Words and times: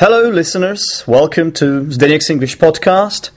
Hello, 0.00 0.28
listeners. 0.28 1.02
Welcome 1.08 1.50
to 1.54 1.86
Zdenek's 1.86 2.30
English 2.30 2.56
podcast. 2.58 3.30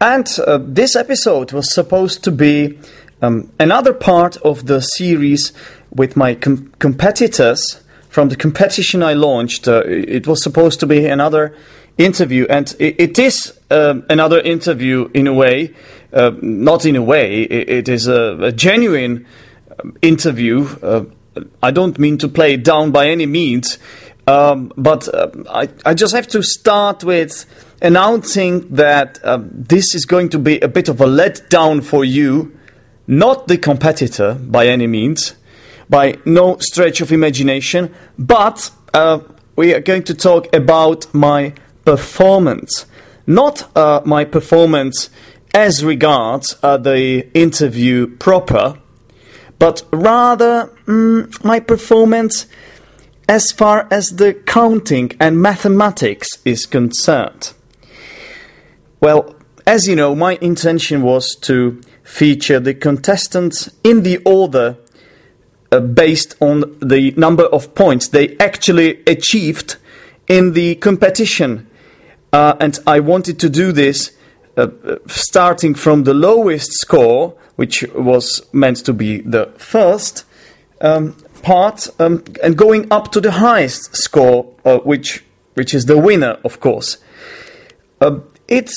And 0.00 0.28
uh, 0.46 0.60
this 0.62 0.94
episode 0.94 1.50
was 1.50 1.74
supposed 1.74 2.22
to 2.22 2.30
be 2.30 2.78
um, 3.20 3.50
another 3.58 3.92
part 3.92 4.36
of 4.44 4.66
the 4.66 4.80
series 4.80 5.52
with 5.90 6.16
my 6.16 6.36
com- 6.36 6.72
competitors 6.78 7.82
from 8.08 8.28
the 8.28 8.36
competition 8.36 9.02
I 9.02 9.14
launched. 9.14 9.66
Uh, 9.66 9.82
it 9.84 10.28
was 10.28 10.40
supposed 10.40 10.78
to 10.78 10.86
be 10.86 11.06
another 11.06 11.52
interview, 11.98 12.46
and 12.48 12.72
it, 12.78 12.94
it 13.00 13.18
is 13.18 13.52
uh, 13.68 14.02
another 14.08 14.38
interview 14.38 15.10
in 15.12 15.26
a 15.26 15.34
way. 15.34 15.74
Uh, 16.12 16.30
not 16.40 16.86
in 16.86 16.94
a 16.94 17.02
way, 17.02 17.42
it, 17.42 17.68
it 17.68 17.88
is 17.88 18.06
a, 18.06 18.38
a 18.40 18.52
genuine 18.52 19.26
um, 19.82 19.96
interview. 20.00 20.64
Uh, 20.80 21.06
I 21.60 21.72
don't 21.72 21.98
mean 21.98 22.18
to 22.18 22.28
play 22.28 22.54
it 22.54 22.62
down 22.62 22.92
by 22.92 23.08
any 23.08 23.26
means. 23.26 23.78
Um, 24.26 24.72
but 24.76 25.12
uh, 25.12 25.30
I, 25.50 25.68
I 25.84 25.94
just 25.94 26.14
have 26.14 26.28
to 26.28 26.42
start 26.42 27.02
with 27.02 27.44
announcing 27.80 28.68
that 28.74 29.18
uh, 29.24 29.40
this 29.42 29.94
is 29.94 30.06
going 30.06 30.28
to 30.30 30.38
be 30.38 30.60
a 30.60 30.68
bit 30.68 30.88
of 30.88 31.00
a 31.00 31.06
letdown 31.06 31.82
for 31.82 32.04
you, 32.04 32.56
not 33.06 33.48
the 33.48 33.58
competitor 33.58 34.34
by 34.34 34.68
any 34.68 34.86
means, 34.86 35.34
by 35.88 36.16
no 36.24 36.56
stretch 36.58 37.00
of 37.00 37.10
imagination, 37.10 37.92
but 38.16 38.70
uh, 38.94 39.18
we 39.56 39.74
are 39.74 39.80
going 39.80 40.04
to 40.04 40.14
talk 40.14 40.54
about 40.54 41.12
my 41.12 41.52
performance. 41.84 42.86
Not 43.26 43.76
uh, 43.76 44.02
my 44.04 44.24
performance 44.24 45.10
as 45.54 45.84
regards 45.84 46.56
uh, 46.62 46.76
the 46.76 47.28
interview 47.34 48.16
proper, 48.16 48.78
but 49.58 49.82
rather 49.92 50.72
mm, 50.86 51.44
my 51.44 51.60
performance 51.60 52.46
as 53.28 53.50
far 53.50 53.86
as 53.90 54.10
the 54.10 54.34
counting 54.34 55.12
and 55.20 55.40
mathematics 55.40 56.28
is 56.44 56.66
concerned. 56.66 57.52
Well, 59.00 59.34
as 59.66 59.86
you 59.86 59.96
know, 59.96 60.14
my 60.14 60.38
intention 60.40 61.02
was 61.02 61.34
to 61.42 61.80
feature 62.02 62.60
the 62.60 62.74
contestants 62.74 63.70
in 63.84 64.02
the 64.02 64.18
order 64.18 64.76
uh, 65.70 65.80
based 65.80 66.34
on 66.40 66.76
the 66.80 67.12
number 67.16 67.44
of 67.44 67.74
points 67.74 68.08
they 68.08 68.36
actually 68.38 69.02
achieved 69.06 69.76
in 70.28 70.52
the 70.52 70.74
competition. 70.76 71.66
Uh, 72.32 72.54
and 72.60 72.78
I 72.86 73.00
wanted 73.00 73.38
to 73.40 73.50
do 73.50 73.72
this 73.72 74.12
uh, 74.56 74.68
starting 75.06 75.74
from 75.74 76.04
the 76.04 76.14
lowest 76.14 76.72
score, 76.72 77.34
which 77.56 77.84
was 77.94 78.42
meant 78.52 78.84
to 78.84 78.92
be 78.92 79.20
the 79.20 79.52
first, 79.56 80.24
um, 80.80 81.16
part 81.42 81.88
um, 82.00 82.24
and 82.42 82.56
going 82.56 82.90
up 82.90 83.12
to 83.12 83.20
the 83.20 83.32
highest 83.32 83.96
score, 83.96 84.54
uh, 84.64 84.78
which 84.78 85.24
which 85.54 85.74
is 85.74 85.84
the 85.84 85.98
winner, 85.98 86.38
of 86.44 86.60
course. 86.60 86.98
Uh, 88.00 88.20
it 88.48 88.70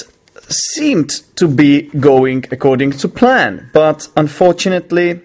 seemed 0.49 1.09
to 1.35 1.47
be 1.47 1.83
going 1.99 2.45
according 2.51 2.91
to 2.91 3.07
plan, 3.07 3.69
but 3.73 4.07
unfortunately, 4.15 5.21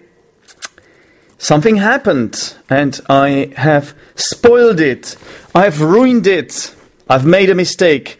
something 1.37 1.77
happened, 1.77 2.55
and 2.69 2.99
I 3.09 3.53
have 3.57 3.93
spoiled 4.15 4.79
it. 4.79 5.17
I've 5.53 5.81
ruined 5.81 6.27
it. 6.27 6.73
I've 7.09 7.25
made 7.25 7.49
a 7.49 7.55
mistake, 7.55 8.17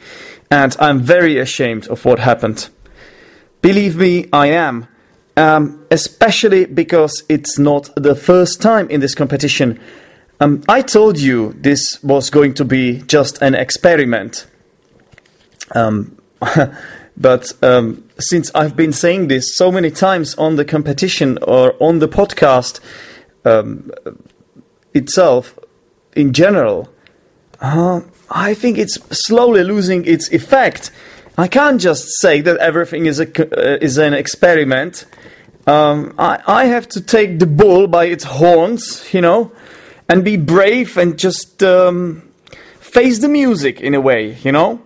and 0.49 0.75
I'm 0.79 0.99
very 0.99 1.37
ashamed 1.37 1.87
of 1.87 2.03
what 2.03 2.19
happened. 2.19 2.69
Believe 3.61 3.95
me, 3.95 4.27
I 4.33 4.47
am. 4.47 4.87
Um, 5.37 5.85
especially 5.89 6.65
because 6.65 7.23
it's 7.29 7.57
not 7.57 7.89
the 7.95 8.15
first 8.15 8.61
time 8.61 8.89
in 8.89 8.99
this 8.99 9.15
competition. 9.15 9.79
Um, 10.41 10.63
I 10.67 10.81
told 10.81 11.19
you 11.19 11.53
this 11.53 12.03
was 12.03 12.29
going 12.29 12.55
to 12.55 12.65
be 12.65 13.01
just 13.03 13.41
an 13.41 13.55
experiment. 13.55 14.47
Um, 15.73 16.17
but 17.17 17.51
um, 17.61 18.09
since 18.19 18.51
I've 18.55 18.75
been 18.75 18.91
saying 18.91 19.27
this 19.27 19.55
so 19.55 19.71
many 19.71 19.91
times 19.91 20.35
on 20.35 20.55
the 20.55 20.65
competition 20.65 21.37
or 21.43 21.75
on 21.79 21.99
the 21.99 22.07
podcast 22.07 22.79
um, 23.45 23.91
itself, 24.93 25.57
in 26.15 26.33
general, 26.33 26.89
uh, 27.61 28.01
I 28.29 28.53
think 28.53 28.77
it's 28.77 28.97
slowly 29.11 29.63
losing 29.63 30.05
its 30.05 30.31
effect. 30.31 30.91
I 31.41 31.47
can't 31.47 31.79
just 31.81 32.03
say 32.21 32.41
that 32.41 32.57
everything 32.57 33.03
is 33.05 33.19
a 33.19 33.27
uh, 33.27 33.77
is 33.87 33.97
an 33.97 34.13
experiment 34.13 35.05
um, 35.67 36.13
I, 36.17 36.41
I 36.47 36.65
have 36.65 36.87
to 36.89 37.01
take 37.01 37.39
the 37.39 37.45
bull 37.45 37.87
by 37.87 38.05
its 38.05 38.23
horns, 38.23 39.13
you 39.13 39.21
know, 39.21 39.51
and 40.09 40.23
be 40.23 40.37
brave 40.37 40.97
and 40.97 41.17
just 41.17 41.61
um, 41.63 42.23
face 42.79 43.19
the 43.19 43.29
music 43.29 43.79
in 43.79 43.93
a 43.93 44.01
way, 44.01 44.37
you 44.43 44.51
know. 44.51 44.81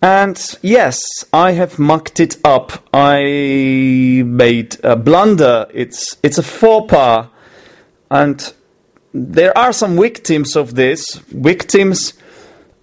And 0.00 0.38
yes, 0.62 1.00
I 1.32 1.52
have 1.52 1.78
mucked 1.78 2.20
it 2.20 2.36
up. 2.44 2.86
I 2.92 4.22
made 4.24 4.76
a 4.84 4.94
blunder. 4.94 5.66
It's 5.72 6.16
it's 6.22 6.38
a 6.38 6.42
faux 6.42 6.90
pas, 6.90 7.26
and 8.10 8.52
there 9.12 9.56
are 9.56 9.72
some 9.72 9.96
victims 9.96 10.54
of 10.54 10.74
this. 10.76 11.16
Victims 11.28 12.12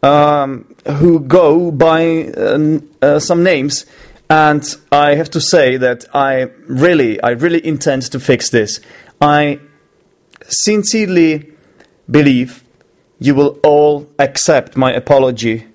um, 0.02 0.73
who 0.88 1.20
go 1.20 1.72
by 1.72 2.26
uh, 2.26 2.80
uh, 3.02 3.20
some 3.20 3.44
names 3.44 3.86
and 4.30 4.78
I 4.92 5.16
have 5.16 5.30
to 5.32 5.42
say 5.42 5.78
that 5.78 6.06
I 6.14 6.50
really, 6.66 7.22
I 7.22 7.32
really 7.32 7.66
intend 7.66 8.04
to 8.12 8.20
fix 8.20 8.50
this. 8.50 8.80
I 9.22 9.60
sincerely 10.48 11.52
believe 12.10 12.64
you 13.20 13.36
will 13.36 13.60
all 13.64 14.10
accept 14.18 14.76
my 14.76 14.92
apology 14.92 15.68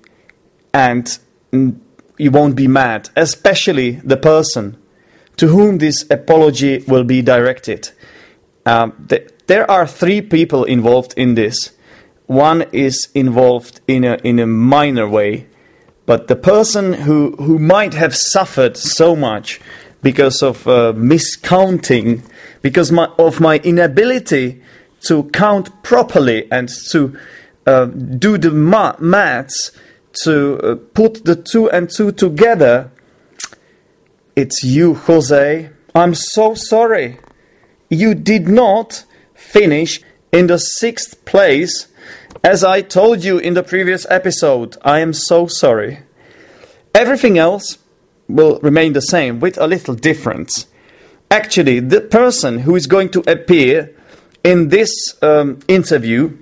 and 0.73 1.17
you 1.51 2.31
won't 2.31 2.55
be 2.55 2.67
mad, 2.67 3.09
especially 3.15 3.91
the 3.91 4.17
person 4.17 4.77
to 5.37 5.47
whom 5.47 5.77
this 5.77 6.05
apology 6.11 6.83
will 6.87 7.05
be 7.05 7.21
directed. 7.21 7.91
Um, 8.65 9.05
th- 9.07 9.29
there 9.47 9.69
are 9.71 9.87
three 9.87 10.21
people 10.21 10.65
involved 10.65 11.13
in 11.15 11.35
this. 11.35 11.71
One 12.29 12.67
is 12.71 13.09
involved 13.15 13.81
in 13.87 14.03
a, 14.03 14.17
in 14.23 14.37
a 14.37 14.45
minor 14.45 15.09
way, 15.09 15.47
but 16.05 16.27
the 16.27 16.35
person 16.35 16.93
who, 16.93 17.35
who 17.37 17.57
might 17.57 17.95
have 17.95 18.15
suffered 18.15 18.77
so 18.77 19.15
much 19.15 19.59
because 20.03 20.43
of 20.43 20.67
uh, 20.67 20.93
miscounting, 20.95 22.21
because 22.61 22.91
my, 22.91 23.05
of 23.17 23.39
my 23.39 23.57
inability 23.57 24.61
to 25.07 25.23
count 25.31 25.81
properly 25.81 26.47
and 26.51 26.69
to 26.91 27.17
uh, 27.65 27.85
do 27.85 28.37
the 28.37 28.51
ma- 28.51 28.95
maths, 28.99 29.71
to 30.23 30.59
uh, 30.59 30.75
put 30.93 31.25
the 31.25 31.35
two 31.35 31.67
and 31.71 31.89
two 31.89 32.11
together, 32.11 32.91
it's 34.35 34.63
you, 34.63 34.93
Jose. 34.93 35.71
I'm 35.95 36.13
so 36.13 36.53
sorry. 36.53 37.17
You 37.89 38.13
did 38.13 38.47
not 38.47 39.03
finish 39.33 40.01
in 40.31 40.47
the 40.47 40.57
sixth 40.57 41.23
place 41.25 41.87
as 42.43 42.63
I 42.63 42.81
told 42.81 43.23
you 43.23 43.37
in 43.37 43.53
the 43.53 43.63
previous 43.63 44.05
episode, 44.09 44.77
I 44.83 44.99
am 44.99 45.13
so 45.13 45.47
sorry. 45.47 45.99
Everything 46.95 47.37
else 47.37 47.77
will 48.27 48.59
remain 48.61 48.93
the 48.93 49.01
same 49.01 49.39
with 49.39 49.57
a 49.57 49.67
little 49.67 49.95
difference. 49.95 50.67
Actually, 51.29 51.79
the 51.79 52.01
person 52.01 52.59
who 52.59 52.75
is 52.75 52.87
going 52.87 53.09
to 53.09 53.31
appear 53.31 53.93
in 54.43 54.69
this 54.69 54.91
um, 55.21 55.59
interview 55.67 56.37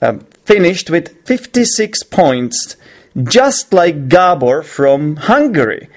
um, 0.00 0.20
finished 0.44 0.90
with 0.90 1.26
56 1.26 2.02
points, 2.04 2.76
just 3.24 3.72
like 3.72 4.08
Gabor 4.08 4.62
from 4.62 5.16
Hungary. 5.16 5.88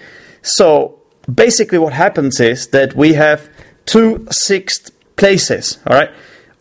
So 0.41 0.99
basically, 1.33 1.77
what 1.77 1.93
happens 1.93 2.39
is 2.39 2.67
that 2.67 2.95
we 2.95 3.13
have 3.13 3.49
two 3.85 4.27
sixth 4.31 4.91
places, 5.15 5.79
all 5.87 5.95
right? 5.95 6.11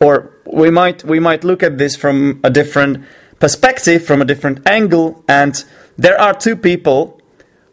Or 0.00 0.33
we 0.47 0.71
might 0.71 1.05
we 1.05 1.21
might 1.21 1.45
look 1.45 1.62
at 1.62 1.79
this 1.79 1.97
from 1.97 2.41
a 2.45 2.50
different 2.50 3.05
perspective, 3.41 4.05
from 4.05 4.23
a 4.23 4.25
different 4.25 4.67
angle, 4.69 5.25
and 5.29 5.65
there 5.97 6.21
are 6.21 6.35
two 6.35 6.56
people 6.56 7.21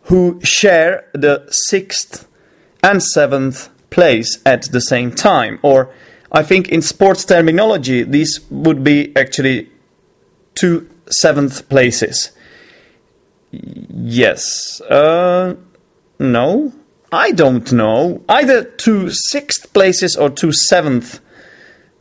who 0.04 0.40
share 0.44 1.08
the 1.14 1.46
sixth 1.50 2.28
and 2.84 3.02
seventh 3.02 3.70
place 3.90 4.40
at 4.46 4.64
the 4.72 4.82
same 4.82 5.12
time. 5.12 5.60
Or 5.62 5.90
I 6.32 6.44
think 6.44 6.70
in 6.70 6.82
sports 6.82 7.26
terminology, 7.26 8.04
these 8.04 8.40
would 8.50 8.84
be 8.84 9.16
actually 9.16 9.70
two 10.54 10.90
seventh 11.10 11.70
places. 11.70 12.32
Yes. 13.52 14.82
Uh, 14.82 15.56
no. 16.20 16.74
I 17.12 17.32
don't 17.32 17.72
know. 17.72 18.24
Either 18.28 18.64
two 18.64 19.10
sixth 19.12 19.72
places 19.74 20.16
or 20.16 20.30
two 20.30 20.52
seventh 20.52 21.22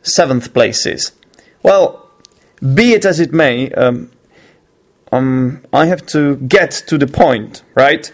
seventh 0.05 0.55
places. 0.55 1.12
Well, 1.62 2.09
be 2.75 2.93
it 2.93 3.05
as 3.05 3.19
it 3.19 3.33
may, 3.33 3.71
um, 3.73 4.11
um, 5.11 5.65
I 5.73 5.87
have 5.87 6.06
to 6.06 6.37
get 6.37 6.71
to 6.87 6.99
the 6.99 7.06
point, 7.06 7.62
right? 7.75 8.12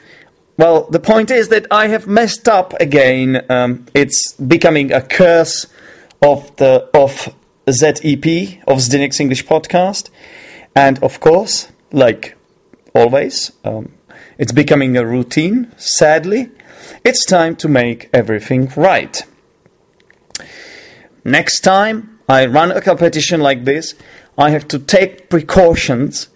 Well, 0.56 0.82
the 0.90 1.00
point 1.00 1.30
is 1.30 1.48
that 1.48 1.66
I 1.70 1.88
have 1.88 2.06
messed 2.06 2.48
up 2.48 2.74
again. 2.80 3.44
Um, 3.48 3.86
it's 3.94 4.34
becoming 4.34 4.92
a 4.92 5.00
curse 5.00 5.66
of 6.22 6.54
the 6.56 6.88
of 6.92 7.34
ZEP 7.70 8.62
of 8.66 8.78
Zdenek's 8.78 9.20
English 9.20 9.46
podcast, 9.46 10.10
And 10.74 11.02
of 11.02 11.20
course, 11.20 11.68
like 11.92 12.36
always, 12.94 13.52
um, 13.64 13.92
it's 14.38 14.52
becoming 14.52 14.96
a 14.96 15.06
routine, 15.06 15.72
sadly. 15.76 16.50
It's 17.04 17.24
time 17.24 17.56
to 17.56 17.68
make 17.68 18.08
everything 18.12 18.72
right. 18.76 19.22
Next 21.24 21.60
time 21.60 22.18
I 22.28 22.46
run 22.46 22.72
a 22.72 22.80
competition 22.80 23.40
like 23.40 23.64
this, 23.64 23.94
I 24.38 24.50
have 24.50 24.66
to 24.68 24.78
take 24.78 25.28
precautions 25.28 26.28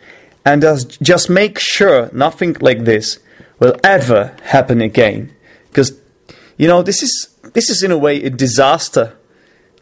and 0.45 0.63
just 1.01 1.31
make 1.31 1.59
sure 1.59 2.11
nothing 2.13 2.57
like 2.61 2.85
this 2.85 3.19
will 3.59 3.77
ever 3.83 4.37
happen 4.43 4.81
again. 4.81 5.35
Because, 5.69 5.99
you 6.59 6.69
know, 6.69 6.83
this 6.83 7.03
is, 7.03 7.35
this 7.55 7.71
is 7.71 7.83
in 7.83 7.91
a 7.91 7.99
way 7.99 8.23
a 8.23 8.31
disaster. 8.31 9.17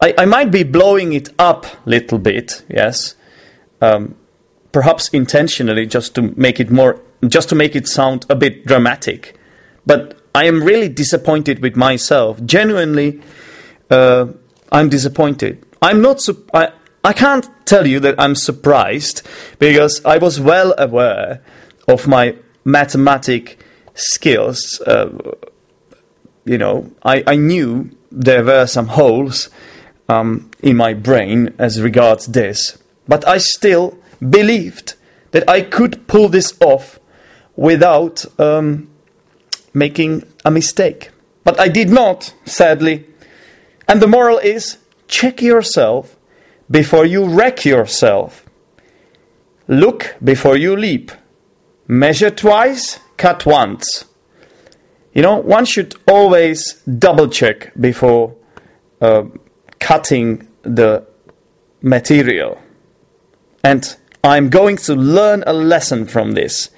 I, 0.00 0.14
I 0.18 0.24
might 0.24 0.50
be 0.50 0.62
blowing 0.62 1.12
it 1.12 1.30
up 1.38 1.64
a 1.64 1.90
little 1.90 2.18
bit, 2.18 2.64
yes, 2.68 3.14
um, 3.80 4.14
perhaps 4.70 5.08
intentionally, 5.08 5.86
just 5.86 6.14
to 6.14 6.22
make 6.36 6.60
it 6.60 6.70
more, 6.70 7.00
just 7.26 7.48
to 7.48 7.54
make 7.54 7.74
it 7.74 7.88
sound 7.88 8.26
a 8.28 8.36
bit 8.36 8.66
dramatic. 8.66 9.36
But 9.84 10.20
I 10.34 10.44
am 10.44 10.62
really 10.62 10.88
disappointed 10.88 11.60
with 11.60 11.76
myself. 11.76 12.42
Genuinely, 12.44 13.20
uh, 13.90 14.26
I'm 14.72 14.88
disappointed. 14.88 15.64
I'm 15.80 16.00
not. 16.00 16.20
Su- 16.20 16.44
I, 16.52 16.72
I 17.04 17.12
can't 17.12 17.48
tell 17.66 17.86
you 17.86 18.00
that 18.00 18.14
I'm 18.18 18.34
surprised 18.34 19.22
because 19.58 20.04
I 20.04 20.18
was 20.18 20.40
well 20.40 20.74
aware 20.78 21.42
of 21.86 22.08
my 22.08 22.36
mathematic 22.64 23.62
skills. 23.94 24.80
Uh, 24.80 25.10
you 26.44 26.58
know, 26.58 26.90
I, 27.04 27.22
I 27.26 27.36
knew 27.36 27.90
there 28.10 28.44
were 28.44 28.66
some 28.66 28.88
holes 28.88 29.50
um, 30.08 30.50
in 30.62 30.76
my 30.76 30.94
brain 30.94 31.54
as 31.58 31.80
regards 31.80 32.26
this, 32.26 32.78
but 33.06 33.26
I 33.28 33.38
still 33.38 33.98
believed 34.20 34.94
that 35.32 35.48
I 35.48 35.60
could 35.60 36.06
pull 36.06 36.28
this 36.28 36.54
off 36.60 36.98
without 37.56 38.24
um, 38.40 38.90
making 39.74 40.24
a 40.44 40.50
mistake. 40.50 41.10
But 41.44 41.58
I 41.60 41.68
did 41.68 41.90
not, 41.90 42.34
sadly. 42.44 43.06
And 43.88 44.00
the 44.00 44.06
moral 44.06 44.38
is 44.38 44.78
check 45.08 45.42
yourself 45.42 46.16
before 46.70 47.04
you 47.04 47.24
wreck 47.24 47.64
yourself. 47.64 48.46
Look 49.68 50.16
before 50.22 50.56
you 50.56 50.76
leap. 50.76 51.12
Measure 51.86 52.30
twice, 52.30 52.98
cut 53.16 53.44
once. 53.44 54.06
You 55.12 55.22
know, 55.22 55.36
one 55.36 55.66
should 55.66 55.94
always 56.08 56.82
double 56.84 57.28
check 57.28 57.72
before 57.78 58.34
uh, 59.00 59.24
cutting 59.78 60.48
the 60.62 61.06
material. 61.82 62.58
And 63.62 63.94
I'm 64.24 64.48
going 64.48 64.76
to 64.78 64.94
learn 64.94 65.44
a 65.46 65.52
lesson 65.52 66.06
from 66.06 66.32
this. 66.32 66.70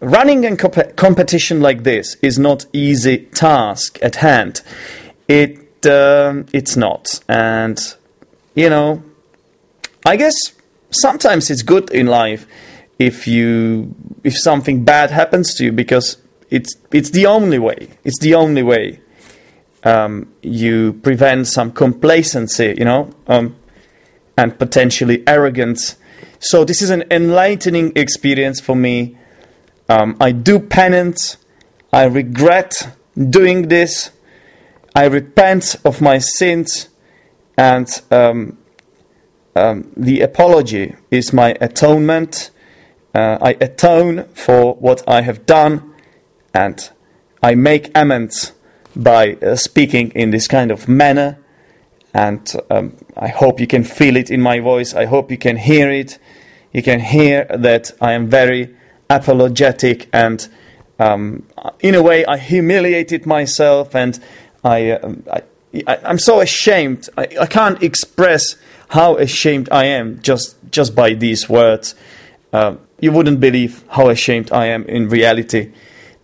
Running 0.00 0.44
a 0.44 0.56
comp- 0.56 0.96
competition 0.96 1.60
like 1.60 1.84
this 1.84 2.16
is 2.16 2.38
not 2.38 2.66
easy 2.72 3.26
task 3.26 3.98
at 4.02 4.16
hand. 4.16 4.62
It 5.26 5.67
uh, 5.86 6.42
it's 6.52 6.76
not, 6.76 7.20
and 7.28 7.78
you 8.54 8.68
know, 8.68 9.02
I 10.04 10.16
guess 10.16 10.34
sometimes 10.90 11.50
it's 11.50 11.62
good 11.62 11.90
in 11.90 12.06
life 12.06 12.46
if 12.98 13.26
you 13.26 13.94
if 14.24 14.36
something 14.36 14.84
bad 14.84 15.10
happens 15.10 15.54
to 15.56 15.64
you 15.64 15.72
because 15.72 16.16
it's 16.50 16.76
it's 16.92 17.10
the 17.10 17.26
only 17.26 17.58
way. 17.58 17.88
It's 18.04 18.18
the 18.20 18.34
only 18.34 18.62
way 18.62 19.00
um, 19.84 20.32
you 20.42 20.94
prevent 20.94 21.46
some 21.46 21.72
complacency, 21.72 22.74
you 22.78 22.84
know, 22.84 23.10
um, 23.26 23.56
and 24.36 24.58
potentially 24.58 25.22
arrogance. 25.26 25.96
So 26.40 26.64
this 26.64 26.82
is 26.82 26.90
an 26.90 27.04
enlightening 27.10 27.92
experience 27.96 28.60
for 28.60 28.76
me 28.76 29.18
um, 29.88 30.16
I 30.20 30.32
do 30.32 30.58
penance. 30.58 31.38
I 31.92 32.04
regret 32.04 32.94
doing 33.16 33.68
this. 33.68 34.10
I 34.98 35.04
repent 35.04 35.76
of 35.84 36.00
my 36.00 36.18
sins. 36.18 36.88
And 37.56 37.88
um, 38.10 38.58
um, 39.54 39.92
the 39.96 40.22
apology 40.22 40.96
is 41.12 41.32
my 41.32 41.56
atonement. 41.60 42.50
Uh, 43.14 43.38
I 43.40 43.50
atone 43.60 44.24
for 44.34 44.74
what 44.74 45.08
I 45.08 45.20
have 45.20 45.46
done. 45.46 45.94
And 46.52 46.90
I 47.44 47.54
make 47.54 47.92
amends 47.94 48.54
by 48.96 49.34
uh, 49.34 49.54
speaking 49.54 50.10
in 50.16 50.32
this 50.32 50.48
kind 50.48 50.72
of 50.72 50.88
manner. 50.88 51.38
And 52.12 52.52
um, 52.68 52.96
I 53.16 53.28
hope 53.28 53.60
you 53.60 53.68
can 53.68 53.84
feel 53.84 54.16
it 54.16 54.32
in 54.32 54.40
my 54.40 54.58
voice. 54.58 54.94
I 54.94 55.04
hope 55.04 55.30
you 55.30 55.38
can 55.38 55.58
hear 55.58 55.92
it. 55.92 56.18
You 56.72 56.82
can 56.82 56.98
hear 56.98 57.44
that 57.56 57.92
I 58.00 58.14
am 58.14 58.26
very 58.26 58.74
apologetic 59.08 60.08
and 60.12 60.48
um, 60.98 61.46
in 61.78 61.94
a 61.94 62.02
way 62.02 62.26
I 62.26 62.36
humiliated 62.36 63.24
myself 63.24 63.94
and 63.94 64.18
I, 64.68 64.90
um, 64.90 65.24
I, 65.32 65.42
am 66.04 66.18
so 66.18 66.40
ashamed. 66.40 67.08
I, 67.16 67.28
I, 67.40 67.46
can't 67.46 67.82
express 67.82 68.56
how 68.88 69.16
ashamed 69.16 69.68
I 69.70 69.84
am 69.84 70.20
just, 70.20 70.56
just 70.70 70.94
by 70.94 71.14
these 71.14 71.48
words. 71.48 71.94
Uh, 72.52 72.76
you 73.00 73.12
wouldn't 73.12 73.40
believe 73.40 73.84
how 73.88 74.08
ashamed 74.08 74.52
I 74.52 74.66
am 74.66 74.84
in 74.84 75.08
reality. 75.08 75.72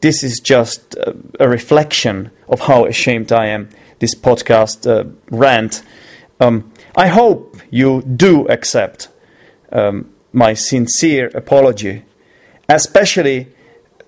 This 0.01 0.23
is 0.23 0.41
just 0.41 0.97
uh, 0.99 1.13
a 1.41 1.49
reflection 1.49 2.31
of 2.49 2.61
how 2.61 2.85
ashamed 2.85 3.33
I 3.33 3.47
am, 3.47 3.69
this 3.99 4.15
podcast 4.15 4.87
uh, 4.87 5.09
rant. 5.31 5.83
Um, 6.41 6.73
I 6.97 7.09
hope 7.09 7.57
you 7.71 8.03
do 8.03 8.47
accept 8.49 9.09
um, 9.73 10.11
my 10.33 10.55
sincere 10.55 11.31
apology 11.35 12.05
especially 12.69 13.49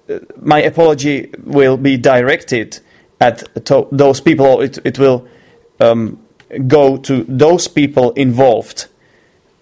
uh, 0.08 0.18
my 0.40 0.60
apology 0.62 1.30
will 1.44 1.76
be 1.76 1.96
directed 1.96 2.80
at 3.20 3.64
to- 3.66 3.88
those 3.90 4.20
people, 4.20 4.60
it, 4.60 4.78
it 4.84 4.98
will 4.98 5.26
um, 5.80 6.18
go 6.66 6.96
to 6.96 7.24
those 7.28 7.68
people 7.68 8.12
involved, 8.12 8.86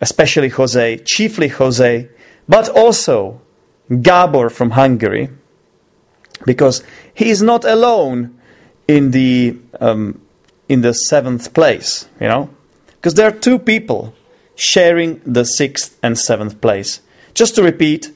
especially 0.01 0.49
Jose, 0.49 0.99
chiefly 1.05 1.49
Jose, 1.49 2.09
but 2.49 2.69
also 2.69 3.41
Gabor 4.03 4.51
from 4.51 4.71
Hungary, 4.71 5.29
because 6.45 6.83
he 7.15 7.31
is 7.31 7.43
not 7.43 7.65
alone 7.65 8.39
in 8.89 9.13
the 9.13 9.57
um, 9.81 10.21
in 10.69 10.81
the 10.81 10.93
seventh 10.93 11.53
place, 11.53 12.09
you 12.21 12.29
know, 12.29 12.51
because 12.97 13.15
there 13.15 13.29
are 13.29 13.33
two 13.33 13.59
people 13.59 14.15
sharing 14.57 15.21
the 15.25 15.45
sixth 15.45 15.99
and 16.03 16.19
seventh 16.19 16.61
place. 16.61 17.01
Just 17.35 17.55
to 17.57 17.63
repeat, 17.63 18.13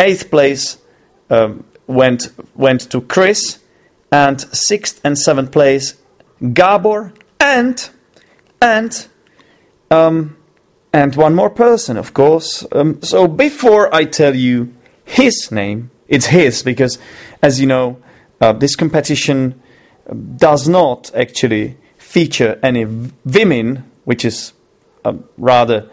Eighth 0.00 0.30
place 0.30 0.78
um, 1.30 1.64
went 1.86 2.32
went 2.54 2.90
to 2.90 3.00
Chris, 3.00 3.58
and 4.14 4.40
sixth 4.52 5.00
and 5.02 5.18
seventh 5.18 5.50
place 5.50 5.96
Gabor 6.52 7.12
and 7.40 7.90
and 8.62 9.08
um, 9.90 10.36
and 10.92 11.16
one 11.16 11.34
more 11.34 11.50
person, 11.50 11.96
of 11.96 12.14
course. 12.14 12.64
Um, 12.70 13.02
so 13.02 13.26
before 13.26 13.92
I 13.92 14.04
tell 14.04 14.36
you 14.36 14.72
his 15.04 15.50
name, 15.50 15.90
it's 16.06 16.26
his 16.26 16.62
because, 16.62 16.98
as 17.42 17.60
you 17.60 17.66
know, 17.66 18.00
uh, 18.40 18.52
this 18.52 18.76
competition 18.76 19.60
does 20.36 20.68
not 20.68 21.10
actually 21.14 21.76
feature 21.98 22.60
any 22.62 22.84
women, 23.24 23.90
which 24.04 24.24
is 24.24 24.52
uh, 25.04 25.14
rather 25.36 25.90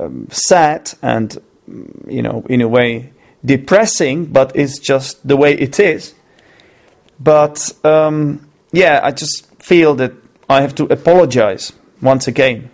um, 0.00 0.26
sad 0.30 0.94
and 1.02 1.38
you 2.08 2.22
know 2.22 2.46
in 2.48 2.62
a 2.62 2.68
way 2.68 3.12
depressing, 3.44 4.24
but 4.24 4.56
it's 4.56 4.78
just 4.78 5.26
the 5.28 5.36
way 5.36 5.52
it 5.52 5.78
is. 5.78 6.14
But 7.22 7.72
um, 7.84 8.48
yeah, 8.72 9.00
I 9.02 9.12
just 9.12 9.46
feel 9.62 9.94
that 9.96 10.12
I 10.48 10.62
have 10.62 10.74
to 10.76 10.84
apologize 10.84 11.72
once 12.00 12.26
again. 12.26 12.70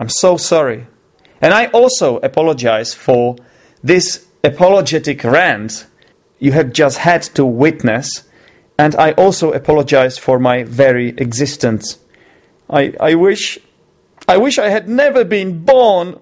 I'm 0.00 0.08
so 0.08 0.36
sorry. 0.36 0.86
And 1.40 1.54
I 1.54 1.66
also 1.66 2.18
apologize 2.18 2.94
for 2.94 3.36
this 3.82 4.26
apologetic 4.42 5.22
rant 5.24 5.86
you 6.38 6.52
have 6.52 6.72
just 6.72 6.98
had 6.98 7.22
to 7.22 7.44
witness. 7.44 8.24
And 8.78 8.94
I 8.96 9.12
also 9.12 9.52
apologize 9.52 10.18
for 10.18 10.38
my 10.38 10.64
very 10.64 11.10
existence. 11.10 11.98
I, 12.68 12.94
I 13.00 13.14
wish 13.14 13.58
I 14.26 14.38
wish 14.38 14.58
I 14.58 14.70
had 14.70 14.88
never 14.88 15.22
been 15.24 15.64
born. 15.64 16.18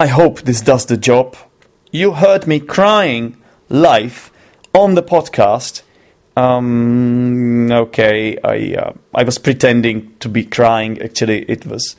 I 0.00 0.08
hope 0.08 0.42
this 0.42 0.60
does 0.60 0.86
the 0.86 0.96
job 0.96 1.36
you 1.90 2.12
heard 2.12 2.46
me 2.46 2.60
crying 2.60 3.36
live 3.68 4.30
on 4.74 4.94
the 4.94 5.02
podcast. 5.02 5.82
Um, 6.36 7.70
okay, 7.72 8.38
I 8.44 8.74
uh, 8.74 8.92
I 9.14 9.24
was 9.24 9.38
pretending 9.38 10.14
to 10.20 10.28
be 10.28 10.44
crying. 10.44 11.00
Actually, 11.02 11.42
it 11.50 11.66
was 11.66 11.96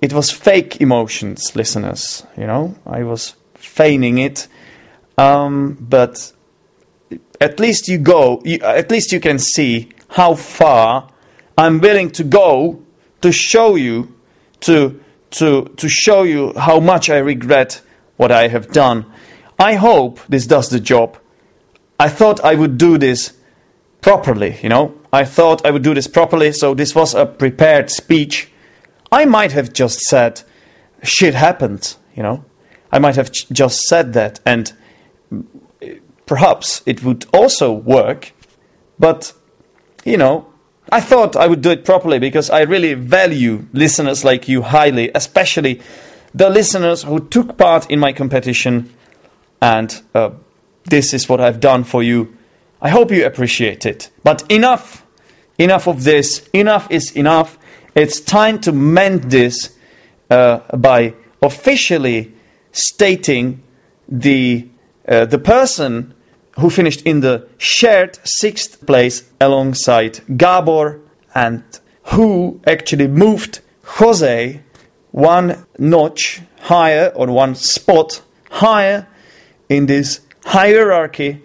it 0.00 0.12
was 0.12 0.30
fake 0.30 0.80
emotions, 0.80 1.54
listeners. 1.54 2.24
You 2.36 2.46
know, 2.46 2.74
I 2.86 3.04
was 3.04 3.34
feigning 3.54 4.18
it. 4.18 4.48
Um, 5.18 5.76
but 5.80 6.32
at 7.40 7.60
least 7.60 7.88
you 7.88 7.98
go. 7.98 8.40
You, 8.44 8.58
at 8.62 8.90
least 8.90 9.12
you 9.12 9.20
can 9.20 9.38
see 9.38 9.90
how 10.08 10.34
far 10.34 11.08
I'm 11.56 11.80
willing 11.80 12.10
to 12.12 12.24
go 12.24 12.82
to 13.20 13.30
show 13.30 13.76
you 13.76 14.14
to 14.60 15.00
to, 15.32 15.64
to 15.76 15.88
show 15.88 16.24
you 16.24 16.52
how 16.56 16.80
much 16.80 17.08
I 17.08 17.18
regret 17.18 17.82
what 18.16 18.32
I 18.32 18.48
have 18.48 18.72
done. 18.72 19.06
I 19.58 19.74
hope 19.74 20.20
this 20.28 20.46
does 20.46 20.70
the 20.70 20.80
job. 20.80 21.18
I 22.00 22.08
thought 22.08 22.42
I 22.42 22.54
would 22.54 22.78
do 22.78 22.96
this 22.96 23.34
properly, 24.00 24.58
you 24.62 24.70
know. 24.70 24.94
I 25.12 25.26
thought 25.26 25.66
I 25.66 25.70
would 25.70 25.82
do 25.82 25.92
this 25.92 26.06
properly, 26.06 26.50
so 26.52 26.72
this 26.72 26.94
was 26.94 27.14
a 27.14 27.26
prepared 27.26 27.90
speech. 27.90 28.50
I 29.12 29.26
might 29.26 29.52
have 29.52 29.74
just 29.74 30.00
said, 30.00 30.40
shit 31.02 31.34
happened, 31.34 31.96
you 32.16 32.22
know. 32.22 32.42
I 32.90 33.00
might 33.00 33.16
have 33.16 33.30
just 33.30 33.82
said 33.82 34.14
that, 34.14 34.40
and 34.46 34.72
perhaps 36.24 36.80
it 36.86 37.04
would 37.04 37.26
also 37.34 37.70
work, 37.70 38.32
but, 38.98 39.34
you 40.02 40.16
know, 40.16 40.46
I 40.90 41.02
thought 41.02 41.36
I 41.36 41.48
would 41.48 41.60
do 41.60 41.70
it 41.70 41.84
properly 41.84 42.18
because 42.18 42.48
I 42.48 42.62
really 42.62 42.94
value 42.94 43.66
listeners 43.74 44.24
like 44.24 44.48
you 44.48 44.62
highly, 44.62 45.10
especially 45.14 45.82
the 46.34 46.48
listeners 46.48 47.02
who 47.02 47.20
took 47.28 47.58
part 47.58 47.90
in 47.90 47.98
my 47.98 48.14
competition. 48.14 48.94
And 49.60 50.02
uh, 50.14 50.30
this 50.90 51.14
is 51.14 51.28
what 51.28 51.40
I've 51.40 51.60
done 51.60 51.84
for 51.84 52.02
you. 52.02 52.36
I 52.82 52.90
hope 52.90 53.10
you 53.10 53.24
appreciate 53.24 53.86
it. 53.86 54.10
But 54.22 54.50
enough, 54.50 55.06
enough 55.58 55.86
of 55.86 56.04
this. 56.04 56.48
Enough 56.52 56.90
is 56.90 57.16
enough. 57.16 57.58
It's 57.94 58.20
time 58.20 58.60
to 58.60 58.72
mend 58.72 59.30
this 59.30 59.76
uh, 60.28 60.60
by 60.76 61.14
officially 61.42 62.32
stating 62.72 63.62
the 64.08 64.68
uh, 65.08 65.24
the 65.24 65.38
person 65.38 66.14
who 66.58 66.70
finished 66.70 67.02
in 67.02 67.20
the 67.20 67.48
shared 67.58 68.18
sixth 68.24 68.86
place 68.86 69.28
alongside 69.40 70.20
Gabor 70.36 71.00
and 71.34 71.62
who 72.04 72.60
actually 72.66 73.08
moved 73.08 73.60
Jose 73.84 74.60
one 75.10 75.66
notch 75.78 76.42
higher 76.60 77.12
or 77.14 77.26
one 77.28 77.54
spot 77.54 78.22
higher 78.50 79.06
in 79.68 79.86
this 79.86 80.20
hierarchy, 80.50 81.42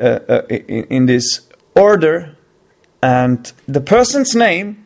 uh, 0.00 0.18
uh, 0.28 0.42
in, 0.48 0.84
in 0.84 1.06
this 1.06 1.48
order. 1.74 2.36
And 3.02 3.52
the 3.66 3.80
person's 3.80 4.34
name 4.34 4.84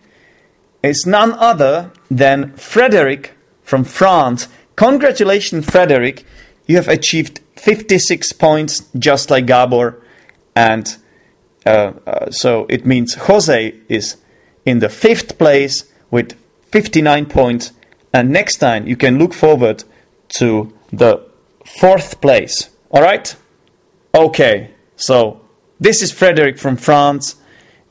is 0.82 1.06
none 1.06 1.32
other 1.32 1.90
than 2.10 2.54
Frederick 2.56 3.34
from 3.62 3.84
France. 3.84 4.48
Congratulations, 4.76 5.64
Frederick. 5.64 6.24
You 6.66 6.76
have 6.76 6.88
achieved 6.88 7.40
56 7.56 8.32
points, 8.32 8.82
just 8.98 9.30
like 9.30 9.46
Gabor. 9.46 10.02
And 10.54 10.96
uh, 11.64 11.92
uh, 12.06 12.30
so 12.30 12.66
it 12.68 12.84
means 12.84 13.14
Jose 13.14 13.74
is 13.88 14.16
in 14.66 14.80
the 14.80 14.88
fifth 14.88 15.38
place 15.38 15.84
with 16.10 16.36
59 16.70 17.26
points. 17.26 17.72
And 18.12 18.30
next 18.30 18.56
time 18.56 18.86
you 18.86 18.96
can 18.96 19.18
look 19.18 19.32
forward 19.32 19.84
to 20.36 20.72
the 20.92 21.26
fourth 21.64 22.20
place. 22.20 22.68
All 22.90 23.00
right? 23.00 23.34
Okay, 24.14 24.70
so 24.94 25.40
this 25.80 26.02
is 26.02 26.12
Frederick 26.12 26.58
from 26.58 26.76
France 26.76 27.36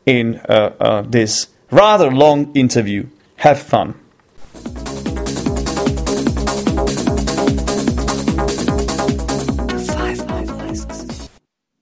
in 0.05 0.35
uh, 0.47 0.75
uh 0.79 1.01
this 1.01 1.47
rather 1.71 2.11
long 2.11 2.55
interview. 2.55 3.07
Have 3.37 3.59
fun. 3.59 3.95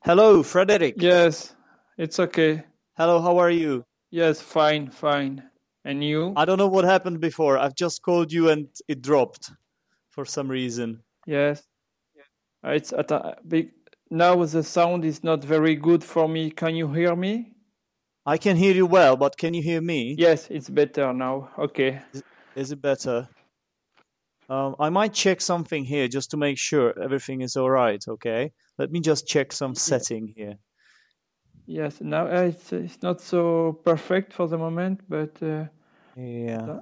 Hello, 0.06 0.42
Frederick. 0.42 0.96
Yes, 0.98 1.54
it's 1.98 2.18
okay. 2.18 2.64
Hello, 2.96 3.22
how 3.22 3.40
are 3.40 3.52
you? 3.52 3.84
Yes, 4.10 4.40
fine, 4.40 4.90
fine. 4.90 5.44
And 5.84 6.02
you? 6.02 6.32
I 6.38 6.46
don't 6.46 6.58
know 6.58 6.68
what 6.68 6.86
happened 6.86 7.20
before. 7.20 7.58
I've 7.58 7.76
just 7.76 8.02
called 8.04 8.32
you 8.32 8.50
and 8.50 8.70
it 8.88 9.02
dropped 9.02 9.52
for 10.12 10.24
some 10.24 10.50
reason. 10.50 11.04
Yes. 11.28 11.62
It's 12.64 12.92
at 12.94 13.12
a 13.12 13.38
big. 13.48 13.72
Now 14.12 14.44
the 14.44 14.64
sound 14.64 15.06
is 15.06 15.24
not 15.24 15.44
very 15.44 15.76
good 15.76 16.04
for 16.04 16.28
me. 16.28 16.50
Can 16.52 16.76
you 16.76 16.92
hear 16.92 17.16
me? 17.16 17.54
I 18.26 18.38
can 18.38 18.58
hear 18.58 18.74
you 18.74 18.86
well, 18.86 19.16
but 19.18 19.38
can 19.38 19.54
you 19.54 19.62
hear 19.62 19.82
me? 19.82 20.16
Yes, 20.18 20.48
it's 20.50 20.70
better 20.70 21.14
now. 21.14 21.50
Okay. 21.58 22.02
Is 22.56 22.72
it 22.72 22.82
better? 22.82 23.28
Um, 24.50 24.76
I 24.80 24.90
might 24.90 25.14
check 25.14 25.42
something 25.42 25.84
here 25.84 26.08
just 26.08 26.32
to 26.32 26.38
make 26.38 26.58
sure 26.58 26.94
everything 27.00 27.42
is 27.42 27.56
all 27.56 27.70
right. 27.70 28.04
Okay, 28.08 28.52
let 28.80 28.92
me 28.92 29.00
just 29.00 29.28
check 29.28 29.52
some 29.52 29.76
setting 29.76 30.34
here. 30.36 30.56
Yes. 31.68 32.02
Now 32.02 32.28
uh, 32.28 32.42
it's 32.42 32.74
it's 32.74 33.02
not 33.04 33.22
so 33.22 33.74
perfect 33.86 34.34
for 34.34 34.48
the 34.48 34.58
moment, 34.58 35.02
but 35.08 35.42
uh, 35.44 35.66
Yeah, 36.16 36.80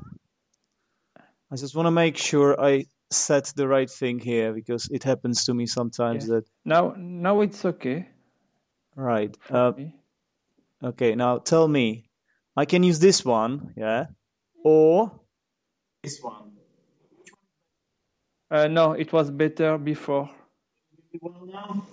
I 1.51 1.55
just 1.55 1.75
want 1.75 1.87
to 1.87 1.91
make 1.91 2.17
sure 2.17 2.59
I 2.59 2.85
set 3.11 3.53
the 3.55 3.67
right 3.67 3.89
thing 3.89 4.19
here 4.19 4.53
because 4.53 4.87
it 4.91 5.03
happens 5.03 5.45
to 5.45 5.53
me 5.53 5.65
sometimes 5.65 6.23
Yes. 6.23 6.29
that. 6.29 6.45
now 6.65 6.93
now 6.97 7.41
it's 7.41 7.63
okay. 7.65 8.07
Right. 8.95 9.37
Uh, 9.49 9.73
okay. 10.83 11.15
Now 11.15 11.37
tell 11.37 11.67
me, 11.67 12.09
I 12.55 12.65
can 12.65 12.83
use 12.83 12.99
this 12.99 13.23
one, 13.23 13.73
yeah, 13.77 14.07
or 14.63 15.11
this 16.03 16.19
one. 16.21 16.57
Uh, 18.49 18.67
no, 18.67 18.93
it 18.93 19.11
was 19.13 19.29
better 19.29 19.77
before. 19.77 20.29
Well 21.21 21.45
now. 21.45 21.85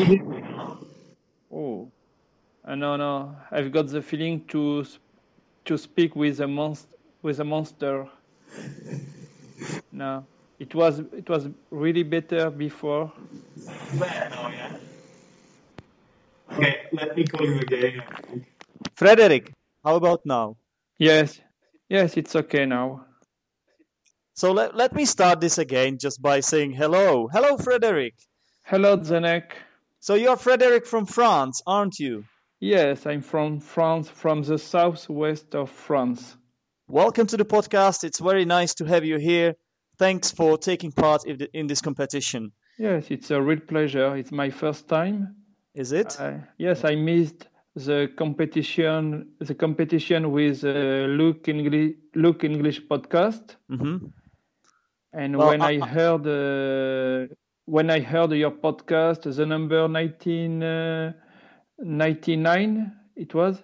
Oh. 1.52 1.90
Uh, 2.64 2.74
no, 2.76 2.96
no. 2.96 3.36
I've 3.50 3.72
got 3.72 3.88
the 3.88 4.00
feeling 4.00 4.44
to 4.48 4.86
to 5.64 5.76
speak 5.76 6.14
with 6.14 6.40
a 6.40 6.46
monster 6.46 6.96
with 7.22 7.40
a 7.40 7.44
monster. 7.44 8.06
No, 9.92 10.24
it 10.58 10.74
was 10.74 11.00
it 11.00 11.28
was 11.28 11.48
really 11.70 12.04
better 12.04 12.50
before. 12.50 13.12
Okay, 16.52 16.76
let 16.92 17.16
me 17.16 17.24
call 17.24 17.46
you 17.46 17.58
again. 17.60 18.02
Frederick, 18.94 19.52
how 19.84 19.96
about 19.96 20.24
now? 20.24 20.56
Yes, 20.98 21.40
yes, 21.88 22.16
it's 22.16 22.36
okay 22.36 22.64
now. 22.64 23.06
So 24.34 24.52
let, 24.52 24.76
let 24.76 24.94
me 24.94 25.04
start 25.04 25.40
this 25.40 25.58
again 25.58 25.98
just 25.98 26.22
by 26.22 26.40
saying 26.40 26.72
hello. 26.72 27.28
Hello, 27.32 27.56
Frederick. 27.58 28.14
Hello, 28.62 28.96
Zenek. 28.98 29.52
So 30.02 30.14
you're 30.14 30.36
Frederick 30.36 30.86
from 30.86 31.06
France, 31.06 31.62
aren't 31.66 31.98
you? 31.98 32.24
Yes, 32.58 33.06
I'm 33.06 33.20
from 33.22 33.60
France, 33.60 34.08
from 34.08 34.42
the 34.42 34.58
southwest 34.58 35.54
of 35.54 35.70
France. 35.70 36.36
Welcome 36.88 37.26
to 37.28 37.36
the 37.36 37.44
podcast. 37.44 38.04
It's 38.04 38.18
very 38.18 38.44
nice 38.44 38.74
to 38.76 38.84
have 38.86 39.04
you 39.04 39.18
here. 39.18 39.54
Thanks 39.98 40.30
for 40.30 40.56
taking 40.58 40.92
part 40.92 41.24
in, 41.26 41.66
this 41.66 41.80
competition. 41.82 42.52
Yes, 42.78 43.10
it's 43.10 43.30
a 43.30 43.40
real 43.40 43.60
pleasure. 43.60 44.16
It's 44.16 44.32
my 44.32 44.48
first 44.48 44.88
time. 44.88 45.36
Is 45.74 45.92
it? 45.92 46.18
I- 46.18 46.40
yes, 46.58 46.84
I 46.84 46.94
missed 46.96 47.48
the 47.76 48.08
competition. 48.16 49.32
The 49.38 49.54
competition 49.54 50.32
with 50.32 50.64
uh, 50.64 50.70
Luke 51.20 51.46
English 51.48 51.92
Luke 52.14 52.42
English 52.44 52.80
podcast. 52.88 53.56
hmm 53.68 53.98
And 55.12 55.36
Well, 55.36 55.48
when 55.48 55.60
I- 55.62 55.78
I, 55.82 55.86
heard 55.86 56.26
uh, 56.26 57.34
when 57.70 57.88
I 57.88 58.00
heard 58.00 58.32
your 58.32 58.50
podcast, 58.50 59.32
the 59.32 59.46
number 59.46 59.86
19, 59.86 60.62
uh, 60.62 61.12
99, 61.78 62.92
it 63.16 63.32
was 63.32 63.62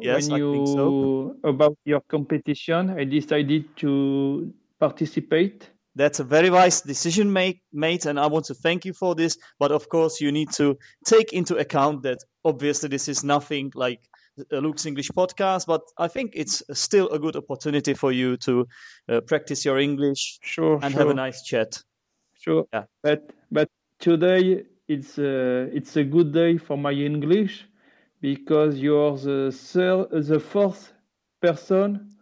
Yes, 0.00 0.28
when 0.28 0.34
I 0.34 0.38
you 0.38 0.52
think 0.52 0.68
so. 0.68 1.36
about 1.44 1.76
your 1.84 2.00
competition, 2.08 2.90
I 2.90 3.04
decided 3.04 3.64
to 3.76 4.52
participate. 4.80 5.70
That's 5.94 6.20
a 6.20 6.24
very 6.24 6.50
wise 6.50 6.82
decision 6.82 7.32
made, 7.32 7.60
mate, 7.72 8.04
and 8.04 8.20
I 8.20 8.26
want 8.26 8.44
to 8.46 8.54
thank 8.54 8.84
you 8.84 8.92
for 8.92 9.14
this. 9.14 9.38
But 9.58 9.72
of 9.72 9.88
course, 9.88 10.20
you 10.20 10.30
need 10.32 10.50
to 10.52 10.76
take 11.06 11.32
into 11.32 11.56
account 11.56 12.02
that 12.02 12.18
obviously 12.44 12.88
this 12.90 13.08
is 13.08 13.24
nothing 13.24 13.72
like 13.74 14.00
a 14.52 14.60
Luke's 14.60 14.84
English 14.84 15.08
podcast, 15.16 15.66
but 15.66 15.80
I 15.96 16.08
think 16.08 16.32
it's 16.34 16.62
still 16.72 17.08
a 17.08 17.18
good 17.18 17.36
opportunity 17.36 17.94
for 17.94 18.12
you 18.12 18.36
to 18.38 18.66
uh, 19.08 19.20
practice 19.22 19.64
your 19.64 19.78
English 19.78 20.38
Sure, 20.42 20.78
and 20.82 20.92
sure, 20.92 21.00
have 21.00 21.08
a 21.08 21.14
nice 21.14 21.42
chat. 21.42 21.82
Sure. 22.46 22.66
Yeah. 22.72 22.86
But 23.02 23.32
but 23.50 23.68
today 23.98 24.64
it's 24.88 25.18
uh, 25.18 25.68
it's 25.72 25.96
a 25.96 26.04
good 26.04 26.32
day 26.32 26.58
for 26.58 26.76
my 26.78 26.92
English 26.92 27.66
because 28.20 28.78
you're 28.78 29.16
the 29.16 29.50
third, 29.52 30.08
the 30.10 30.40
fourth 30.40 30.92
person 31.40 32.16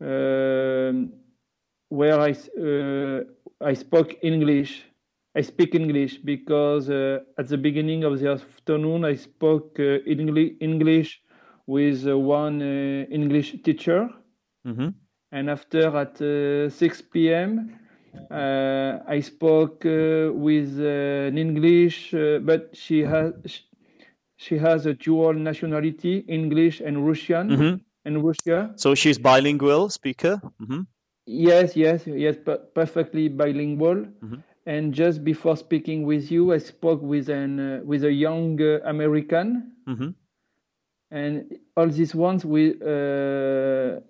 um, 0.00 1.12
where 1.88 2.20
I 2.20 2.32
uh, 2.60 3.24
I 3.60 3.74
spoke 3.74 4.16
English. 4.22 4.84
I 5.36 5.42
speak 5.42 5.74
English 5.74 6.18
because 6.18 6.90
uh, 6.90 7.20
at 7.38 7.48
the 7.48 7.58
beginning 7.58 8.04
of 8.04 8.18
the 8.20 8.30
afternoon 8.32 9.04
I 9.04 9.14
spoke 9.16 9.78
uh, 9.80 10.00
English 10.06 10.52
English 10.60 11.22
with 11.66 12.06
uh, 12.06 12.18
one 12.18 12.62
uh, 12.62 13.06
English 13.10 13.62
teacher, 13.62 14.08
hmm 14.64 14.90
and 15.32 15.50
after 15.50 15.96
at 15.96 16.20
uh, 16.20 16.68
6 16.70 17.28
p.m. 17.32 17.78
uh, 18.30 19.00
I 19.06 19.20
spoke 19.20 19.84
uh, 19.86 20.30
with 20.34 20.78
uh, 20.80 21.28
an 21.30 21.38
English, 21.38 22.14
uh, 22.14 22.38
but 22.40 22.74
she 22.76 23.00
has 23.00 23.32
she 24.36 24.58
has 24.58 24.86
a 24.86 24.94
dual 24.94 25.34
nationality, 25.34 26.24
English 26.28 26.80
and 26.80 27.06
Russian, 27.06 27.48
Mhm. 27.48 27.80
and 28.04 28.24
Russia. 28.24 28.74
So 28.76 28.94
she's 28.94 29.18
bilingual 29.18 29.88
speaker. 29.90 30.40
hmm 30.58 30.82
Yes, 31.26 31.76
yes, 31.76 32.06
yes, 32.06 32.36
per- 32.36 32.58
perfectly 32.74 33.28
bilingual. 33.28 34.06
Mhm. 34.22 34.42
And 34.66 34.92
just 34.94 35.24
before 35.24 35.56
speaking 35.56 36.04
with 36.04 36.30
you, 36.30 36.52
I 36.52 36.58
spoke 36.58 37.02
with 37.02 37.28
an 37.28 37.60
uh, 37.60 37.80
with 37.84 38.04
a 38.04 38.12
young 38.12 38.60
uh, 38.60 38.80
American, 38.84 39.72
hmm 39.86 40.10
and 41.10 41.58
all 41.76 41.88
these 41.88 42.14
ones 42.14 42.44
we. 42.44 42.74
Uh, 42.80 44.00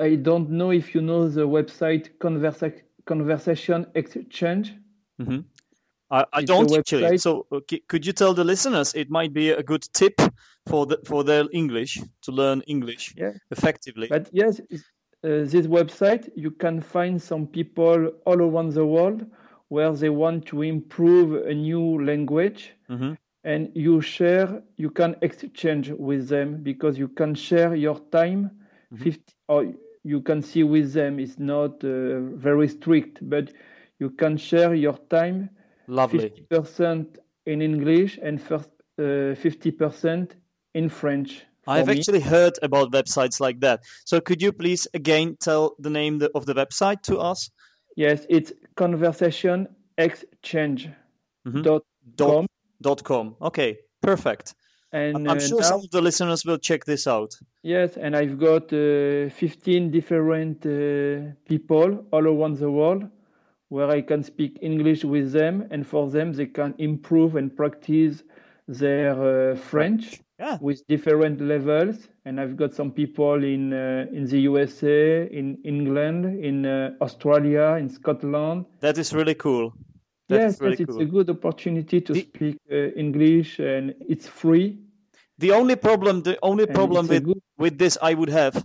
I 0.00 0.16
don't 0.16 0.50
know 0.50 0.70
if 0.70 0.94
you 0.94 1.02
know 1.02 1.28
the 1.28 1.46
website 1.48 2.10
Conversa- 2.18 2.83
Conversation 3.04 3.86
Exchange. 3.94 4.74
hmm 5.18 5.40
I, 6.10 6.24
I 6.32 6.42
don't 6.42 6.72
actually. 6.76 7.16
So 7.16 7.46
c- 7.70 7.82
could 7.88 8.06
you 8.06 8.12
tell 8.12 8.34
the 8.34 8.44
listeners 8.44 8.94
it 8.94 9.10
might 9.10 9.32
be 9.32 9.50
a 9.50 9.62
good 9.62 9.82
tip 9.92 10.20
for 10.68 10.86
the 10.86 10.98
for 11.04 11.24
their 11.24 11.44
English 11.52 12.00
to 12.22 12.32
learn 12.32 12.62
English 12.66 13.14
Yeah. 13.16 13.32
effectively? 13.50 14.08
But 14.08 14.28
yes, 14.32 14.60
uh, 14.60 14.66
this 15.22 15.66
website 15.66 16.30
you 16.36 16.50
can 16.50 16.80
find 16.80 17.20
some 17.20 17.46
people 17.46 18.08
all 18.26 18.40
around 18.42 18.72
the 18.72 18.86
world 18.86 19.26
where 19.68 19.92
they 19.92 20.10
want 20.10 20.46
to 20.46 20.62
improve 20.62 21.46
a 21.46 21.54
new 21.54 22.02
language. 22.04 22.74
hmm 22.88 23.14
and 23.44 23.70
you 23.74 24.00
share 24.00 24.62
you 24.76 24.90
can 24.90 25.14
exchange 25.22 25.90
with 25.90 26.28
them 26.28 26.62
because 26.62 26.98
you 26.98 27.08
can 27.08 27.34
share 27.34 27.74
your 27.74 27.98
time 28.10 28.50
Mhm. 28.90 29.04
50 29.04 29.34
or 29.48 29.64
you 30.04 30.20
can 30.20 30.42
see 30.42 30.62
with 30.62 30.92
them 30.92 31.18
it's 31.18 31.38
not 31.38 31.82
uh, 31.82 32.20
very 32.36 32.68
strict 32.68 33.18
but 33.28 33.52
you 33.98 34.10
can 34.10 34.36
share 34.36 34.74
your 34.74 34.98
time 35.10 35.48
Lovely. 35.88 36.30
50% 36.50 37.16
in 37.46 37.62
english 37.62 38.18
and 38.22 38.40
first 38.40 38.68
uh, 38.98 39.34
50% 39.34 40.30
in 40.74 40.88
french 40.88 41.44
I 41.66 41.78
have 41.78 41.88
me. 41.88 41.96
actually 41.96 42.20
heard 42.20 42.58
about 42.60 42.92
websites 42.92 43.40
like 43.40 43.60
that. 43.60 43.80
So 44.04 44.20
could 44.20 44.42
you 44.42 44.52
please 44.52 44.86
again 44.92 45.38
tell 45.40 45.74
the 45.78 45.88
name 45.88 46.20
of 46.34 46.44
the 46.44 46.52
website 46.54 47.00
to 47.04 47.18
us? 47.18 47.50
yes 47.96 48.26
it's 48.28 48.52
conversation 48.76 49.66
exchange 49.96 50.90
Mhm. 51.46 51.62
dot 51.62 51.82
Dot- 52.16 52.28
com 52.28 52.46
Dot 52.82 53.02
com. 53.02 53.34
Okay, 53.40 53.78
perfect. 54.02 54.54
And 54.94 55.28
I'm 55.28 55.38
uh, 55.38 55.40
sure 55.40 55.60
now 55.60 55.70
some 55.70 55.80
of 55.80 55.90
the 55.90 56.00
listeners 56.00 56.44
will 56.46 56.58
check 56.58 56.84
this 56.84 57.06
out. 57.06 57.36
Yes, 57.62 57.96
and 57.96 58.14
I've 58.14 58.38
got 58.38 58.72
uh, 58.72 59.28
15 59.30 59.90
different 59.90 60.64
uh, 60.64 61.32
people 61.48 62.04
all 62.12 62.26
around 62.26 62.58
the 62.58 62.70
world 62.70 63.04
where 63.70 63.90
I 63.90 64.02
can 64.02 64.22
speak 64.22 64.58
English 64.62 65.04
with 65.04 65.32
them, 65.32 65.66
and 65.70 65.84
for 65.86 66.08
them, 66.10 66.32
they 66.32 66.46
can 66.46 66.74
improve 66.78 67.34
and 67.34 67.54
practice 67.56 68.22
their 68.68 69.12
uh, 69.52 69.56
French 69.56 70.20
Yeah. 70.38 70.58
with 70.60 70.86
different 70.88 71.40
levels. 71.40 72.08
And 72.24 72.40
I've 72.40 72.56
got 72.56 72.74
some 72.74 72.90
people 72.92 73.44
in 73.44 73.72
uh, 73.72 74.06
in 74.18 74.24
the 74.26 74.40
USA, 74.50 75.26
in 75.40 75.58
England, 75.64 76.24
in 76.44 76.66
uh, 76.66 76.94
Australia, 77.00 77.76
in 77.82 77.88
Scotland. 77.88 78.64
That 78.80 78.96
is 78.98 79.12
really 79.12 79.34
cool. 79.34 79.72
That 80.28 80.40
yes, 80.40 80.58
yes, 80.60 80.80
it's 80.80 80.90
cool. 80.90 81.02
a 81.02 81.04
good 81.04 81.30
opportunity 81.30 82.00
to 82.00 82.14
The- 82.14 82.20
speak 82.20 82.56
uh, 82.70 82.76
English, 82.96 83.58
and 83.58 83.94
it's 84.08 84.26
free. 84.26 84.78
The 85.38 85.50
only 85.52 85.76
problem, 85.76 86.22
the 86.22 86.38
only 86.42 86.64
and 86.64 86.74
problem 86.74 87.08
with 87.08 87.24
good 87.24 87.42
with 87.58 87.78
this 87.78 87.98
I 88.00 88.14
would 88.14 88.30
have, 88.30 88.64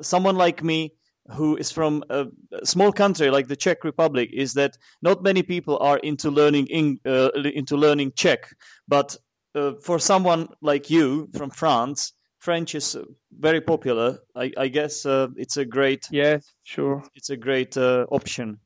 someone 0.00 0.36
like 0.36 0.62
me 0.62 0.92
who 1.36 1.56
is 1.56 1.70
from 1.72 2.04
a, 2.10 2.26
small 2.64 2.92
country 2.92 3.30
like 3.30 3.48
the 3.48 3.56
Czech 3.56 3.84
Republic, 3.84 4.30
is 4.32 4.52
that 4.54 4.76
not 5.00 5.22
many 5.22 5.42
people 5.42 5.78
are 5.78 5.98
into 5.98 6.30
learning 6.30 6.66
in, 6.66 6.98
uh, 7.06 7.30
into 7.54 7.76
learning 7.76 8.12
Czech. 8.14 8.54
But 8.88 9.16
uh, 9.54 9.72
for 9.82 9.98
someone 9.98 10.48
like 10.60 10.90
you 10.90 11.28
from 11.34 11.50
France, 11.50 12.12
French 12.38 12.74
is 12.74 12.96
very 13.38 13.60
popular. 13.60 14.18
I, 14.34 14.52
I 14.56 14.68
guess 14.68 15.06
uh, 15.06 15.28
it's 15.36 15.56
a 15.56 15.64
great 15.64 16.06
yes, 16.10 16.52
sure. 16.64 17.02
it's 17.14 17.30
a 17.30 17.36
great 17.36 17.76
uh, 17.76 18.06
option 18.10 18.58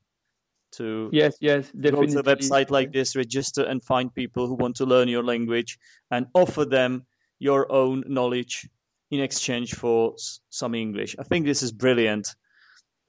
to 0.73 1.09
Yes, 1.11 1.35
yes, 1.41 1.71
go 1.71 2.05
to 2.05 2.19
a 2.19 2.23
website 2.23 2.69
like 2.69 2.91
this, 2.91 3.15
register 3.15 3.63
and 3.63 3.83
find 3.83 4.13
people 4.13 4.47
who 4.47 4.55
want 4.55 4.75
to 4.77 4.85
learn 4.85 5.07
your 5.07 5.23
language 5.23 5.77
and 6.11 6.27
offer 6.33 6.65
them 6.65 7.05
your 7.39 7.71
own 7.71 8.03
knowledge 8.07 8.69
in 9.11 9.19
exchange 9.19 9.75
for 9.75 10.15
some 10.49 10.75
English. 10.75 11.15
I 11.19 11.23
think 11.23 11.45
this 11.45 11.63
is 11.63 11.71
brilliant. 11.71 12.35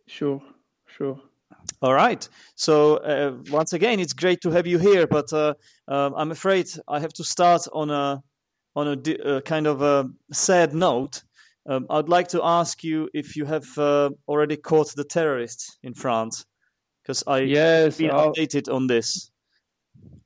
Sure, 0.07 0.43
sure. 0.87 1.21
All 1.83 1.95
right. 1.95 2.29
So 2.55 2.97
uh, 2.99 3.37
once 3.51 3.73
again, 3.73 4.01
it's 4.01 4.13
great 4.13 4.41
to 4.43 4.51
have 4.51 4.67
you 4.67 4.79
here, 4.79 5.07
but 5.07 5.33
uh, 5.33 5.55
um 5.89 6.15
I'm 6.17 6.31
afraid 6.31 6.67
I 6.87 7.01
have 7.01 7.13
to 7.15 7.25
start 7.25 7.67
on 7.73 7.91
a 7.91 8.23
on 8.75 8.87
a 8.89 8.97
uh, 9.25 9.41
kind 9.41 9.67
of 9.67 9.83
a 9.83 10.09
sad 10.33 10.75
note. 10.75 11.23
Um, 11.69 11.87
I'd 11.91 12.09
like 12.09 12.29
to 12.29 12.41
ask 12.43 12.83
you 12.83 13.11
if 13.13 13.37
you 13.37 13.45
have 13.45 13.67
uh, 13.77 14.11
already 14.27 14.57
caught 14.57 14.95
the 14.95 15.05
terrorists 15.05 15.79
in 15.83 15.95
France, 15.95 16.47
because 17.09 17.25
I 17.27 17.53
Yes, 17.53 18.03
been 18.03 18.13
uh, 18.13 18.35
updated 18.37 18.73
on 18.75 18.87
this. 18.89 19.33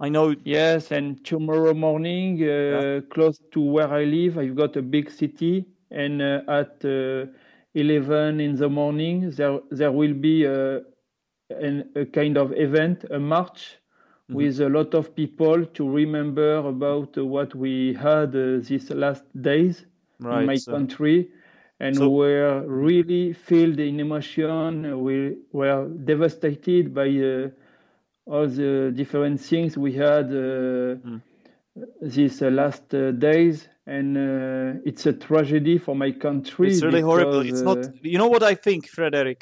I 0.00 0.08
know. 0.08 0.34
yes, 0.44 0.90
and 0.92 1.24
tomorrow 1.24 1.74
morning, 1.74 2.42
uh, 2.42 3.00
Yeah. 3.02 3.10
close 3.10 3.38
to 3.52 3.60
where 3.60 3.88
I 3.88 4.04
live, 4.04 4.38
I've 4.38 4.56
got 4.56 4.76
a 4.76 4.82
big 4.82 5.10
city, 5.10 5.66
and 5.90 6.22
uh, 6.22 6.42
at 6.48 6.84
uh, 6.84 7.26
11 7.74 8.40
in 8.40 8.56
the 8.56 8.68
morning, 8.68 9.30
there 9.30 9.60
there 9.70 9.92
will 9.92 10.14
be 10.14 10.44
a, 10.44 10.82
an, 11.50 11.90
a 11.96 12.04
kind 12.06 12.36
of 12.38 12.52
event, 12.56 13.04
a 13.10 13.18
march, 13.18 13.78
Mhm. 14.28 14.32
with 14.32 14.60
a 14.60 14.68
lot 14.68 14.94
of 14.94 15.14
people 15.14 15.64
to 15.66 15.88
remember 15.90 16.56
about 16.58 17.16
uh, 17.18 17.24
what 17.24 17.54
we 17.54 17.94
had 17.94 18.34
uh, 18.36 18.58
these 18.60 18.90
last 18.90 19.24
days. 19.40 19.86
in 20.30 20.44
my 20.44 20.58
so- 20.58 20.72
country 20.72 21.28
and 21.86 21.96
so- 21.96 22.08
were 22.20 22.64
really 22.86 23.32
filled 23.48 23.78
in 23.80 24.00
emotion. 24.06 24.62
We 25.06 25.16
were 25.60 25.88
devastated 26.12 26.84
by 27.00 27.08
uh, 27.08 27.48
all 28.32 28.46
the 28.60 28.92
different 29.00 29.40
things 29.50 29.70
we 29.86 29.92
had 30.06 30.26
uh, 30.26 30.96
Mm. 31.04 31.20
these 32.16 32.36
uh, 32.42 32.50
last 32.50 32.86
uh, 32.94 33.10
days. 33.12 33.68
And 33.86 34.16
uh, 34.16 34.80
it's 34.88 35.06
a 35.06 35.12
tragedy 35.12 35.76
for 35.78 35.94
my 35.96 36.12
country. 36.26 36.68
it's 36.68 36.82
really 36.82 37.00
horrible. 37.10 37.42
because, 37.42 37.60
It's 37.60 37.66
not. 37.70 37.78
You 38.12 38.18
know 38.18 38.28
what 38.34 38.42
I 38.52 38.54
think, 38.54 38.80
Frederick? 38.88 39.40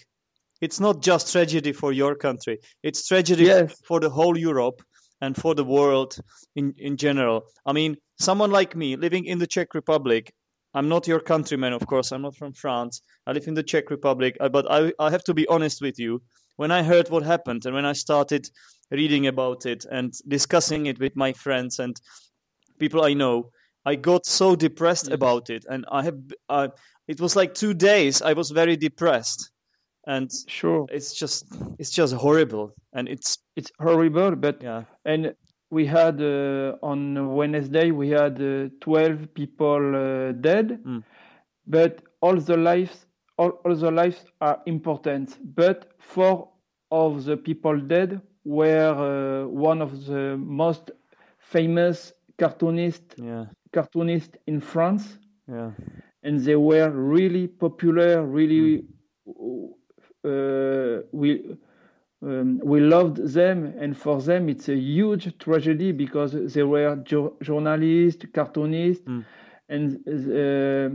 It's 0.66 0.80
not 0.80 0.96
just 1.02 1.32
tragedy 1.32 1.72
for 1.72 1.92
your 1.92 2.14
country. 2.26 2.56
It's 2.82 3.00
tragedy 3.06 3.44
Yes. 3.44 3.74
for 3.88 4.00
the 4.00 4.08
whole 4.18 4.36
Europe 4.50 4.78
and 5.20 5.36
for 5.36 5.54
the 5.54 5.64
world 5.76 6.10
in 6.54 6.72
in 6.78 6.96
general. 6.96 7.38
I 7.66 7.72
mean, 7.78 7.96
someone 8.18 8.50
like 8.58 8.72
me 8.82 8.96
living 8.96 9.24
in 9.26 9.38
the 9.38 9.46
Czech 9.46 9.74
Republic. 9.74 10.32
I'm 10.74 10.88
not 10.88 11.08
your 11.08 11.20
countryman, 11.20 11.72
of 11.72 11.86
course. 11.86 12.12
I'm 12.12 12.22
not 12.22 12.36
from 12.36 12.52
France. 12.52 13.02
I 13.26 13.32
live 13.32 13.48
in 13.48 13.54
the 13.54 13.62
Czech 13.62 13.90
Republic. 13.90 14.36
uh, 14.40 14.48
But 14.48 14.70
I, 14.70 14.92
I 14.98 15.10
have 15.10 15.24
to 15.24 15.34
be 15.34 15.46
honest 15.48 15.80
with 15.82 15.98
you. 15.98 16.22
When 16.56 16.70
I 16.70 16.82
heard 16.82 17.08
what 17.10 17.22
happened 17.22 17.64
and 17.66 17.74
when 17.74 17.86
I 17.86 17.92
started 17.94 18.48
reading 18.90 19.26
about 19.26 19.66
it 19.66 19.84
and 19.90 20.12
discussing 20.28 20.86
it 20.86 20.98
with 21.00 21.16
my 21.16 21.32
friends 21.32 21.78
and 21.78 21.96
people 22.78 23.02
I 23.04 23.14
know, 23.14 23.50
I 23.86 23.96
got 23.96 24.26
so 24.26 24.54
depressed 24.56 25.08
Yes. 25.08 25.14
about 25.14 25.50
it, 25.50 25.64
and 25.68 25.84
I 25.90 26.02
have. 26.04 26.18
Uh, 26.48 26.68
it 27.08 27.20
was 27.20 27.34
like 27.34 27.54
two 27.54 27.72
days. 27.74 28.20
I 28.22 28.34
was 28.34 28.50
very 28.50 28.76
depressed, 28.76 29.50
and 30.06 30.30
Sure, 30.48 30.86
it's 30.90 31.14
just 31.14 31.46
it's 31.78 31.90
just 31.90 32.14
horrible, 32.14 32.72
and 32.92 33.08
it's 33.08 33.38
it's 33.56 33.72
horrible, 33.80 34.36
but 34.36 34.62
yeah 34.62 34.84
And 35.04 35.34
we 35.70 35.86
had 35.86 36.20
uh, 36.20 36.76
on 36.82 37.34
Wednesday 37.34 37.90
we 37.90 38.10
had 38.10 38.40
uh, 38.40 38.68
12 38.80 39.34
people 39.34 39.82
uh, 39.96 40.32
dead, 40.32 40.80
Mm. 40.84 41.02
but 41.66 42.02
all 42.20 42.36
the 42.36 42.56
lives 42.56 43.06
all, 43.38 43.50
all 43.64 43.74
the 43.74 43.90
lives 43.90 44.24
are 44.40 44.60
important. 44.66 45.38
But 45.54 45.92
four 45.98 46.48
of 46.90 47.24
the 47.24 47.36
people 47.36 47.78
dead 47.80 48.20
were 48.44 49.44
uh, 49.44 49.48
one 49.48 49.80
of 49.82 50.06
the 50.06 50.36
most 50.38 50.90
famous 51.38 52.12
cartoonists 52.38 53.16
yeah 53.16 53.46
cartoonists 53.72 54.36
in 54.46 54.60
France, 54.60 55.18
yeah 55.48 55.70
and 56.22 56.40
they 56.40 56.56
were 56.56 56.90
really 56.90 57.46
popular. 57.48 58.24
Really, 58.24 58.84
uh, 60.24 61.00
we 61.12 61.56
um, 62.22 62.59
we 62.70 62.78
loved 62.94 63.16
them, 63.38 63.58
and 63.82 63.96
for 64.04 64.16
them 64.28 64.42
it's 64.52 64.68
a 64.68 64.76
huge 64.76 65.24
tragedy 65.44 65.90
because 66.04 66.32
they 66.54 66.62
were 66.74 66.92
jo- 67.10 67.34
journalists, 67.48 68.24
cartoonists, 68.38 69.04
Mm. 69.06 69.22
and 69.74 69.84
uh, 70.08 70.88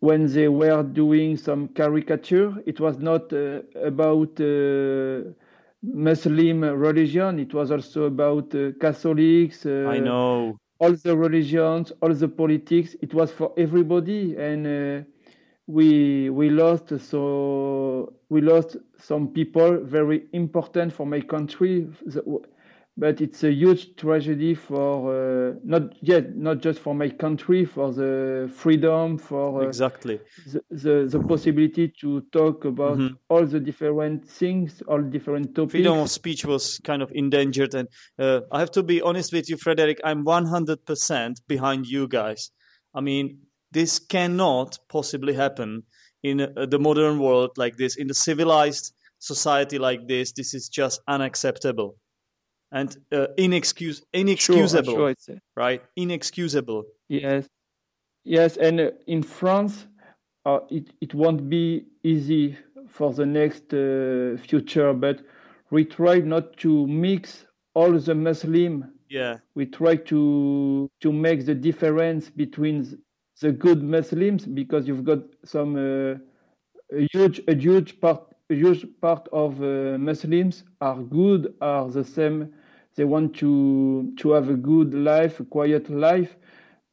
when 0.00 0.26
they 0.34 0.48
were 0.48 0.82
doing 0.82 1.36
some 1.36 1.68
caricature, 1.68 2.50
it 2.66 2.78
was 2.80 2.98
not 2.98 3.32
uh, 3.32 3.60
about 3.92 4.40
uh, 4.40 5.22
Muslim 5.82 6.62
religion. 6.62 7.38
It 7.38 7.52
was 7.54 7.70
also 7.70 8.04
about 8.04 8.54
uh, 8.54 8.72
Catholics. 8.80 9.66
Uh, 9.66 9.86
I 9.96 9.98
know 10.00 10.58
all 10.78 10.92
the 10.92 11.16
religions, 11.16 11.92
all 12.02 12.12
the 12.14 12.28
politics. 12.28 12.96
It 13.00 13.14
was 13.14 13.30
for 13.30 13.52
everybody, 13.56 14.36
and 14.36 14.66
uh, 14.66 15.04
we 15.66 16.28
we 16.30 16.50
lost 16.50 16.92
so 17.00 18.12
we 18.28 18.40
lost 18.40 18.76
some 18.98 19.28
people 19.28 19.78
very 19.82 20.24
important 20.32 20.92
for 20.92 21.06
my 21.06 21.20
country 21.20 21.88
but 22.96 23.20
it's 23.20 23.42
a 23.42 23.50
huge 23.50 23.96
tragedy 23.96 24.54
for 24.54 25.50
uh, 25.50 25.54
not 25.64 25.94
yet 26.00 26.36
not 26.36 26.60
just 26.60 26.78
for 26.78 26.94
my 26.94 27.08
country 27.08 27.64
for 27.64 27.92
the 27.92 28.50
freedom 28.54 29.18
for 29.18 29.62
uh, 29.62 29.66
exactly. 29.66 30.20
the, 30.46 30.62
the, 30.70 31.06
the 31.08 31.20
possibility 31.24 31.88
to 32.00 32.20
talk 32.32 32.64
about 32.64 32.98
mm-hmm. 32.98 33.14
all 33.28 33.44
the 33.44 33.58
different 33.58 34.28
things 34.28 34.82
all 34.86 35.00
different 35.00 35.54
topics. 35.54 35.72
Freedom 35.72 35.98
of 35.98 36.10
speech 36.10 36.44
was 36.44 36.78
kind 36.84 37.02
of 37.02 37.10
endangered 37.12 37.74
and 37.74 37.88
uh, 38.18 38.40
i 38.52 38.60
have 38.60 38.70
to 38.70 38.82
be 38.82 39.00
honest 39.02 39.32
with 39.32 39.48
you 39.48 39.56
frederick 39.56 40.00
i'm 40.04 40.24
100% 40.24 41.36
behind 41.48 41.86
you 41.86 42.06
guys. 42.06 42.50
I 42.94 43.00
mean 43.00 43.38
this 43.74 43.98
cannot 43.98 44.78
possibly 44.88 45.34
happen 45.34 45.82
in 46.22 46.40
uh, 46.40 46.66
the 46.66 46.78
modern 46.78 47.18
world 47.18 47.50
like 47.56 47.76
this 47.76 47.96
in 47.96 48.06
the 48.06 48.14
civilized 48.14 48.94
society 49.18 49.78
like 49.78 50.08
this 50.08 50.32
this 50.32 50.54
is 50.54 50.68
just 50.68 51.00
unacceptable 51.06 51.96
and 52.72 52.96
uh, 53.12 53.26
inexcuse 53.36 54.02
inexcusable 54.12 54.94
sure, 54.94 55.14
sure 55.26 55.38
right? 55.56 55.82
Inexcusable. 55.96 56.84
Yes. 57.08 57.46
Yes 58.24 58.56
and 58.56 58.80
uh, 58.80 58.90
in 59.06 59.22
france 59.22 59.86
uh, 60.46 60.60
it, 60.70 60.92
it 61.00 61.14
won't 61.14 61.48
be 61.50 61.84
easy 62.02 62.56
for 62.88 63.12
the 63.12 63.26
next 63.26 63.74
uh, 63.74 64.36
future 64.46 64.94
but 64.94 65.20
we 65.70 65.84
try 65.84 66.18
not 66.18 66.56
to 66.58 66.86
mix 66.86 67.44
all 67.74 67.92
the 67.98 68.14
muslim 68.14 68.94
yeah. 69.14 69.38
We 69.54 69.66
try 69.66 69.96
to 69.96 70.90
to 71.00 71.12
make 71.12 71.46
the 71.46 71.54
difference 71.54 72.30
between 72.30 72.98
the 73.40 73.52
good 73.52 73.82
muslims 73.82 74.46
because 74.46 74.86
you've 74.86 75.04
got 75.04 75.20
some 75.44 75.76
uh, 75.76 76.14
a 76.96 77.06
huge 77.12 77.40
a 77.48 77.54
huge 77.54 78.00
part 78.00 78.22
a 78.50 78.54
huge 78.54 78.86
part 79.00 79.26
of 79.32 79.60
uh, 79.62 79.98
muslims 79.98 80.64
are 80.80 80.98
good 80.98 81.54
are 81.60 81.88
the 81.88 82.04
same 82.04 82.52
they 82.94 83.04
want 83.04 83.34
to 83.36 84.12
to 84.18 84.32
have 84.32 84.48
a 84.50 84.54
good 84.54 84.94
life, 84.94 85.40
a 85.40 85.44
quiet 85.44 85.90
life, 85.90 86.36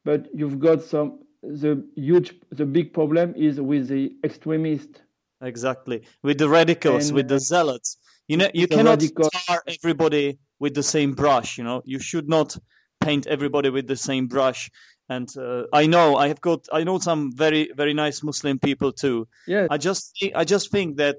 but 0.04 0.28
you've 0.34 0.58
got 0.58 0.82
some 0.82 1.20
the 1.42 1.84
huge 1.94 2.34
the 2.50 2.66
big 2.66 2.92
problem 2.92 3.34
is 3.36 3.60
with 3.60 3.88
the 3.88 4.14
extremists. 4.24 5.00
Exactly, 5.40 6.02
with 6.22 6.38
the 6.38 6.48
radicals, 6.48 7.08
and, 7.08 7.16
with 7.16 7.28
the 7.28 7.38
zealots. 7.38 7.98
You 8.28 8.36
know, 8.36 8.48
you 8.54 8.66
cannot 8.66 9.00
radical... 9.00 9.30
tar 9.30 9.62
everybody 9.66 10.38
with 10.58 10.74
the 10.74 10.82
same 10.82 11.12
brush. 11.12 11.58
You 11.58 11.64
know, 11.64 11.82
you 11.84 11.98
should 11.98 12.28
not 12.28 12.56
paint 13.00 13.26
everybody 13.26 13.70
with 13.70 13.86
the 13.86 13.96
same 13.96 14.26
brush. 14.26 14.70
And 15.16 15.28
uh, 15.36 15.64
I 15.72 15.86
know 15.86 16.16
I 16.16 16.28
have 16.28 16.40
got 16.40 16.68
I 16.72 16.84
know 16.84 16.98
some 16.98 17.32
very 17.36 17.70
very 17.76 17.94
nice 17.94 18.22
Muslim 18.22 18.58
people 18.58 18.92
too. 18.92 19.26
Yeah. 19.46 19.66
I 19.70 19.78
just 19.78 20.02
I 20.34 20.44
just 20.44 20.70
think 20.70 20.96
that 20.96 21.18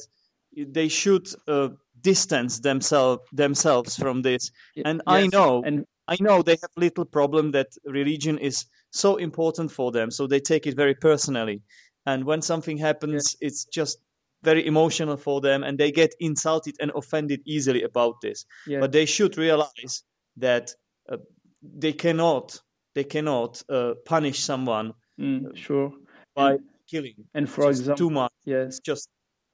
they 0.55 0.87
should 0.87 1.27
uh, 1.47 1.69
distance 2.03 2.59
themselves 2.59 3.23
themselves 3.31 3.95
from 3.95 4.21
this 4.21 4.51
and 4.85 5.01
yes. 5.07 5.15
i 5.23 5.27
know 5.27 5.63
and 5.65 5.85
i 6.07 6.17
know 6.19 6.41
they 6.41 6.57
have 6.61 6.71
little 6.75 7.05
problem 7.05 7.51
that 7.51 7.67
religion 7.85 8.37
is 8.37 8.65
so 8.91 9.15
important 9.15 9.71
for 9.71 9.91
them 9.91 10.11
so 10.11 10.27
they 10.27 10.39
take 10.39 10.67
it 10.67 10.75
very 10.75 10.93
personally 10.93 11.61
and 12.05 12.23
when 12.25 12.41
something 12.41 12.77
happens 12.77 13.35
yeah. 13.39 13.47
it's 13.47 13.65
just 13.65 13.99
very 14.43 14.67
emotional 14.67 15.15
for 15.15 15.39
them 15.39 15.63
and 15.63 15.77
they 15.77 15.91
get 15.91 16.13
insulted 16.19 16.75
and 16.81 16.91
offended 16.95 17.41
easily 17.45 17.83
about 17.83 18.19
this 18.21 18.45
yeah. 18.67 18.79
but 18.81 18.91
they 18.91 19.05
should 19.05 19.37
realize 19.37 20.03
that 20.35 20.75
uh, 21.09 21.17
they 21.61 21.93
cannot 21.93 22.59
they 22.95 23.03
cannot 23.03 23.61
uh, 23.69 23.93
punish 24.05 24.39
someone 24.39 24.93
mm, 25.19 25.55
sure. 25.55 25.91
by 26.35 26.51
and, 26.51 26.59
killing. 26.89 27.15
and 27.33 27.49
for 27.49 27.69
example 27.69 27.95
too 27.97 28.09
much. 28.09 28.31
yes. 28.45 28.67
It's 28.67 28.79
just 28.79 29.09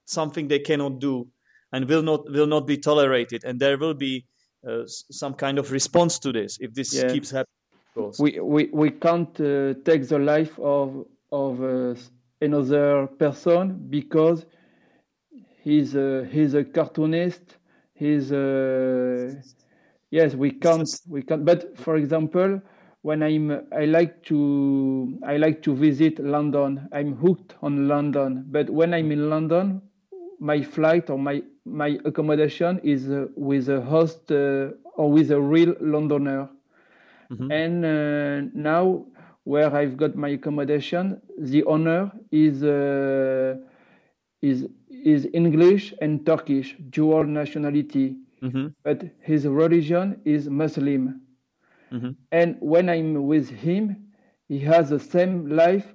something 0.06 0.48
they 0.48 0.60
cannot 0.60 1.00
do 1.00 1.28
and 1.72 1.88
will 1.88 2.04
not 2.04 2.30
will 2.32 2.48
not 2.48 2.68
be 2.68 2.78
tolerated. 2.78 3.44
And 3.46 3.60
there 3.60 3.78
will 3.78 3.94
be 3.94 4.26
uh, 4.68 4.84
some 4.86 5.34
kind 5.34 5.58
of 5.60 5.72
response 5.72 6.20
to 6.20 6.32
this 6.32 6.58
if 6.60 6.74
this 6.74 6.94
yeah. 6.94 7.08
keeps 7.08 7.32
happening 7.32 7.60
we 8.20 8.40
we, 8.40 8.70
we 8.72 8.90
can't 8.92 9.40
uh, 9.42 9.74
take 9.84 10.08
the 10.08 10.20
life 10.20 10.58
of 10.60 11.06
of 11.32 11.62
uh, 11.64 11.96
another 12.42 13.08
person 13.08 13.86
because 13.90 14.46
he's 15.62 15.96
a, 15.96 16.28
he's 16.32 16.54
a 16.54 16.64
cartoonist. 16.64 17.58
He's 17.94 18.32
a, 18.32 19.42
yes 20.12 20.36
we 20.36 20.52
can't 20.52 20.90
we 21.08 21.22
can't. 21.22 21.46
But 21.46 21.78
for 21.78 21.98
example 21.98 22.62
when 23.02 23.24
i'm 23.24 23.52
i 23.72 23.86
like 23.86 24.22
to 24.24 25.18
i 25.26 25.38
like 25.38 25.62
to 25.62 25.74
visit 25.74 26.20
london 26.20 26.88
i'm 26.92 27.16
hooked 27.16 27.56
on 27.62 27.88
london 27.88 28.46
but 28.50 28.70
when 28.70 28.94
i'm 28.94 29.12
in 29.12 29.30
london 29.30 29.82
my 30.40 30.62
flight 30.62 31.10
or 31.10 31.18
my 31.20 31.42
my 31.66 32.00
accommodation 32.06 32.80
is 32.84 33.10
uh, 33.10 33.28
with 33.36 33.70
a 33.70 33.82
host 33.82 34.32
uh, 34.32 34.70
or 34.96 35.12
with 35.12 35.32
a 35.32 35.40
real 35.40 35.76
Londoner. 35.80 36.50
Mm-hmm. 37.32 37.52
And 37.52 37.86
uh, 37.86 38.50
now, 38.54 39.06
where 39.44 39.74
I've 39.74 39.98
got 39.98 40.16
my 40.16 40.30
accommodation, 40.30 41.22
the 41.38 41.64
owner 41.66 42.12
is 42.32 42.64
uh, 42.64 43.58
is 44.42 44.68
is 44.90 45.28
English 45.34 45.94
and 46.02 46.26
Turkish, 46.26 46.76
dual 46.90 47.24
nationality, 47.24 48.18
mm-hmm. 48.42 48.68
but 48.84 49.04
his 49.22 49.46
religion 49.48 50.20
is 50.26 50.50
Muslim. 50.50 51.22
Mm-hmm. 51.92 52.12
And 52.32 52.58
when 52.60 52.90
I'm 52.90 53.26
with 53.26 53.50
him, 53.50 54.08
he 54.48 54.60
has 54.60 54.90
the 54.90 55.00
same 55.00 55.48
life 55.50 55.94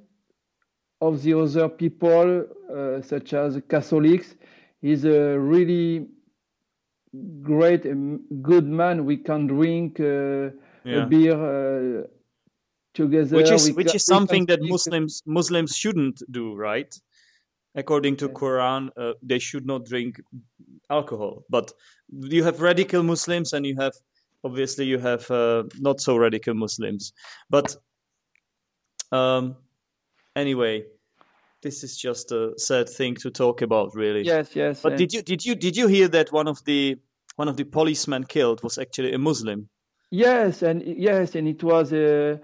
of 1.00 1.22
the 1.22 1.34
other 1.34 1.68
people, 1.68 2.46
uh, 2.72 3.02
such 3.02 3.32
as 3.34 3.60
Catholics 3.68 4.34
he's 4.84 5.04
a 5.06 5.38
really 5.38 6.06
great 7.40 7.82
good 8.42 8.66
man. 8.66 9.04
We 9.06 9.16
can 9.16 9.46
drink 9.46 9.98
uh, 9.98 10.50
yeah. 10.84 11.02
a 11.02 11.06
beer 11.06 11.34
uh, 11.34 12.06
together. 12.92 13.36
Which 13.36 13.50
is 13.50 13.66
we 13.68 13.72
which 13.72 13.88
can, 13.88 13.96
is 13.96 14.04
something 14.04 14.46
that 14.46 14.60
Muslims 14.62 15.22
Muslims 15.26 15.76
shouldn't 15.76 16.22
do, 16.30 16.54
right? 16.54 16.92
According 17.74 18.16
to 18.18 18.28
Quran, 18.28 18.90
uh, 18.96 19.14
they 19.20 19.40
should 19.40 19.66
not 19.66 19.84
drink 19.84 20.20
alcohol. 20.90 21.44
But 21.48 21.72
you 22.34 22.44
have 22.44 22.60
radical 22.60 23.02
Muslims, 23.02 23.52
and 23.54 23.66
you 23.66 23.76
have 23.84 23.94
obviously 24.44 24.84
you 24.84 24.98
have 24.98 25.28
uh, 25.30 25.64
not 25.80 26.00
so 26.00 26.16
radical 26.16 26.54
Muslims. 26.54 27.12
But 27.50 27.76
um, 29.10 29.56
anyway, 30.36 30.84
this 31.62 31.82
is 31.82 31.96
just 31.96 32.30
a 32.30 32.52
sad 32.58 32.88
thing 32.88 33.14
to 33.16 33.30
talk 33.30 33.62
about, 33.62 33.94
really. 33.94 34.22
Yes, 34.22 34.54
yes. 34.54 34.82
But 34.82 34.96
did 34.96 35.12
you 35.12 35.22
did 35.22 35.44
you 35.44 35.54
did 35.54 35.76
you 35.76 35.88
hear 35.88 36.08
that 36.08 36.30
one 36.30 36.46
of 36.46 36.62
the 36.64 36.96
one 37.36 37.48
of 37.48 37.56
the 37.56 37.64
policemen 37.64 38.24
killed 38.24 38.62
was 38.62 38.78
actually 38.78 39.12
a 39.12 39.18
Muslim? 39.18 39.68
Yes, 40.10 40.62
and 40.62 40.82
yes, 40.82 41.34
and 41.34 41.48
it 41.48 41.62
was 41.64 41.92
uh, 41.92 42.36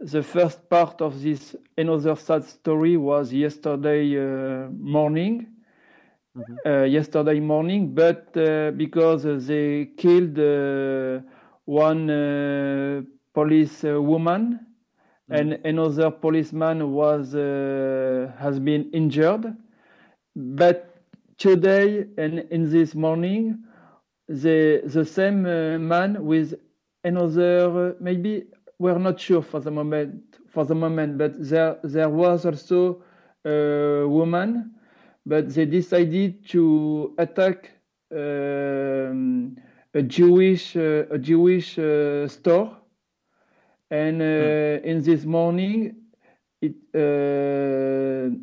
the 0.00 0.22
first 0.22 0.68
part 0.68 1.00
of 1.00 1.22
this 1.22 1.56
another 1.76 2.14
sad 2.16 2.44
story 2.44 2.96
was 2.96 3.32
yesterday 3.32 4.16
uh, 4.16 4.68
morning. 4.70 5.46
Mm-hmm. 6.36 6.68
Uh, 6.68 6.84
yesterday 6.84 7.40
morning, 7.40 7.94
but 7.94 8.36
uh, 8.36 8.70
because 8.72 9.22
they 9.46 9.86
killed 9.96 10.38
uh, 10.38 11.22
one 11.66 12.10
uh, 12.10 13.02
police 13.34 13.82
woman 13.84 14.60
Mm. 15.28 15.42
and 15.42 15.58
another 15.64 16.10
policeman 16.10 16.92
was 16.92 17.34
uh, 17.34 18.32
has 18.38 18.58
been 18.60 18.90
injured. 18.92 19.54
But 20.36 21.02
today 21.38 22.06
and 22.18 22.40
in 22.50 22.70
this 22.70 22.94
morning, 22.94 23.64
the 24.28 24.82
the 24.84 25.04
same 25.04 25.46
uh, 25.46 25.78
man 25.78 26.24
with 26.24 26.54
another 27.04 27.96
maybe 28.00 28.44
we're 28.78 28.98
not 28.98 29.20
sure 29.20 29.42
for 29.42 29.60
the 29.60 29.70
moment 29.70 30.38
for 30.48 30.64
the 30.64 30.74
moment, 30.74 31.18
but 31.18 31.32
there 31.38 31.78
there 31.82 32.08
was 32.10 32.44
also 32.46 33.02
a 33.44 34.06
woman, 34.06 34.72
but 35.26 35.48
they 35.54 35.66
decided 35.66 36.44
to 36.48 37.14
attack 37.18 37.70
um, 38.12 39.56
a 39.96 40.02
Jewish 40.02 40.76
uh, 40.76 41.06
a 41.10 41.18
Jewish 41.18 41.78
uh, 41.78 42.28
store 42.28 42.76
and 43.90 44.20
uh, 44.22 44.80
in 44.84 45.02
this 45.02 45.24
morning, 45.24 45.96
it, 46.60 46.74
uh, 46.94 48.34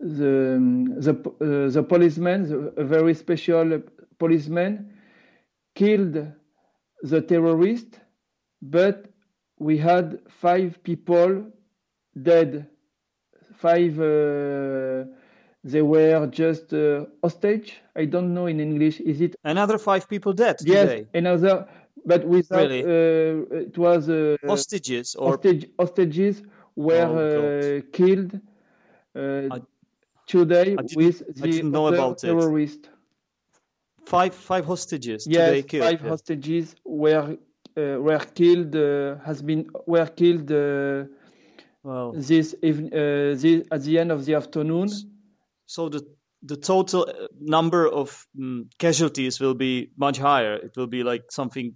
the 0.00 0.58
the 0.98 1.70
the 1.72 1.82
policeman, 1.82 2.48
the, 2.48 2.58
a 2.80 2.84
very 2.84 3.14
special 3.14 3.82
policeman, 4.18 4.92
killed 5.74 6.32
the 7.02 7.20
terrorist, 7.22 8.00
but 8.62 9.06
we 9.58 9.76
had 9.78 10.20
five 10.28 10.82
people 10.82 11.44
dead. 12.22 12.68
Five. 13.54 14.00
Uh, 14.00 15.04
they 15.72 15.82
were 15.82 16.26
just 16.42 16.72
uh, 16.72 17.04
hostage. 17.22 17.68
I 17.96 18.04
don't 18.04 18.32
know 18.32 18.46
in 18.46 18.60
English. 18.60 19.00
Is 19.00 19.20
it 19.20 19.36
another 19.44 19.78
five 19.78 20.08
people 20.08 20.32
dead? 20.32 20.56
Yes, 20.62 20.88
today? 20.88 21.06
another 21.14 21.66
but 22.04 22.24
without 22.24 22.70
really? 22.70 22.82
uh, 22.84 23.66
it 23.66 23.76
was 23.76 24.08
uh, 24.08 24.36
hostages 24.46 25.14
or 25.16 25.30
hostage, 25.32 25.66
hostages 25.78 26.42
were 26.76 27.10
oh, 27.10 27.18
uh, 27.18 27.80
killed. 27.92 28.40
Uh, 29.14 29.54
I... 29.54 29.60
today 30.26 30.76
I 30.78 30.82
with 30.94 31.18
the 31.34 31.62
know 31.62 31.88
about 31.88 32.22
it. 32.22 32.26
terrorist. 32.28 32.90
Five 34.04 34.34
five 34.34 34.64
hostages 34.64 35.26
Yes, 35.26 35.48
today 35.48 35.62
killed. 35.62 35.84
five 35.88 36.02
yeah. 36.02 36.08
hostages 36.10 36.76
were 36.84 37.36
uh, 37.76 37.80
were 38.06 38.24
killed. 38.38 38.76
Uh, 38.76 39.16
has 39.28 39.42
been 39.42 39.68
were 39.86 40.06
killed 40.06 40.48
uh, 40.52 41.04
Wow. 41.86 42.12
this 42.16 42.52
even 42.62 42.86
uh, 42.92 43.38
this, 43.40 43.62
at 43.70 43.82
the 43.84 43.98
end 44.00 44.10
of 44.10 44.24
the 44.24 44.34
afternoon. 44.34 44.88
So 45.66 45.88
the 45.88 46.02
the 46.42 46.56
total 46.56 47.06
uh, 47.08 47.26
number 47.40 47.88
of 47.88 48.26
mm, 48.38 48.66
casualties 48.78 49.40
will 49.40 49.54
be 49.54 49.90
much 49.96 50.18
higher. 50.18 50.54
It 50.54 50.76
will 50.76 50.86
be 50.86 51.02
like 51.02 51.24
something 51.30 51.74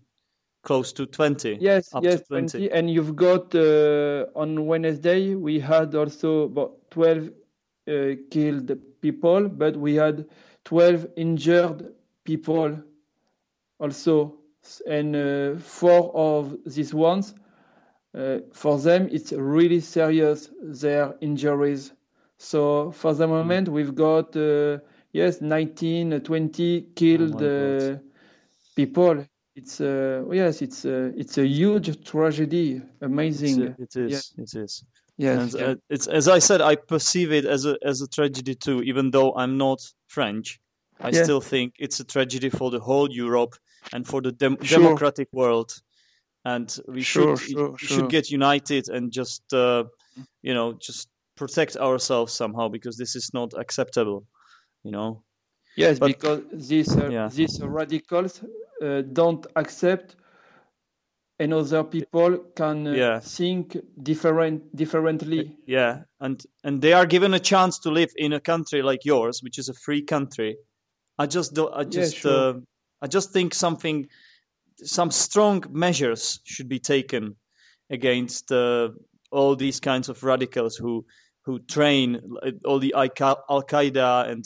close 0.62 0.92
to 0.92 1.07
20. 1.07 1.59
Yes, 1.61 1.94
up 1.94 2.05
yes, 2.05 2.20
to 2.20 2.26
20. 2.26 2.59
20. 2.59 2.70
And 2.70 2.90
you've 2.90 3.16
got 3.16 3.55
uh, 3.55 4.26
on 4.35 4.66
Wednesday 4.66 5.35
we 5.35 5.59
had 5.59 5.94
also 5.94 6.42
about 6.42 6.90
12 6.90 7.31
uh, 7.88 7.92
killed 8.31 8.70
people, 9.00 9.48
but 9.48 9.76
we 9.76 9.94
had 9.94 10.26
12 10.64 11.07
injured 11.16 11.92
people 12.24 12.79
also. 13.79 14.37
And 14.87 15.16
uh, 15.16 15.57
four 15.59 16.14
of 16.14 16.55
these 16.66 16.92
ones, 16.92 17.35
uh, 18.14 18.40
for 18.53 18.79
them, 18.79 19.09
it's 19.11 19.33
really 19.33 19.81
serious, 19.81 20.50
their 20.62 21.14
injuries. 21.22 21.92
So 22.40 22.90
for 22.92 23.12
the 23.12 23.29
moment, 23.29 23.68
we've 23.68 23.94
got, 23.94 24.35
uh, 24.35 24.79
yes, 25.12 25.42
19, 25.42 26.14
uh, 26.14 26.20
20 26.20 26.87
killed 26.96 27.42
Oh 27.42 27.46
uh, 27.46 27.98
people. 28.74 29.26
It's 29.55 29.79
uh, 29.81 30.24
yes, 30.33 30.62
it's 30.62 30.87
uh, 30.87 31.12
it's 31.16 31.37
a 31.37 31.46
huge 31.46 32.03
tragedy. 32.03 32.76
It's, 32.76 33.03
Amazing. 33.03 33.62
uh, 33.62 33.74
it 33.79 33.94
is. 33.96 34.33
It 34.38 34.55
is. 34.55 34.85
yes. 35.18 35.53
And 35.53 35.61
yeah. 35.61 35.66
uh, 35.66 35.74
it's 35.90 36.07
as 36.07 36.29
I 36.29 36.38
said, 36.38 36.62
I 36.62 36.76
perceive 36.76 37.31
it 37.31 37.44
as 37.44 37.66
a 37.66 37.76
as 37.85 38.00
a 38.00 38.09
tragedy 38.09 38.55
too. 38.55 38.83
Even 38.85 39.11
though 39.11 39.35
I'm 39.35 39.59
not 39.59 39.81
French, 40.09 40.59
I 41.00 41.11
Yeah. 41.11 41.24
still 41.24 41.42
think 41.42 41.74
it's 41.79 42.00
a 42.00 42.05
tragedy 42.05 42.48
for 42.48 42.70
the 42.70 42.81
whole 42.81 43.11
Europe 43.11 43.55
and 43.92 44.07
for 44.07 44.22
the 44.22 44.33
dem- 44.33 44.57
Sure. 44.62 44.79
democratic 44.81 45.29
world. 45.33 45.72
And 46.46 46.74
we 46.88 47.03
Sure, 47.03 47.37
should 47.37 47.48
sure, 47.48 47.68
we 47.72 47.76
sure. 47.76 47.96
should 47.96 48.11
get 48.11 48.31
united 48.31 48.88
and 48.88 49.12
just 49.12 49.53
uh, 49.53 49.85
you 50.42 50.55
know 50.55 50.72
just 50.81 51.09
protect 51.40 51.76
ourselves 51.76 52.33
somehow 52.42 52.66
because 52.76 52.96
this 53.03 53.14
is 53.20 53.31
not 53.38 53.50
acceptable. 53.64 54.20
You 54.85 54.92
know. 54.96 55.11
Yes, 55.76 55.98
But- 55.98 56.09
because 56.12 56.40
these 56.68 56.90
uh, 57.03 57.09
Yeah. 57.16 57.29
these 57.38 57.55
radicals 57.79 58.33
uh, 58.83 59.03
don't 59.20 59.46
accept 59.57 60.16
and 61.40 61.53
other 61.55 61.85
people 61.85 62.31
can 62.61 62.87
uh, 62.87 62.92
Yeah. 62.92 63.20
think 63.20 63.76
different 64.03 64.61
differently. 64.76 65.57
Yeah, 65.66 65.92
and 66.18 66.37
and 66.64 66.83
they 66.83 66.92
are 66.92 67.07
given 67.07 67.35
a 67.35 67.40
chance 67.53 67.79
to 67.81 67.90
live 67.90 68.12
in 68.16 68.33
a 68.33 68.40
country 68.40 68.83
like 68.83 69.09
yours, 69.12 69.42
which 69.44 69.59
is 69.59 69.68
a 69.68 69.74
free 69.85 70.03
country. 70.14 70.57
I 71.22 71.26
just 71.26 71.55
do. 71.55 71.68
I 71.81 71.85
just. 71.85 72.16
sure. 72.16 72.50
uh, 72.50 72.61
I 73.05 73.07
just 73.14 73.33
think 73.33 73.55
something, 73.55 74.09
some 74.85 75.11
strong 75.11 75.64
measures 75.72 76.40
should 76.44 76.68
be 76.68 76.79
taken 76.79 77.37
against 77.90 78.53
uh, 78.53 78.88
all 79.33 79.57
these 79.57 79.81
kinds 79.81 80.09
of 80.11 80.22
radicals 80.22 80.76
who 80.83 81.05
who 81.44 81.59
train 81.61 82.20
all 82.64 82.79
the 82.79 82.94
Al 82.94 83.09
Qaeda 83.09 84.29
and 84.31 84.44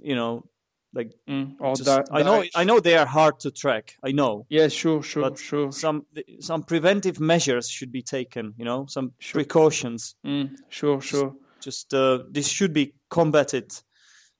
you 0.00 0.14
know 0.14 0.44
like 0.92 1.12
Mm, 1.28 1.54
just, 1.76 1.84
Da- 1.84 2.02
I 2.10 2.22
know. 2.24 2.42
I 2.56 2.64
know 2.64 2.80
they 2.80 2.96
are 2.96 3.06
hard 3.06 3.38
to 3.40 3.50
track. 3.52 3.94
I 4.02 4.10
know, 4.10 4.46
Yes, 4.48 4.72
sure, 4.72 5.02
sure, 5.04 5.22
but 5.22 5.38
sure. 5.38 5.70
some 5.70 6.04
some 6.40 6.64
preventive 6.64 7.20
measures 7.20 7.68
should 7.70 7.92
be 7.92 8.02
taken. 8.02 8.54
You 8.58 8.64
know, 8.64 8.86
some 8.88 9.12
Sure. 9.20 9.38
precautions. 9.40 10.16
Mm, 10.26 10.56
sure, 10.68 11.00
sure. 11.00 11.32
just 11.60 11.94
uh, 11.94 12.24
this 12.30 12.48
should 12.48 12.72
be 12.72 12.94
combated 13.10 13.70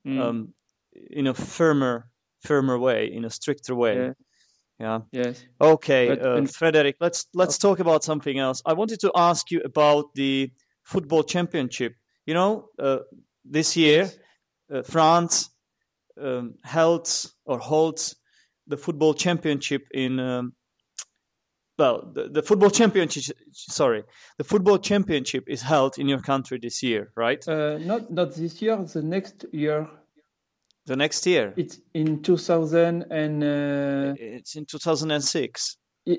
Mm, 0.06 0.20
um, 0.20 0.54
in 1.10 1.26
a 1.26 1.34
firmer 1.34 2.08
firmer 2.40 2.78
way 2.78 3.12
in 3.12 3.24
a 3.24 3.30
stricter 3.30 3.74
way 3.76 3.94
Yeah. 3.96 4.12
yeah 4.80 5.00
yes. 5.12 5.44
okay 5.60 6.08
But- 6.08 6.22
uh, 6.24 6.36
and- 6.38 6.50
frederick 6.54 6.96
let's 7.00 7.26
let's 7.34 7.58
talk 7.58 7.80
about 7.80 8.02
something 8.02 8.38
else 8.38 8.62
i 8.64 8.72
wanted 8.72 8.98
to 9.00 9.10
ask 9.14 9.50
you 9.50 9.60
about 9.64 10.04
the 10.14 10.50
football 10.84 11.22
championship 11.22 11.94
you 12.26 12.34
know 12.34 12.68
uh, 12.78 12.98
this 13.44 13.76
year 13.76 14.10
uh, 14.72 14.82
france 14.82 15.50
um, 16.20 16.54
held 16.64 17.08
or 17.44 17.58
holds 17.58 18.16
the 18.66 18.76
football 18.76 19.14
championship 19.14 19.82
in 19.92 20.18
um, 20.20 20.52
well 21.78 22.10
the, 22.14 22.28
the 22.28 22.42
football 22.42 22.70
championship 22.70 23.36
sorry 23.52 24.02
the 24.38 24.44
football 24.44 24.78
championship 24.78 25.44
is 25.48 25.62
held 25.62 25.98
in 25.98 26.08
your 26.08 26.20
country 26.20 26.58
this 26.60 26.82
year 26.82 27.10
right 27.16 27.46
Uh, 27.48 27.78
not 27.78 28.10
not 28.10 28.34
this 28.34 28.60
year. 28.62 28.76
The 28.84 29.02
next 29.02 29.44
year. 29.52 29.88
the 30.86 30.96
next 30.96 31.26
year 31.26 31.52
It's 31.56 31.80
in 31.94 32.22
2000 32.22 33.04
and 33.10 33.42
uh, 33.44 34.14
It's 34.18 34.56
in 34.56 34.64
2006. 34.66 35.76
y- 36.06 36.18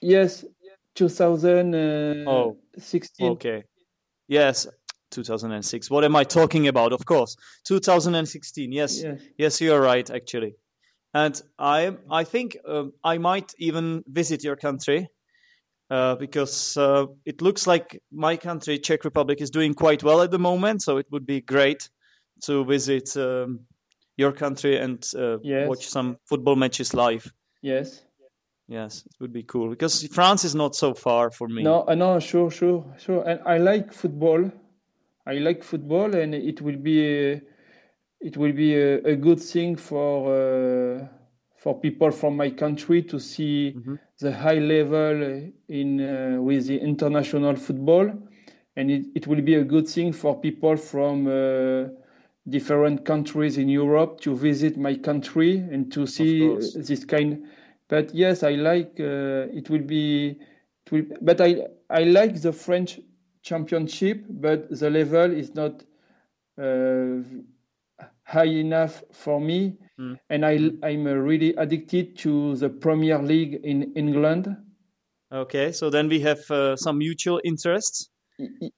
yes, 0.00 0.44
2016. 0.94 2.28
Oh, 2.28 3.32
Okay. 3.32 3.62
Yes, 4.28 4.66
2006. 5.10 5.90
What 5.90 6.04
am 6.04 6.16
I 6.16 6.24
talking 6.24 6.68
about? 6.68 6.92
Of 6.92 7.04
course, 7.04 7.36
2016. 7.64 8.72
Yes, 8.72 9.02
Yes. 9.02 9.20
yes, 9.38 9.60
you're 9.60 9.80
right, 9.80 10.08
actually. 10.10 10.54
And 11.14 11.40
I, 11.58 11.96
I 12.10 12.24
think 12.24 12.56
um, 12.66 12.92
I 13.04 13.18
might 13.18 13.52
even 13.58 14.02
visit 14.06 14.42
your 14.42 14.56
country 14.56 15.08
uh, 15.90 16.14
because 16.16 16.76
uh, 16.78 17.04
it 17.26 17.42
looks 17.42 17.66
like 17.66 18.00
my 18.10 18.36
country, 18.36 18.78
Czech 18.78 19.04
Republic, 19.04 19.42
is 19.42 19.50
doing 19.50 19.74
quite 19.74 20.02
well 20.02 20.22
at 20.22 20.30
the 20.30 20.38
moment. 20.38 20.80
So 20.82 20.96
it 20.96 21.06
would 21.10 21.26
be 21.26 21.42
great 21.42 21.90
to 22.44 22.64
visit 22.64 23.14
um, 23.16 23.60
your 24.16 24.32
country 24.32 24.78
and 24.78 25.04
uh, 25.14 25.36
Yes. 25.42 25.68
watch 25.68 25.86
some 25.88 26.16
football 26.26 26.56
matches 26.56 26.94
live. 26.94 27.30
Yes. 27.60 28.02
Yes, 28.72 29.04
it 29.04 29.12
would 29.20 29.34
be 29.34 29.42
cool 29.42 29.68
because 29.68 30.06
France 30.06 30.44
is 30.44 30.54
not 30.54 30.74
so 30.74 30.94
far 30.94 31.30
for 31.30 31.46
me. 31.46 31.62
No, 31.62 31.84
uh, 31.86 31.94
no, 31.94 32.18
sure, 32.20 32.50
sure, 32.50 32.82
sure. 32.98 33.22
And 33.28 33.40
I 33.44 33.58
like 33.58 33.92
football. 33.92 34.50
I 35.26 35.34
like 35.34 35.62
football, 35.62 36.14
and 36.14 36.34
it 36.34 36.62
will 36.62 36.78
be 36.78 36.98
a, 37.06 37.42
it 38.20 38.38
will 38.38 38.52
be 38.52 38.74
a, 38.74 39.02
a 39.04 39.14
good 39.14 39.40
thing 39.40 39.76
for 39.76 40.34
uh, 40.34 41.06
for 41.58 41.78
people 41.80 42.10
from 42.10 42.34
my 42.36 42.48
country 42.50 43.02
to 43.02 43.18
see 43.18 43.74
Mhm. 43.76 43.98
the 44.20 44.32
high 44.32 44.58
level 44.58 45.52
in 45.68 46.00
uh, 46.00 46.40
with 46.40 46.66
the 46.66 46.78
international 46.80 47.56
football, 47.56 48.10
and 48.76 48.90
it, 48.90 49.04
it 49.14 49.26
will 49.26 49.42
be 49.42 49.56
a 49.56 49.64
good 49.64 49.86
thing 49.86 50.14
for 50.14 50.40
people 50.40 50.76
from 50.78 51.26
uh, 51.26 51.88
different 52.48 53.04
countries 53.04 53.58
in 53.58 53.68
Europe 53.68 54.20
to 54.20 54.34
visit 54.34 54.78
my 54.78 54.96
country 54.96 55.58
and 55.72 55.92
to 55.92 56.06
see 56.06 56.48
this 56.74 57.04
kind. 57.04 57.44
But 57.92 58.14
yes, 58.14 58.42
I 58.42 58.52
like 58.52 58.98
uh, 59.00 59.52
it 59.58 59.68
will 59.68 59.84
be 59.84 60.38
it 60.86 60.92
will, 60.92 61.04
but 61.20 61.42
I 61.42 61.66
I 61.90 62.04
like 62.04 62.40
the 62.40 62.50
French 62.52 62.98
championship, 63.42 64.24
but 64.30 64.70
the 64.70 64.88
level 64.88 65.30
is 65.30 65.54
not 65.54 65.84
uh, 66.56 67.20
high 68.24 68.48
enough 68.64 69.04
for 69.12 69.38
me, 69.40 69.76
Mm. 69.98 70.16
and 70.30 70.46
I 70.46 70.54
I'm 70.82 71.04
really 71.04 71.52
addicted 71.58 72.16
to 72.24 72.56
the 72.56 72.70
Premier 72.70 73.18
League 73.22 73.60
in 73.62 73.92
England. 73.94 74.56
Okay, 75.30 75.72
so 75.72 75.90
then 75.90 76.08
we 76.08 76.20
have 76.20 76.40
uh, 76.50 76.76
some 76.76 76.96
mutual 76.96 77.40
interests 77.44 78.08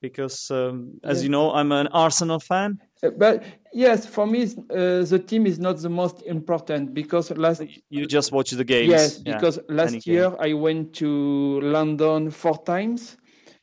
because, 0.01 0.51
um, 0.51 0.99
as 1.05 1.19
Yeah. 1.19 1.25
you 1.27 1.31
know, 1.31 1.53
I'm 1.53 1.71
an 1.71 1.87
Arsenal 1.93 2.41
fan. 2.41 2.79
But 3.11 3.45
yes, 3.73 4.07
for 4.07 4.27
me, 4.27 4.45
uh, 4.71 5.03
the 5.05 5.23
team 5.27 5.47
is 5.47 5.59
not 5.59 5.79
the 5.79 5.89
most 5.91 6.23
important 6.23 6.95
because 6.95 7.31
last 7.37 7.63
You 7.91 8.07
just 8.07 8.33
watch 8.33 8.51
the 8.51 8.65
games. 8.65 8.89
yes, 8.91 9.23
yeah. 9.25 9.35
because 9.37 9.59
last 9.69 9.93
any 9.93 10.01
game. 10.01 10.15
year 10.15 10.37
I 10.41 10.53
went 10.55 10.93
to 10.95 11.61
London 11.61 12.31
four 12.31 12.59
times. 12.65 13.17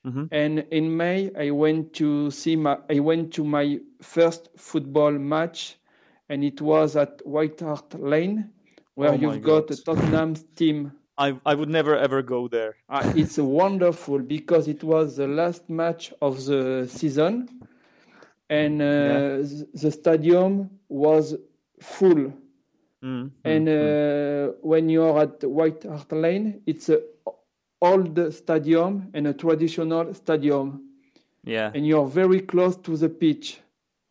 Mhm. 0.05 0.27
And 0.31 0.65
in 0.71 0.95
May, 0.97 1.29
I 1.37 1.51
went 1.51 1.93
to 1.93 2.31
see 2.31 2.55
my 2.55 2.77
I 2.89 2.99
went 2.99 3.31
to 3.33 3.43
my 3.43 3.79
first 4.01 4.49
football 4.57 5.11
match, 5.11 5.77
and 6.29 6.43
it 6.43 6.59
was 6.61 6.95
at 6.95 7.21
White 7.25 7.59
Hart 7.59 7.93
Lane, 7.99 8.49
where 8.95 9.11
Oh 9.11 9.13
you've 9.13 9.41
got 9.43 9.67
God. 9.67 9.71
a 9.71 9.75
Tottenham 9.83 10.33
team. 10.55 10.91
I 11.19 11.35
I 11.45 11.53
would 11.53 11.69
never 11.69 11.95
ever 11.95 12.23
go 12.23 12.47
there. 12.47 12.73
Uh, 12.89 13.13
it's 13.15 13.37
wonderful 13.37 14.19
because 14.19 14.67
it 14.67 14.83
was 14.83 15.17
the 15.17 15.27
last 15.27 15.69
match 15.69 16.11
of 16.19 16.43
the 16.45 16.87
season, 16.87 17.47
and 18.51 18.81
uh, 18.83 18.85
Yeah. 18.97 19.23
the 19.73 19.91
stadium 19.91 20.69
was 20.89 21.35
full. 21.81 22.33
Mm, 23.03 23.31
mm, 23.45 23.65
And 23.65 23.69
mm. 23.79 23.99
uh, 23.99 24.53
when 24.61 24.89
you're 24.89 25.19
at 25.19 25.43
White 25.43 25.83
Hart 25.83 26.11
Lane, 26.11 26.61
it's 26.67 26.89
an 26.89 27.01
old 27.81 28.33
stadium 28.33 29.09
and 29.13 29.27
a 29.27 29.33
traditional 29.33 30.13
stadium, 30.13 30.83
yeah, 31.43 31.73
and 31.73 31.87
you're 31.87 32.07
very 32.07 32.41
close 32.41 32.77
to 32.77 32.97
the 32.97 33.09
pitch. 33.09 33.61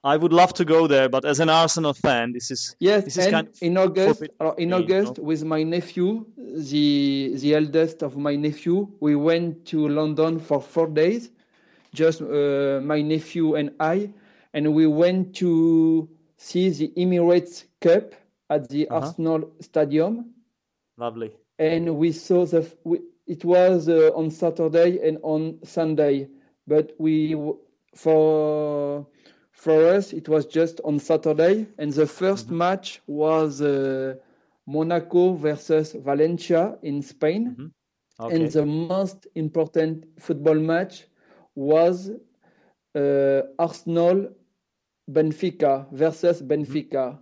I 0.05 0.17
would 0.17 0.33
love 0.33 0.55
to 0.55 0.65
go 0.65 0.87
there, 0.87 1.09
but 1.09 1.25
as 1.25 1.41
an 1.41 1.51
Arsenal 1.51 1.95
fan, 1.95 2.33
this 2.33 2.51
is 2.51 2.77
Yes, 2.81 3.05
This 3.05 3.19
is 3.19 3.27
and 3.27 3.37
kind 3.37 3.49
of 3.49 3.55
in 3.61 3.77
August, 3.79 4.29
uh, 4.41 4.53
in 4.59 4.73
you 4.73 4.75
August, 4.75 5.19
know? 5.19 5.19
with 5.19 5.45
my 5.45 5.63
nephew, 5.63 6.27
the 6.37 7.35
the 7.37 7.55
eldest 7.55 8.03
of 8.03 8.17
my 8.17 8.35
nephew, 8.37 8.89
we 9.01 9.15
went 9.17 9.67
to 9.67 9.89
London 9.89 10.39
for 10.39 10.61
four 10.61 10.87
days, 10.89 11.31
just 11.93 12.23
uh, 12.23 12.81
my 12.83 13.01
nephew 13.03 13.55
and 13.55 13.71
I, 13.81 14.11
and 14.55 14.75
we 14.75 14.87
went 14.87 15.35
to 15.37 16.09
see 16.37 16.71
the 16.71 16.89
Emirates 16.97 17.65
Cup 17.81 18.15
at 18.49 18.69
the 18.69 18.89
Uh-huh. 18.89 19.07
Arsenal 19.07 19.51
Stadium, 19.61 20.35
Lovely. 20.97 21.33
and 21.59 21.97
we 21.97 22.13
saw 22.13 22.45
the. 22.47 22.63
We, 22.85 23.01
it 23.27 23.45
was 23.45 23.89
uh, 23.89 24.11
on 24.15 24.31
Saturday 24.31 24.99
and 25.07 25.19
on 25.23 25.59
Sunday, 25.65 26.29
but 26.67 26.93
we 26.99 27.37
for 27.95 29.07
for 29.53 29.87
us 29.97 30.13
it 30.13 30.29
was 30.29 30.47
just 30.47 30.81
on 30.85 30.99
Saturday, 30.99 31.67
and 31.79 31.93
the 31.93 32.05
1st 32.07 32.51
match 32.51 33.01
was 33.07 33.61
uh, 33.63 34.15
Monaco 34.67 35.35
versus 35.35 35.93
Valencia 35.93 36.79
in 36.83 37.03
Spain. 37.03 37.73
Okay. 38.21 38.35
And 38.37 38.51
the 38.51 38.67
most 38.67 39.27
important 39.35 40.05
football 40.21 40.55
match 40.57 41.07
was 41.55 42.11
uh, 42.95 43.43
Arsenal 43.59 44.29
Benfica 45.13 45.87
versus 45.93 46.43
Benfica. 46.43 47.19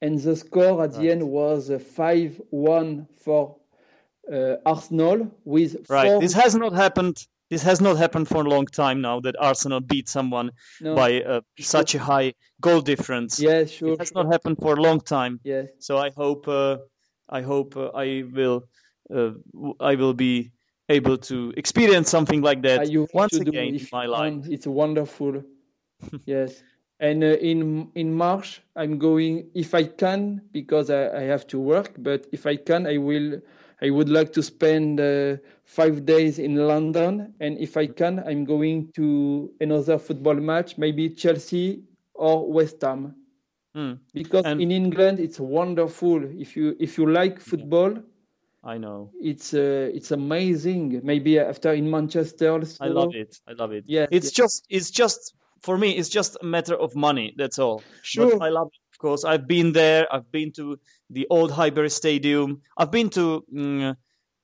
And 0.00 0.18
the 0.20 0.36
score 0.36 0.84
at 0.84 0.94
the 0.94 1.10
end 1.10 1.28
was 1.28 1.70
5 1.70 2.40
1 2.50 3.08
for 3.16 3.56
uh, 4.32 4.56
Arsenal 4.64 5.30
with 5.44 5.86
right. 5.88 6.06
four. 6.08 6.20
This 6.20 6.32
has 6.34 6.54
not 6.54 6.72
happened. 6.72 7.26
This 7.50 7.62
has 7.62 7.80
not 7.80 7.96
happened 7.96 8.28
for 8.28 8.44
a 8.44 8.48
long 8.48 8.66
time 8.66 9.00
now 9.00 9.20
that 9.20 9.34
Arsenal 9.40 9.80
beat 9.80 10.08
someone 10.08 10.50
no, 10.82 10.94
by 10.94 11.22
uh, 11.22 11.40
such 11.58 11.94
a 11.94 11.98
high 11.98 12.34
goal 12.60 12.82
difference. 12.82 13.40
yeah, 13.40 13.64
sure. 13.64 13.94
it 13.94 13.98
has 14.00 14.08
sure. 14.08 14.22
not 14.22 14.30
happened 14.30 14.58
for 14.60 14.74
a 14.74 14.80
long 14.80 15.00
time. 15.00 15.40
Yes. 15.44 15.70
So 15.78 15.96
I 15.96 16.10
hope 16.10 16.46
uh, 16.46 16.76
I 17.30 17.40
hope 17.40 17.76
uh, 17.76 17.88
I 17.94 18.24
will 18.32 18.64
uh, 19.14 19.30
I 19.80 19.94
will 19.94 20.12
be 20.12 20.52
able 20.90 21.16
to 21.18 21.52
experience 21.56 22.10
something 22.10 22.42
like 22.42 22.62
that 22.62 22.88
once 23.14 23.32
do 23.32 23.40
again 23.40 23.74
in 23.74 23.86
my 23.92 24.06
life. 24.06 24.46
It's 24.48 24.66
wonderful. 24.66 25.42
yes. 26.26 26.62
And 27.00 27.22
uh, 27.22 27.36
in 27.40 27.90
in 27.94 28.12
March, 28.12 28.62
I'm 28.76 28.98
going 28.98 29.50
if 29.54 29.74
I 29.74 29.84
can 29.84 30.42
because 30.52 30.90
I, 30.90 31.08
I 31.18 31.22
have 31.22 31.46
to 31.48 31.58
work. 31.58 31.92
But 31.98 32.26
if 32.32 32.46
I 32.46 32.56
can, 32.56 32.86
I 32.86 32.98
will. 32.98 33.40
I 33.80 33.90
would 33.90 34.08
like 34.08 34.32
to 34.32 34.42
spend 34.42 34.98
uh, 34.98 35.36
five 35.64 36.04
days 36.04 36.40
in 36.40 36.56
London, 36.56 37.32
and 37.38 37.56
if 37.58 37.76
I 37.76 37.86
can, 37.86 38.18
I'm 38.26 38.44
going 38.44 38.90
to 38.96 39.52
another 39.60 39.98
football 40.00 40.34
match, 40.34 40.76
maybe 40.78 41.08
Chelsea 41.10 41.84
or 42.14 42.52
West 42.52 42.82
Ham, 42.82 43.14
Hmm, 43.76 43.92
because 44.12 44.44
And- 44.46 44.60
in 44.60 44.72
England 44.72 45.20
it's 45.20 45.38
wonderful. 45.38 46.24
If 46.40 46.56
you 46.56 46.74
if 46.80 46.98
you 46.98 47.06
like 47.06 47.38
football, 47.38 47.94
I 48.64 48.78
know. 48.78 49.12
it's 49.22 49.54
uh, 49.54 49.90
it's 49.94 50.10
amazing. 50.10 51.00
Maybe 51.04 51.38
after 51.38 51.72
in 51.72 51.88
Manchester. 51.88 52.60
I 52.80 52.88
love 52.88 53.14
it. 53.14 53.38
I 53.46 53.52
love 53.52 53.70
it. 53.72 53.84
Yeah, 53.86 54.06
It's 54.10 54.26
yes. 54.26 54.32
just 54.32 54.66
it's 54.68 54.90
just 54.90 55.34
for 55.60 55.78
me 55.78 55.90
it's 55.96 56.08
just 56.08 56.36
a 56.40 56.44
matter 56.44 56.74
of 56.74 56.94
money, 56.94 57.34
that's 57.36 57.58
all. 57.58 57.82
Sure. 58.02 58.38
But 58.38 58.44
I 58.46 58.48
love 58.50 58.68
it, 58.68 58.80
of 58.94 58.98
course. 58.98 59.24
I've 59.24 59.46
been 59.46 59.72
there. 59.72 60.06
I've 60.12 60.30
been 60.30 60.52
to 60.52 60.78
the 61.10 61.26
old 61.30 61.50
Highbury 61.52 61.90
Stadium. 61.90 62.62
I've 62.76 62.90
been 62.90 63.10
to 63.10 63.44
mm, 63.54 63.96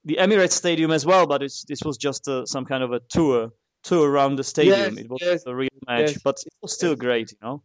the 0.05 0.16
Emirates 0.16 0.53
Stadium 0.53 0.90
as 0.90 1.07
well, 1.07 1.27
but 1.27 1.42
it's, 1.42 1.64
this 1.64 1.83
was 1.85 1.96
just 1.96 2.29
uh 2.29 2.44
some 2.46 2.64
kind 2.64 2.83
of 2.83 2.92
a 2.92 3.00
tour 3.09 3.50
tour 3.83 4.11
around 4.11 4.37
the 4.37 4.44
stadium. 4.44 4.77
Yes, 4.77 4.98
it 4.98 5.11
was 5.11 5.20
yes, 5.22 5.46
a 5.46 5.55
real 5.55 5.68
match, 5.87 6.11
yes, 6.11 6.22
but 6.22 6.37
it 6.44 6.53
was 6.62 6.72
still 6.72 6.96
great, 6.96 7.33
you 7.33 7.38
know. 7.42 7.62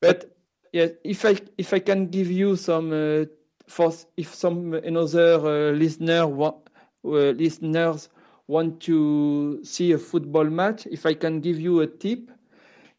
But 0.00 0.36
yeah, 0.72 0.88
if 1.04 1.24
I 1.24 1.36
if 1.58 1.72
I 1.72 1.78
can 1.78 2.06
give 2.08 2.30
you 2.30 2.56
some 2.56 2.92
uh, 2.92 3.24
for 3.68 3.92
if 4.16 4.34
some 4.34 4.74
another 4.74 5.34
uh, 5.34 5.72
listener 5.72 6.26
wa- 6.26 6.60
uh, 7.04 7.32
listeners 7.32 8.08
want 8.46 8.80
to 8.82 9.60
see 9.64 9.92
a 9.92 9.98
football 9.98 10.44
match, 10.44 10.86
if 10.86 11.06
I 11.06 11.14
can 11.14 11.40
give 11.40 11.60
you 11.60 11.80
a 11.80 11.86
tip, 11.86 12.30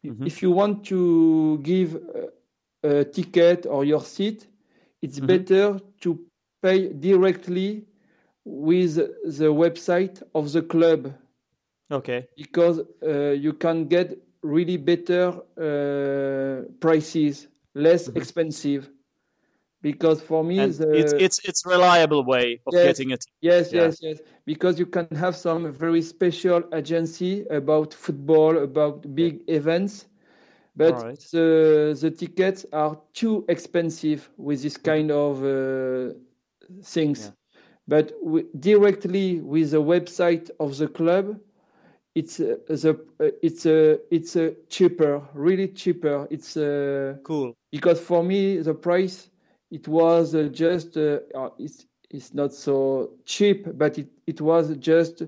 Mhm. 0.04 0.24
if 0.24 0.42
you 0.42 0.50
want 0.50 0.84
to 0.86 1.58
give 1.62 1.96
a, 2.84 2.98
a 3.00 3.04
ticket 3.04 3.66
or 3.66 3.84
your 3.84 4.02
seat, 4.02 4.46
it's 5.02 5.20
Mhm. 5.20 5.20
better 5.20 5.78
to 6.00 6.18
pay 6.62 6.92
directly 6.92 7.86
with 8.44 8.94
the 8.96 9.52
website 9.52 10.22
of 10.34 10.52
the 10.52 10.62
club 10.62 11.12
Okay. 11.90 12.28
because 12.36 12.80
uh, 13.02 13.30
you 13.30 13.52
can 13.52 13.86
get 13.86 14.18
really 14.42 14.76
better 14.76 15.32
uh, 15.58 16.64
prices, 16.80 17.48
less 17.74 18.08
Mhm. 18.08 18.16
expensive. 18.16 18.90
Because 19.84 20.22
for 20.22 20.44
me, 20.44 20.70
the, 20.70 20.88
it's 20.92 21.14
it's 21.18 21.40
it's 21.48 21.66
reliable 21.66 22.24
way 22.24 22.60
of 22.66 22.74
Yes. 22.74 22.96
getting 22.96 23.10
it. 23.12 23.24
yes, 23.42 23.72
yeah. 23.72 23.82
yes, 23.82 24.02
yes. 24.02 24.20
Because 24.46 24.78
you 24.80 24.86
can 24.86 25.10
have 25.10 25.36
some 25.36 25.70
very 25.72 26.02
special 26.02 26.62
agency 26.72 27.44
about 27.50 27.92
football, 27.94 28.58
about 28.58 29.14
big 29.14 29.42
events, 29.48 30.06
but 30.76 30.96
Alright. 30.96 31.30
the 31.32 31.96
the 32.00 32.10
tickets 32.10 32.66
are 32.72 32.98
too 33.12 33.44
expensive 33.48 34.30
with 34.36 34.62
this 34.62 34.76
kind 34.76 35.10
of 35.10 35.44
uh, 35.44 36.14
things. 36.82 37.30
Yeah. 37.30 37.32
But 37.86 38.12
directly 38.60 39.40
with 39.40 39.70
the 39.72 39.82
website 39.82 40.50
of 40.60 40.76
the 40.78 40.88
club, 40.88 41.40
it's 42.14 42.40
uh, 42.40 42.56
the 42.68 42.98
uh, 43.20 43.30
it's 43.42 43.66
a 43.66 43.98
it's 44.14 44.36
a 44.36 44.54
cheaper, 44.68 45.22
really 45.34 45.68
cheaper. 45.68 46.26
It's 46.30 46.56
uh, 46.56 47.16
Cool. 47.22 47.54
because 47.70 48.00
for 48.00 48.22
me 48.22 48.58
the 48.58 48.74
price 48.74 49.30
it 49.70 49.88
was 49.88 50.34
uh, 50.34 50.44
just 50.52 50.96
uh, 50.96 51.20
uh, 51.34 51.50
it's 51.58 51.86
it's 52.10 52.34
not 52.34 52.52
so 52.54 53.10
cheap, 53.24 53.66
but 53.76 53.98
it 53.98 54.08
it 54.26 54.40
was 54.40 54.76
just 54.76 55.22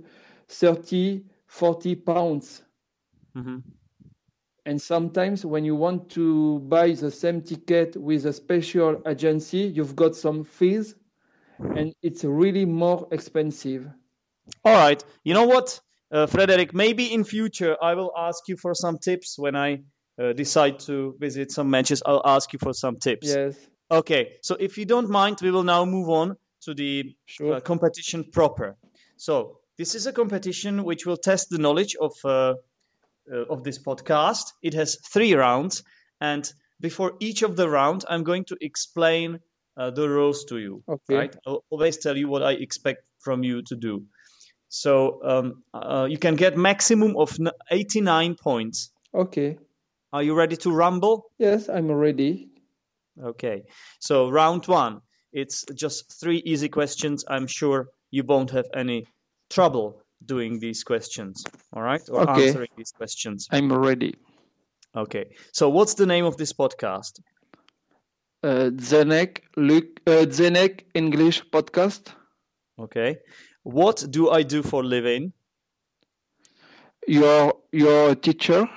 30, 0.48 1.24
40 1.46 1.94
pounds. 1.96 2.62
hmm 3.34 3.58
And 4.66 4.80
sometimes 4.80 5.44
when 5.46 5.64
you 5.64 5.74
want 5.76 6.10
to 6.10 6.58
buy 6.60 6.92
the 6.92 7.10
same 7.10 7.40
ticket 7.42 7.96
with 7.96 8.26
a 8.26 8.32
special 8.32 9.00
agency, 9.06 9.58
you've 9.60 9.96
got 9.96 10.14
some 10.16 10.44
fees, 10.44 10.94
and 11.74 11.94
it's 12.02 12.24
really 12.24 12.64
more 12.66 13.08
expensive. 13.12 13.88
All 14.64 14.74
right. 14.74 15.02
You 15.24 15.34
know 15.34 15.44
what, 15.46 15.80
uh, 16.10 16.26
Frederick? 16.26 16.74
Maybe 16.74 17.12
in 17.12 17.24
future 17.24 17.76
I 17.82 17.94
will 17.94 18.12
ask 18.16 18.48
you 18.48 18.56
for 18.56 18.74
some 18.74 18.98
tips 18.98 19.38
when 19.38 19.56
I 19.56 19.82
uh, 20.20 20.32
decide 20.32 20.78
to 20.80 21.14
visit 21.18 21.50
some 21.50 21.70
matches. 21.70 22.02
I'll 22.06 22.22
ask 22.24 22.52
you 22.52 22.58
for 22.58 22.72
some 22.72 22.96
tips. 22.96 23.38
Yes, 23.38 23.70
Okay. 23.90 24.36
So 24.42 24.56
if 24.58 24.76
you 24.78 24.84
don't 24.84 25.08
mind, 25.08 25.38
we 25.42 25.50
will 25.50 25.62
now 25.62 25.84
move 25.84 26.08
on 26.08 26.36
to 26.62 26.74
the 26.74 27.14
sure. 27.26 27.54
uh, 27.54 27.60
competition 27.60 28.24
proper. 28.32 28.76
So 29.16 29.58
this 29.78 29.94
is 29.94 30.06
a 30.06 30.12
competition 30.12 30.84
which 30.84 31.06
will 31.06 31.16
test 31.16 31.50
the 31.50 31.58
knowledge 31.58 31.96
of 31.96 32.12
uh, 32.24 32.54
uh, 33.32 33.44
of 33.50 33.64
this 33.64 33.78
podcast. 33.78 34.52
It 34.62 34.74
has 34.74 34.96
three 35.12 35.34
rounds, 35.34 35.82
and 36.20 36.50
before 36.80 37.14
each 37.20 37.42
of 37.42 37.56
the 37.56 37.68
round, 37.68 38.04
I'm 38.08 38.22
going 38.22 38.44
to 38.44 38.56
explain 38.60 39.40
uh, 39.76 39.90
the 39.90 40.08
rules 40.08 40.44
to 40.44 40.58
you. 40.58 40.82
Okay. 40.88 41.14
Right? 41.14 41.36
I'll 41.46 41.64
always 41.70 41.96
tell 41.98 42.16
you 42.16 42.28
what 42.28 42.42
I 42.42 42.52
expect 42.52 43.08
from 43.18 43.42
you 43.42 43.62
to 43.62 43.76
do. 43.76 44.04
So 44.68 45.20
um, 45.24 45.62
uh, 45.74 46.06
you 46.08 46.18
can 46.18 46.36
get 46.36 46.56
maximum 46.56 47.16
of 47.16 47.36
89 47.70 48.36
points. 48.36 48.90
Okay. 49.14 49.58
Are 50.12 50.22
you 50.22 50.34
ready 50.34 50.56
to 50.58 50.70
rumble? 50.70 51.26
Yes, 51.38 51.68
I'm 51.68 51.90
ready. 51.90 52.48
Okay. 53.22 53.62
So 54.00 54.30
round 54.30 54.66
one, 54.66 55.00
it's 55.32 55.64
just 55.74 56.20
three 56.20 56.42
easy 56.44 56.68
questions. 56.68 57.24
I'm 57.28 57.46
sure 57.46 57.88
you 58.10 58.24
won't 58.24 58.50
have 58.50 58.66
any 58.74 59.06
trouble 59.50 60.02
doing 60.24 60.58
these 60.58 60.82
questions. 60.84 61.44
All 61.72 61.82
right? 61.82 62.02
Or 62.10 62.22
Okay. 62.22 62.48
answering 62.48 62.68
these 62.76 62.92
questions. 62.92 63.48
I'm 63.50 63.72
ready. 63.72 64.14
Okay. 64.96 65.26
So 65.52 65.68
what's 65.68 65.94
the 65.94 66.06
name 66.06 66.24
of 66.24 66.36
this 66.36 66.52
podcast? 66.52 67.20
Uh, 68.42 68.70
Zdenek, 68.76 69.40
Luke, 69.56 70.00
uh, 70.06 70.26
Zdenek 70.26 70.84
English 70.94 71.42
podcast. 71.50 72.14
Okay. 72.78 73.18
What 73.62 74.04
do 74.10 74.30
I 74.30 74.42
do 74.42 74.62
for 74.62 74.84
living? 74.84 75.32
Your 77.08 77.54
your 77.72 78.14
teacher, 78.16 78.68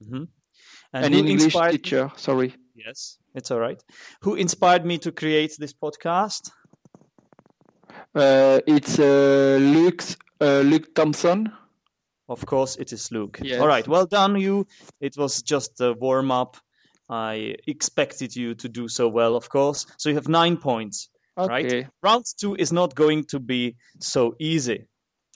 hmm 0.00 0.24
an 0.94 1.12
who 1.12 1.18
English 1.18 1.44
inspired 1.44 1.70
teacher. 1.72 2.10
Sorry. 2.16 2.54
Yes, 2.86 3.18
it's 3.34 3.50
all 3.50 3.58
right. 3.58 3.82
Who 4.22 4.34
inspired 4.36 4.86
me 4.86 4.98
to 4.98 5.10
create 5.10 5.56
this 5.58 5.72
podcast? 5.72 6.50
Uh, 8.14 8.60
it's 8.66 8.98
uh, 8.98 9.58
Luke's 9.60 10.16
uh, 10.40 10.60
Luke 10.60 10.94
Thompson. 10.94 11.52
Of 12.28 12.44
course, 12.46 12.76
it 12.76 12.92
is 12.92 13.10
Luke. 13.10 13.40
Yes. 13.42 13.60
All 13.60 13.66
right. 13.66 13.86
Well 13.88 14.06
done, 14.06 14.38
you. 14.40 14.66
It 15.00 15.16
was 15.16 15.42
just 15.42 15.80
a 15.80 15.94
warm 15.94 16.30
up. 16.30 16.56
I 17.08 17.56
expected 17.66 18.36
you 18.36 18.54
to 18.54 18.68
do 18.68 18.86
so 18.86 19.08
well, 19.08 19.34
of 19.34 19.48
course. 19.48 19.86
So 19.96 20.08
you 20.10 20.14
have 20.14 20.28
nine 20.28 20.56
points. 20.56 21.08
Right. 21.36 21.66
Okay. 21.66 21.86
Round 22.02 22.24
two 22.38 22.54
is 22.56 22.72
not 22.72 22.94
going 22.94 23.24
to 23.24 23.40
be 23.40 23.76
so 23.98 24.34
easy. 24.38 24.86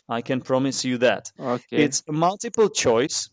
I 0.08 0.20
can 0.20 0.40
promise 0.40 0.84
you 0.84 0.98
that. 0.98 1.32
Okay. 1.40 1.82
It's 1.84 2.02
multiple 2.08 2.68
choice 2.68 3.30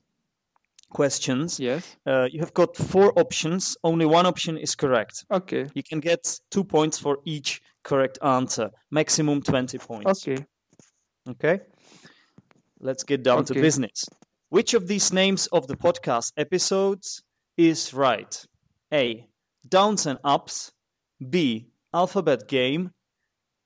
questions. 0.89 1.59
yes. 1.59 1.95
Uh, 2.05 2.27
you 2.31 2.39
have 2.39 2.53
got 2.53 2.75
four 2.75 3.17
options. 3.19 3.77
Only 3.83 4.05
one 4.05 4.25
option 4.25 4.57
is 4.57 4.75
correct. 4.75 5.25
Okay. 5.31 5.67
You 5.73 5.83
can 5.83 5.99
get 5.99 6.39
two 6.51 6.63
points 6.63 6.99
for 6.99 7.19
each 7.25 7.61
correct 7.83 8.19
answer, 8.21 8.69
maximum 8.91 9.41
20 9.41 9.77
points. 9.77 10.27
Okay. 10.27 10.45
Okay. 11.27 11.61
Let's 12.79 13.03
get 13.03 13.23
down 13.23 13.45
to 13.45 13.53
business. 13.53 14.05
Which 14.49 14.73
of 14.73 14.87
these 14.87 15.13
names 15.13 15.47
of 15.47 15.67
the 15.67 15.75
podcast 15.75 16.33
episodes 16.37 17.23
is 17.57 17.93
right? 17.93 18.45
A. 18.93 19.27
Downs 19.67 20.05
and 20.05 20.17
ups. 20.23 20.71
B. 21.29 21.67
Alphabet 21.93 22.47
game. 22.47 22.91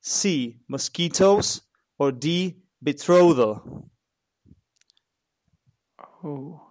C. 0.02 0.58
Mosquitoes. 0.68 1.62
Or 1.98 2.12
D. 2.12 2.56
Betrothal. 2.82 3.88
Oh. 6.22 6.63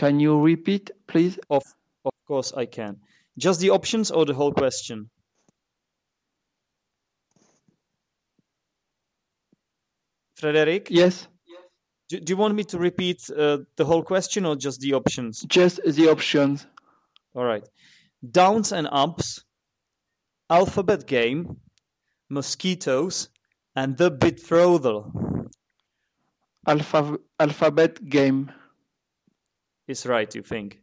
Can 0.00 0.18
you 0.18 0.40
repeat, 0.40 0.90
please? 1.06 1.38
Of 1.50 1.62
of 2.06 2.12
course 2.26 2.54
I 2.54 2.64
can. 2.64 2.96
Just 3.36 3.60
the 3.60 3.68
options 3.68 4.10
or 4.10 4.24
the 4.24 4.32
whole 4.32 4.50
question? 4.50 5.10
Frederick, 10.36 10.88
Yes, 10.90 11.28
do, 12.08 12.18
do 12.18 12.32
you 12.32 12.38
want 12.38 12.54
me 12.54 12.64
to 12.64 12.78
repeat 12.78 13.28
uh, 13.28 13.58
the 13.76 13.84
whole 13.84 14.02
question 14.02 14.46
or 14.46 14.56
just 14.56 14.80
the 14.80 14.94
options? 14.94 15.42
just 15.46 15.80
the 15.84 16.08
options. 16.08 16.66
All 17.34 17.44
right. 17.44 17.68
Downs 18.30 18.72
and 18.72 18.88
ups, 18.90 19.44
alphabet 20.48 21.06
game, 21.06 21.58
mosquitoes, 22.30 23.28
and 23.76 23.98
the 23.98 24.10
betrothal 24.10 25.12
Alpha, 26.66 27.18
alphabet 27.38 28.02
game. 28.08 28.50
Is 29.90 30.06
right, 30.06 30.34
you 30.34 30.42
think? 30.42 30.80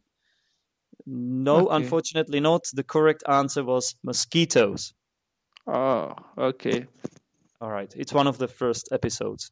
No, 1.06 1.68
Okay. 1.68 1.70
unfortunately 1.70 2.40
not. 2.40 2.64
The 2.72 2.84
correct 2.84 3.24
answer 3.28 3.64
was 3.64 3.96
mosquitoes. 4.02 4.94
Oh, 5.66 6.14
okay. 6.38 6.88
All 7.60 7.70
right. 7.70 7.92
It's 7.96 8.12
one 8.12 8.26
of 8.26 8.38
the 8.38 8.48
first 8.48 8.88
episodes, 8.92 9.50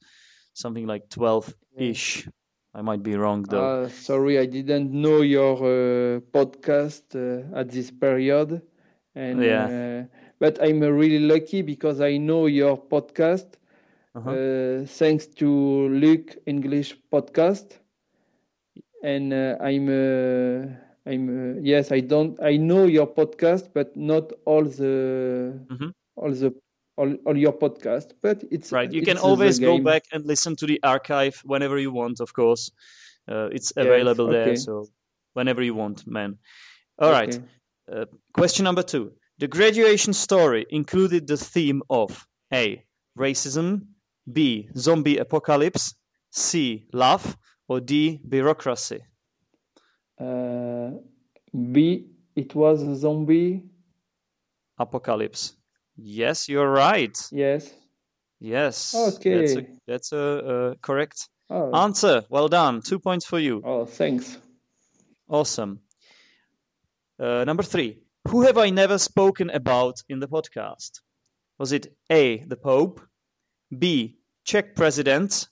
something 0.55 0.87
like 0.87 1.09
12 1.11 1.55
ish. 1.77 2.29
I 2.75 2.83
might 2.83 3.03
be 3.03 3.17
wrong 3.17 3.43
though. 3.49 3.75
Uh, 3.75 3.89
sorry, 3.89 4.39
I 4.39 4.47
didn't 4.47 4.93
know 4.93 5.21
your 5.23 5.57
uh, 5.57 6.21
podcast 6.33 7.15
uh, 7.15 7.59
at 7.59 7.71
this 7.71 7.91
period, 7.91 8.63
and 9.15 9.43
Yeah. 9.43 9.71
uh, 10.05 10.05
but 10.39 10.63
I'm 10.63 10.83
uh, 10.83 10.89
really 10.89 11.19
lucky 11.21 11.63
because 11.63 12.01
I 12.01 12.17
know 12.19 12.47
your 12.47 12.77
podcast 12.77 13.55
Uh-huh. 14.15 14.37
uh, 14.37 14.85
thanks 14.87 15.27
to 15.41 15.49
Luke 15.89 16.37
English 16.47 16.97
podcast, 17.13 17.79
and 19.03 19.32
uh, 19.32 19.57
I'm 19.61 19.88
uh, 19.88 20.66
I'm 21.07 21.57
uh, 21.57 21.61
yes 21.61 21.92
I 21.92 22.01
don't 22.01 22.40
I 22.42 22.57
know 22.57 22.84
your 22.84 23.07
podcast, 23.07 23.70
but 23.74 23.97
not 23.97 24.32
all 24.44 24.64
the 24.64 25.61
Mhm. 25.70 25.92
all 26.16 26.32
the 26.32 26.55
all, 26.97 27.14
all 27.26 27.36
your 27.36 27.53
podcast, 27.53 28.12
but 28.22 28.44
it's 28.51 28.72
right. 28.72 28.92
You 28.92 29.03
it's 29.03 29.09
can 29.09 29.18
always 29.18 29.59
go 29.59 29.78
back 29.78 30.05
and 30.12 30.24
listen 30.26 30.57
to 30.57 30.66
the 30.66 30.80
archive 30.82 31.40
whenever 31.44 31.78
you 31.78 31.92
want, 31.92 32.20
of 32.20 32.32
course. 32.32 32.70
Uh, 33.28 33.49
it's 33.53 33.72
Yes, 33.76 33.86
available 33.86 34.28
there, 34.28 34.57
so 34.57 34.86
whenever 35.34 35.62
you 35.62 35.74
want, 35.74 36.07
man. 36.07 36.38
All 36.99 37.11
right. 37.11 37.34
Okay. 37.34 37.44
Uh, 37.90 38.07
question 38.32 38.64
number 38.64 38.82
two. 38.82 39.12
The 39.38 39.49
graduation 39.49 40.12
story 40.12 40.66
included 40.70 41.26
the 41.26 41.36
theme 41.36 41.82
of 41.90 42.26
A. 42.53 42.84
Racism, 43.18 43.86
B. 44.32 44.68
Zombie 44.76 45.18
apocalypse, 45.18 45.94
C. 46.30 46.86
Love, 46.92 47.36
or 47.69 47.81
D. 47.81 48.21
Bureaucracy. 48.29 49.01
Uh, 50.19 50.91
B, 51.73 52.07
it 52.35 52.55
was 52.55 52.83
a 52.83 52.95
zombie. 52.97 53.62
Apocalypse. 54.79 55.55
Yes, 55.97 56.49
you're 56.49 56.71
right. 56.71 57.17
Yes. 57.33 57.73
Yes. 58.41 58.93
That's 58.93 59.14
a, 59.14 59.19
Okay. 59.19 59.67
that's 59.87 60.12
a, 60.12 60.21
uh 60.21 60.75
correct 60.83 61.29
Oh, 61.49 61.71
answer. 61.75 62.25
Well 62.29 62.49
done. 62.49 62.83
Two 62.83 62.99
points 62.99 63.25
for 63.25 63.39
you. 63.39 63.62
oh 63.64 63.87
thanks. 63.87 64.37
Awesome. 65.29 65.81
Uh, 67.19 67.45
number 67.45 67.62
three. 67.62 67.99
Who 68.29 68.43
have 68.43 68.59
I 68.59 68.71
never 68.71 68.99
spoken 68.99 69.51
about 69.51 70.03
in 70.09 70.19
the 70.21 70.29
podcast? 70.29 71.01
Was 71.59 71.73
it 71.73 71.87
A. 72.11 72.39
The 72.47 72.57
Pope, 72.57 73.01
B. 73.79 74.17
Czech 74.45 74.75
president, 74.77 75.49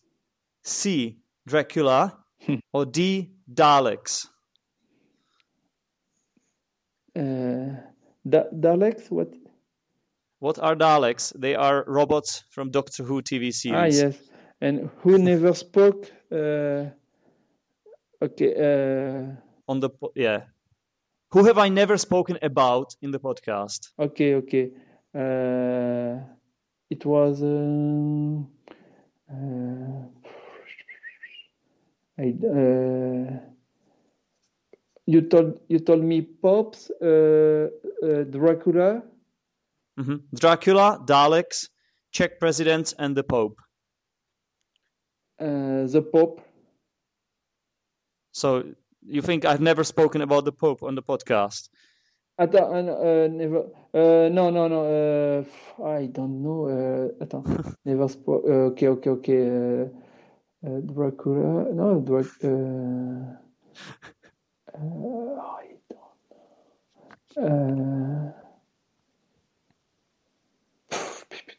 C. 0.65 1.17
Dracula, 1.47 2.19
or 2.73 2.85
D. 2.87 3.31
Daleks? 3.53 4.27
Uh, 7.17 7.77
da- 8.29 8.51
Daleks, 8.53 9.11
what? 9.11 9.33
What 10.41 10.59
are 10.59 10.75
Daleks? 10.77 11.33
They 11.39 11.55
are 11.55 11.85
robots 11.87 12.45
from 12.51 12.71
Doctor 12.71 13.05
Who 13.05 13.23
TV 13.23 13.53
series. 13.53 14.03
Ah, 14.03 14.07
yes. 14.07 14.17
And 14.61 14.91
who 14.99 15.19
never 15.19 15.55
spoke? 15.55 16.11
Uh, 16.33 16.87
okay. 18.23 18.55
Uh, 18.57 19.37
On 19.69 19.81
the 19.81 19.91
po- 19.91 20.13
yeah. 20.15 20.43
Who 21.33 21.45
have 21.45 21.59
I 21.59 21.69
never 21.69 21.97
spoken 21.99 22.39
about 22.43 22.95
in 23.03 23.11
the 23.11 23.19
podcast? 23.19 23.91
okay, 23.99 24.35
okay. 24.37 24.71
Uh, 25.15 26.19
it 26.91 27.05
was. 27.05 27.43
Um, 27.43 28.49
uh, 29.31 30.07
I, 32.19 32.35
uh, 32.47 33.41
you 35.07 35.21
told 35.23 35.61
you 35.69 35.79
told 35.81 36.03
me 36.03 36.23
Pops, 36.23 36.91
uh, 37.03 37.69
uh, 38.03 38.25
Dracula. 38.25 39.03
Mhm. 39.99 40.23
Dracula, 40.33 40.99
Daleks, 41.07 41.69
Czech 42.13 42.39
president, 42.39 42.95
and 42.99 43.17
the 43.17 43.23
Pope. 43.23 43.61
Uh, 45.39 45.87
the 45.87 46.03
Pope. 46.03 46.41
So 48.33 48.65
you 49.03 49.23
think 49.23 49.45
I've 49.45 49.61
never 49.61 49.85
spoken 49.85 50.21
about 50.23 50.45
the 50.45 50.53
Pope 50.53 50.83
on 50.83 50.95
the 50.95 51.03
podcast? 51.03 51.69
Attends, 52.39 52.91
uh, 52.91 53.29
never. 53.31 53.61
Uh, 53.95 54.29
no, 54.29 54.51
no, 54.51 54.67
no. 54.69 54.81
Uh, 54.85 55.85
I 55.85 56.07
don't 56.07 56.43
know. 56.43 56.67
Uh, 56.67 57.25
attends, 57.25 57.77
never 57.85 58.09
spoke. 58.09 58.45
Okay, 58.45 58.89
okay, 58.89 59.11
okay. 59.11 59.91
Uh, 60.65 60.81
Dracula. 60.81 61.73
No, 61.75 62.01
Drac. 62.01 62.27
Uh, 62.43 62.49
uh, 64.75 65.41
I 65.41 65.77
don't. 65.91 67.45
Uh, 67.45 68.33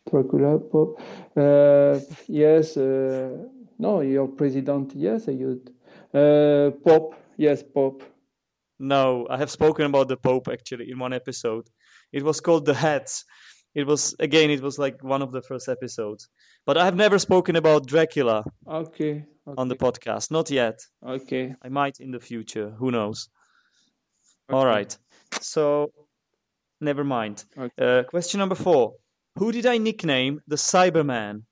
Dracula, 0.09 0.59
Pope. 0.59 0.99
Uh, 1.35 1.99
yes. 2.27 2.77
Uh, 2.77 3.47
no, 3.77 4.01
your 4.01 4.27
president. 4.27 4.93
Yes, 4.95 5.27
you. 5.27 5.61
Uh, 6.13 6.71
Pop. 6.83 7.13
Yes, 7.37 7.61
Pop. 7.61 8.01
No, 8.79 9.27
I 9.29 9.37
have 9.37 9.51
spoken 9.51 9.85
about 9.85 10.07
the 10.07 10.17
Pope 10.17 10.47
actually 10.51 10.89
in 10.89 10.99
one 10.99 11.13
episode. 11.13 11.69
It 12.11 12.23
was 12.23 12.41
called 12.41 12.65
The 12.65 12.73
Hats. 12.73 13.23
It 13.73 13.85
was 13.85 14.15
again, 14.19 14.49
it 14.49 14.61
was 14.61 14.79
like 14.79 15.03
one 15.03 15.21
of 15.21 15.31
the 15.31 15.41
first 15.41 15.67
episodes. 15.69 16.29
But 16.65 16.77
I 16.77 16.85
have 16.85 16.95
never 16.95 17.19
spoken 17.19 17.55
about 17.55 17.85
Dracula 17.85 18.43
Okay. 18.67 19.25
on 19.45 19.67
the 19.67 19.75
podcast. 19.75 20.31
Not 20.31 20.49
yet. 20.49 20.79
Okay. 21.05 21.55
I 21.61 21.69
might 21.69 21.99
in 21.99 22.11
the 22.11 22.19
future. 22.19 22.71
Who 22.79 22.89
knows? 22.91 23.29
All 24.49 24.61
okay. 24.61 24.67
right. 24.67 24.97
So, 25.41 25.91
never 26.81 27.03
mind. 27.03 27.45
Okay. 27.57 27.99
Uh, 27.99 28.03
question 28.03 28.39
number 28.39 28.55
four. 28.55 28.93
Who 29.37 29.51
did 29.51 29.65
I 29.65 29.77
nickname 29.77 30.41
the 30.47 30.55
Cyberman? 30.55 31.43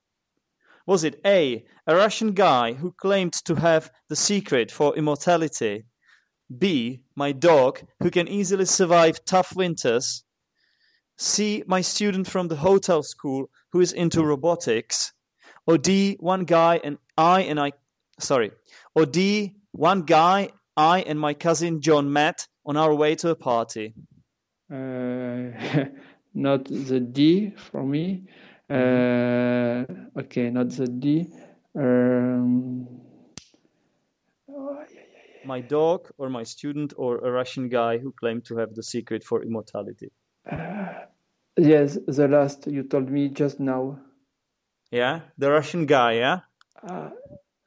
Was 0.88 1.03
it 1.03 1.20
A, 1.26 1.64
a 1.88 1.95
Russian 1.95 2.34
guy 2.34 2.74
who 2.74 2.91
claimed 2.91 3.34
to 3.45 3.55
have 3.55 3.91
the 4.09 4.16
secret 4.16 4.72
for 4.72 4.95
immortality? 4.95 5.86
B, 6.57 7.01
my 7.16 7.32
dog 7.32 7.82
who 8.01 8.09
can 8.11 8.28
easily 8.28 8.66
survive 8.66 9.24
tough 9.26 9.55
winters? 9.55 10.24
C, 11.18 11.64
my 11.68 11.82
student 11.82 12.28
from 12.28 12.47
the 12.47 12.55
hotel 12.55 13.03
school 13.03 13.49
who 13.74 13.82
is 13.82 13.91
into 13.91 14.24
robotics? 14.24 15.11
Or 15.65 15.78
D, 15.78 16.15
one 16.19 16.45
guy 16.45 16.80
and 16.84 16.97
I 17.17 17.41
and 17.41 17.59
I, 17.59 17.71
sorry, 18.19 18.51
or 18.95 19.05
D, 19.05 19.55
one 19.71 20.03
guy 20.03 20.49
I 20.78 21.01
and 21.01 21.19
my 21.19 21.34
cousin 21.34 21.82
John 21.82 22.13
met 22.13 22.47
on 22.65 22.78
our 22.78 22.93
way 22.93 23.15
to 23.15 23.30
a 23.30 23.36
party? 23.36 23.95
Uh, 24.71 24.76
not 26.34 26.65
the 26.65 26.99
D 26.99 27.51
for 27.55 27.84
me. 27.84 28.28
Uh, 28.69 29.86
okay, 30.19 30.49
not 30.49 30.69
the 30.69 30.88
D. 30.88 31.28
Um, 31.76 32.88
my 35.45 35.61
dog 35.61 36.09
or 36.17 36.30
my 36.30 36.43
student 36.43 36.93
or 36.97 37.17
a 37.17 37.32
Russian 37.32 37.69
guy 37.69 37.97
who 37.97 38.11
claimed 38.11 38.45
to 38.45 38.57
have 38.57 38.76
the 38.76 38.84
secret 38.84 39.24
for 39.24 39.43
immortality. 39.43 40.11
yeah. 40.45 41.05
Yes, 41.58 41.97
the 42.08 42.28
last 42.28 42.68
you 42.68 42.84
told 42.84 43.10
me 43.10 43.30
just 43.30 43.60
now. 43.60 43.99
Yeah, 44.91 45.22
the 45.38 45.51
Russian 45.51 45.86
guy. 45.86 46.14
Yeah, 46.14 46.39
Uh, 46.82 47.10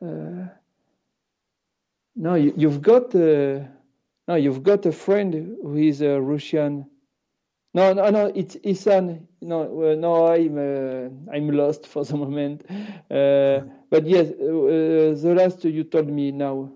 uh, 0.03 0.49
no, 2.17 2.35
you, 2.35 2.53
you've 2.57 2.83
got 2.83 3.15
uh, 3.15 3.61
no, 4.29 4.35
you've 4.35 4.63
got 4.63 4.87
a 4.87 4.93
friend 4.93 5.35
who 5.63 5.77
is 5.77 6.01
a 6.01 6.21
Russian. 6.21 6.87
No, 7.75 7.93
no, 7.93 8.11
no, 8.11 8.33
it's 8.35 8.57
Isan. 8.65 9.29
No, 9.41 9.61
uh, 9.91 9.95
no, 9.95 10.27
I'm 10.29 10.59
uh, 10.59 11.35
I'm 11.35 11.49
lost 11.51 11.87
for 11.87 12.05
the 12.05 12.17
moment. 12.17 12.65
Uh, 13.11 13.61
but 13.91 14.07
yes, 14.07 14.31
uh, 14.31 15.15
the 15.23 15.35
last 15.37 15.65
you 15.65 15.85
told 15.85 16.09
me 16.09 16.33
now. 16.33 16.73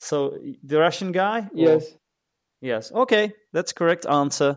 So 0.00 0.38
the 0.62 0.78
Russian 0.78 1.12
guy? 1.12 1.40
or- 1.40 1.50
Yes. 1.54 1.96
Yes. 2.60 2.92
Okay, 2.92 3.32
that's 3.52 3.72
correct 3.72 4.06
answer. 4.06 4.56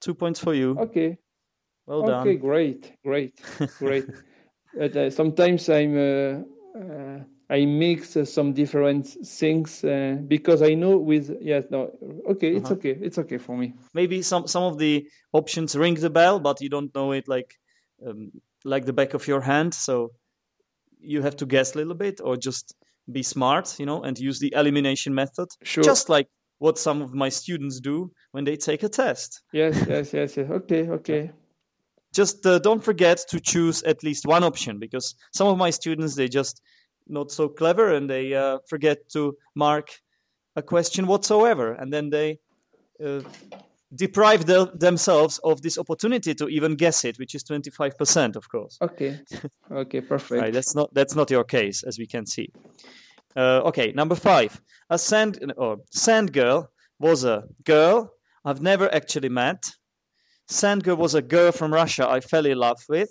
Two 0.00 0.14
points 0.14 0.40
for 0.40 0.54
you. 0.54 0.78
Okay. 0.78 1.18
Well 1.86 2.02
okay. 2.02 2.10
done. 2.10 2.28
Okay, 2.28 2.36
great. 2.36 2.92
Great. 3.04 3.40
Great. 3.78 4.06
but 4.74 4.96
uh, 4.96 5.10
sometimes 5.10 5.68
I'm 5.68 5.96
uh, 5.96 6.42
uh, 6.78 7.18
I 7.50 7.64
mix 7.66 8.16
uh, 8.16 8.24
some 8.24 8.52
different 8.52 9.06
things 9.06 9.84
uh, 9.84 10.16
because 10.28 10.62
I 10.62 10.74
know 10.74 10.96
with 10.98 11.36
yes 11.40 11.64
no 11.70 11.90
okay 12.30 12.54
it's 12.56 12.66
Uh-huh. 12.66 12.74
okay 12.76 12.96
it's 13.00 13.18
okay 13.18 13.38
for 13.38 13.56
me. 13.56 13.74
Maybe 13.94 14.22
some 14.22 14.46
some 14.46 14.62
of 14.64 14.78
the 14.78 15.06
options 15.32 15.76
ring 15.76 15.94
the 15.94 16.10
bell, 16.10 16.40
but 16.40 16.60
you 16.60 16.68
don't 16.68 16.94
know 16.94 17.12
it 17.12 17.28
like 17.28 17.54
um, 18.06 18.30
like 18.64 18.84
the 18.86 18.92
back 18.92 19.14
of 19.14 19.26
your 19.26 19.40
hand. 19.40 19.74
So 19.74 20.12
you 21.00 21.22
have 21.22 21.36
to 21.36 21.46
guess 21.46 21.74
a 21.74 21.78
little 21.78 21.94
bit, 21.94 22.20
or 22.22 22.36
just 22.36 22.74
be 23.10 23.22
smart, 23.22 23.78
you 23.78 23.86
know, 23.86 24.02
and 24.02 24.18
use 24.18 24.38
the 24.38 24.52
elimination 24.56 25.14
method, 25.14 25.48
Sure. 25.62 25.84
just 25.84 26.08
like 26.08 26.28
what 26.60 26.78
some 26.78 27.02
of 27.02 27.12
my 27.14 27.28
students 27.30 27.80
do 27.80 28.10
when 28.32 28.44
they 28.44 28.56
take 28.56 28.82
a 28.84 28.88
test. 28.88 29.42
yes 29.52 29.74
yes 29.88 30.12
yes 30.12 30.36
yes. 30.36 30.50
Okay 30.50 30.88
okay. 30.88 31.30
Just 32.14 32.44
uh, 32.46 32.58
don't 32.58 32.84
forget 32.84 33.18
to 33.30 33.38
choose 33.40 33.82
at 33.84 34.02
least 34.02 34.26
one 34.26 34.44
option 34.44 34.78
because 34.78 35.14
some 35.32 35.48
of 35.48 35.56
my 35.58 35.70
students 35.70 36.14
they 36.14 36.28
just 36.28 36.60
not 37.06 37.30
so 37.30 37.48
clever 37.48 37.94
and 37.96 38.08
they 38.08 38.34
uh, 38.34 38.58
forget 38.68 38.98
to 39.10 39.36
mark 39.54 39.88
a 40.56 40.62
question 40.62 41.06
whatsoever. 41.06 41.72
And 41.80 41.92
then 41.92 42.10
they 42.10 42.38
uh, 43.04 43.20
deprive 43.94 44.44
the- 44.46 44.70
themselves 44.74 45.38
of 45.44 45.62
this 45.62 45.78
opportunity 45.78 46.34
to 46.34 46.48
even 46.48 46.74
guess 46.76 47.04
it 47.04 47.18
which 47.18 47.34
is 47.34 47.42
25% 47.44 48.36
of 48.36 48.48
course. 48.48 48.76
Okay. 48.82 49.18
Okay 49.70 50.00
perfect. 50.00 50.42
right 50.42 50.52
that's 50.52 50.74
not 50.74 50.88
that's 50.92 51.14
not 51.14 51.30
your 51.30 51.44
case 51.44 51.84
as 51.88 51.96
we 51.98 52.06
can 52.06 52.26
see 52.26 52.48
uh, 53.36 53.60
okay 53.64 53.92
number 53.92 54.14
five 54.14 54.60
a 54.90 54.98
sand 54.98 55.52
or 55.56 55.78
sand 55.90 56.32
girl 56.32 56.70
was 56.98 57.24
a 57.24 57.44
girl 57.64 58.12
i've 58.44 58.60
never 58.60 58.92
actually 58.94 59.28
met 59.28 59.70
sand 60.48 60.84
girl 60.84 60.96
was 60.96 61.14
a 61.14 61.22
girl 61.22 61.52
from 61.52 61.72
russia 61.72 62.08
i 62.08 62.20
fell 62.20 62.46
in 62.46 62.58
love 62.58 62.80
with 62.88 63.10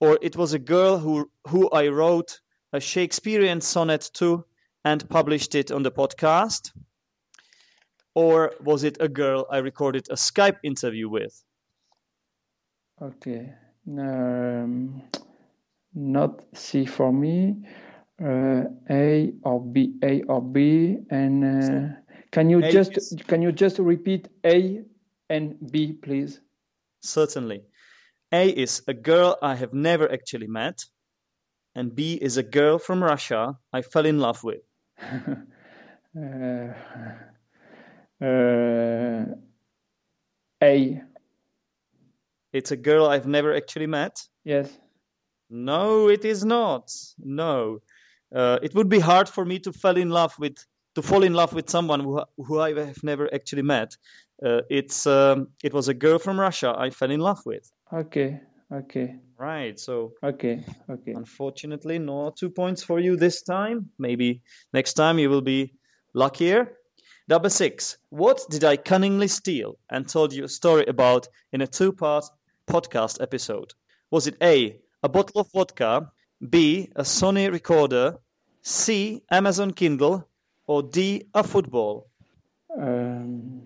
or 0.00 0.18
it 0.22 0.36
was 0.36 0.52
a 0.52 0.58
girl 0.58 0.98
who 0.98 1.30
who 1.46 1.68
i 1.70 1.88
wrote 1.88 2.40
a 2.72 2.80
shakespearean 2.80 3.60
sonnet 3.60 4.10
to 4.14 4.44
and 4.84 5.08
published 5.08 5.54
it 5.54 5.70
on 5.70 5.82
the 5.82 5.90
podcast 5.90 6.72
or 8.14 8.52
was 8.60 8.84
it 8.84 8.96
a 9.00 9.08
girl 9.08 9.46
i 9.50 9.58
recorded 9.58 10.06
a 10.10 10.14
skype 10.14 10.58
interview 10.62 11.08
with 11.08 11.44
Okay. 13.00 13.54
Um, 13.86 15.02
not 15.94 16.44
C 16.52 16.84
for 16.84 17.12
me. 17.12 17.64
Uh, 18.20 18.64
A 18.90 19.32
or 19.44 19.60
B, 19.60 19.94
A 20.02 20.22
or 20.22 20.42
B, 20.42 20.98
and 21.10 21.44
uh, 21.44 21.94
can 22.32 22.50
you 22.50 22.58
A 22.64 22.70
just 22.72 22.96
is- 22.96 23.14
can 23.28 23.42
you 23.42 23.52
just 23.52 23.78
repeat 23.78 24.28
A 24.44 24.82
and 25.30 25.54
B, 25.70 25.92
please? 25.92 26.40
Certainly. 27.00 27.62
A 28.32 28.48
is 28.50 28.82
a 28.88 28.92
girl 28.94 29.38
I 29.40 29.54
have 29.54 29.72
never 29.72 30.10
actually 30.12 30.48
met, 30.48 30.84
and 31.76 31.94
B 31.94 32.14
is 32.20 32.36
a 32.38 32.42
girl 32.42 32.78
from 32.78 33.02
Russia 33.04 33.56
I 33.72 33.82
fell 33.82 34.06
in 34.06 34.18
love 34.18 34.42
with. 34.44 34.62
Uh, 36.16 36.72
uh, 38.24 39.24
A, 40.64 41.02
It's 42.52 42.72
a 42.72 42.76
girl 42.76 43.06
I've 43.06 43.26
never 43.28 43.54
actually 43.54 43.86
met. 43.86 44.18
yes. 44.44 44.76
No, 45.50 46.08
it 46.08 46.24
is 46.24 46.44
not. 46.44 46.90
No. 47.18 47.78
Uh, 48.34 48.58
it 48.62 48.74
would 48.74 48.88
be 48.88 48.98
hard 48.98 49.28
for 49.28 49.44
me 49.44 49.58
to 49.60 49.72
fall 49.72 49.96
in 49.96 50.10
love 50.10 50.34
with 50.38 50.56
to 50.94 51.02
fall 51.02 51.22
in 51.22 51.34
love 51.34 51.52
with 51.52 51.68
someone 51.70 52.00
who 52.00 52.22
who 52.36 52.60
I 52.60 52.74
have 52.74 53.02
never 53.02 53.32
actually 53.32 53.62
met. 53.62 53.96
Uh, 54.44 54.62
it's 54.70 55.06
um, 55.06 55.48
it 55.62 55.72
was 55.72 55.88
a 55.88 55.94
girl 55.94 56.18
from 56.18 56.38
Russia 56.38 56.74
I 56.76 56.90
fell 56.90 57.10
in 57.10 57.20
love 57.20 57.40
with. 57.46 57.70
Okay, 57.92 58.40
okay, 58.72 59.16
Right. 59.38 59.78
So 59.78 60.14
okay, 60.24 60.64
okay. 60.90 61.12
Unfortunately, 61.12 61.98
no 62.00 62.34
two 62.36 62.50
points 62.50 62.82
for 62.82 62.98
you 62.98 63.16
this 63.16 63.42
time. 63.42 63.88
Maybe 63.96 64.42
next 64.72 64.94
time 64.94 65.20
you 65.20 65.30
will 65.30 65.42
be 65.42 65.74
luckier. 66.12 66.76
Number 67.28 67.48
six. 67.48 67.98
What 68.08 68.40
did 68.50 68.64
I 68.64 68.76
cunningly 68.76 69.28
steal 69.28 69.78
and 69.90 70.08
told 70.08 70.32
you 70.32 70.42
a 70.42 70.48
story 70.48 70.84
about 70.86 71.28
in 71.52 71.60
a 71.60 71.68
two 71.68 71.92
part 71.92 72.24
podcast 72.66 73.22
episode? 73.22 73.74
Was 74.10 74.26
it 74.26 74.36
A, 74.42 74.80
a 75.04 75.08
bottle 75.08 75.42
of 75.42 75.52
vodka, 75.52 76.10
B, 76.48 76.90
a 76.94 77.02
Sony 77.02 77.50
recorder, 77.50 78.16
C, 78.62 79.22
Amazon 79.30 79.72
Kindle, 79.72 80.26
or 80.66 80.82
D, 80.82 81.24
a 81.34 81.42
football? 81.42 82.06
Um, 82.76 83.62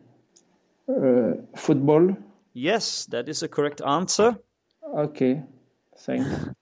uh, 0.88 1.32
football. 1.56 2.16
Yes, 2.54 3.06
that 3.06 3.28
is 3.28 3.42
a 3.42 3.48
correct 3.48 3.80
answer. 3.82 4.36
Okay, 4.96 5.42
thanks. 5.98 6.28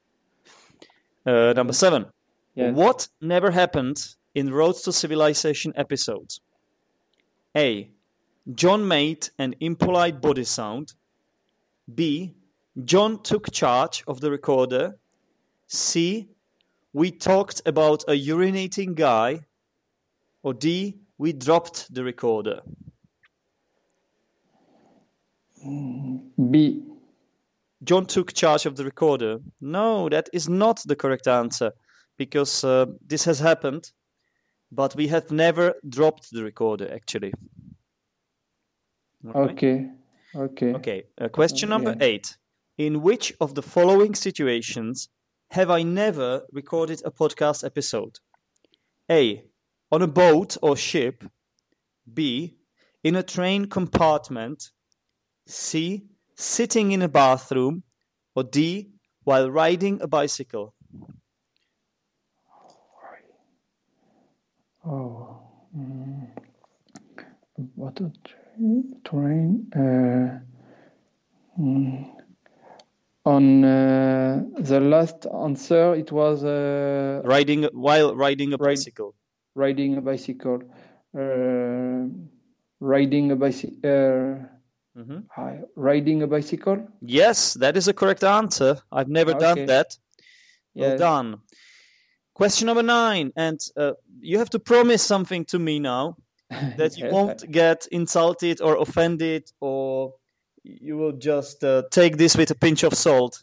Uh, 1.27 1.53
number 1.55 1.75
seven. 1.75 2.07
Yes. 2.55 2.75
What 2.75 3.07
never 3.21 3.51
happened 3.51 4.03
in 4.35 4.51
Roads 4.51 4.81
to 4.83 4.93
Civilization 4.93 5.73
episodes? 5.77 6.41
A. 7.55 7.91
John 8.55 8.89
made 8.89 9.29
an 9.39 9.55
impolite 9.61 10.23
body 10.23 10.45
sound. 10.45 10.95
B. 11.95 12.35
John 12.85 13.23
took 13.23 13.53
charge 13.53 14.03
of 14.07 14.21
the 14.21 14.31
recorder. 14.31 14.97
C. 15.71 16.29
We 16.93 17.13
talked 17.13 17.63
about 17.65 18.03
a 18.09 18.13
urinating 18.13 18.95
guy. 18.95 19.41
Or 20.43 20.53
D. 20.53 20.99
We 21.19 21.33
dropped 21.33 21.93
the 21.95 22.03
recorder. 22.03 22.61
B. 26.51 26.83
John 27.85 28.07
took 28.07 28.33
charge 28.33 28.67
of 28.67 28.77
the 28.77 28.85
recorder. 28.85 29.39
No, 29.61 30.09
that 30.09 30.29
is 30.33 30.49
not 30.49 30.83
the 30.87 30.97
correct 30.97 31.29
answer 31.29 31.73
because 32.17 32.65
uh, 32.65 32.87
this 33.07 33.25
has 33.25 33.39
happened, 33.39 33.93
but 34.73 34.95
we 34.97 35.07
have 35.09 35.31
never 35.31 35.75
dropped 35.89 36.31
the 36.31 36.43
recorder 36.43 36.93
actually. 36.93 37.33
Okay, 39.35 39.91
okay. 40.35 40.75
Okay, 40.75 41.03
uh, 41.21 41.29
question 41.29 41.69
number 41.69 41.95
eight. 42.01 42.37
In 42.79 43.03
which 43.03 43.35
of 43.41 43.55
the 43.55 43.63
following 43.63 44.15
situations 44.15 45.09
have 45.51 45.71
I 45.71 45.83
never 45.83 46.47
recorded 46.53 47.03
a 47.05 47.11
podcast 47.11 47.65
episode? 47.65 48.19
A. 49.11 49.45
On 49.93 50.03
a 50.03 50.07
boat 50.07 50.57
or 50.63 50.77
ship. 50.77 51.25
B. 52.13 52.57
In 53.03 53.17
a 53.17 53.23
train 53.23 53.67
compartment. 53.67 54.71
C. 55.47 56.07
Sitting 56.37 56.93
in 56.93 57.03
a 57.03 57.09
bathroom. 57.09 57.83
Or 58.35 58.45
D. 58.45 58.93
While 59.25 59.51
riding 59.51 60.01
a 60.01 60.07
bicycle. 60.07 60.75
Oh, 64.87 65.41
mm, 65.77 66.27
what 67.75 68.01
a 68.01 68.11
train? 68.25 69.01
train 69.05 69.71
uh, 69.75 70.39
mm, 71.61 72.20
on 73.25 73.65
uh, 73.65 74.45
the 74.59 74.81
last 74.81 75.27
answer, 75.27 75.95
it 75.95 76.11
was 76.13 76.45
uh, 76.45 77.21
Riding 77.25 77.65
while 77.73 78.15
riding 78.15 78.53
a 78.53 78.59
bicycle. 78.59 79.15
riding 79.55 79.97
a 79.97 80.01
bicycle. 80.01 80.63
Uh, 81.17 82.07
riding 82.81 83.31
a 83.31 83.37
bicycle. 83.37 83.79
Uh, 83.85 84.47
riding 85.77 86.23
a 86.23 86.27
bicycle. 86.27 86.87
Yes, 87.01 87.55
that 87.55 87.77
is 87.77 87.89
a 87.89 87.93
correct 87.95 88.25
answer. 88.25 88.77
I've 88.93 89.09
never 89.09 89.35
done 89.35 89.59
Okay. 89.59 89.67
that. 89.67 89.97
Well 90.75 90.91
Yes. 90.91 90.99
done. 90.99 91.41
Question 92.35 92.67
number 92.67 92.83
nine, 92.83 93.33
and 93.37 93.61
uh, 93.77 93.93
you 94.21 94.39
have 94.39 94.51
to 94.51 94.59
promise 94.59 95.03
something 95.03 95.45
to 95.47 95.59
me 95.59 95.79
now 95.79 96.17
that 96.77 96.97
you 96.97 97.07
won't 97.07 97.51
get 97.51 97.87
insulted 97.91 98.61
or 98.61 98.77
offended, 98.77 99.51
or 99.61 100.15
you 100.65 100.97
will 100.97 101.13
just 101.13 101.65
uh, 101.65 101.83
take 101.91 102.17
this 102.17 102.37
with 102.37 102.51
a 102.51 102.55
pinch 102.55 102.83
of 102.83 102.95
salt, 102.95 103.43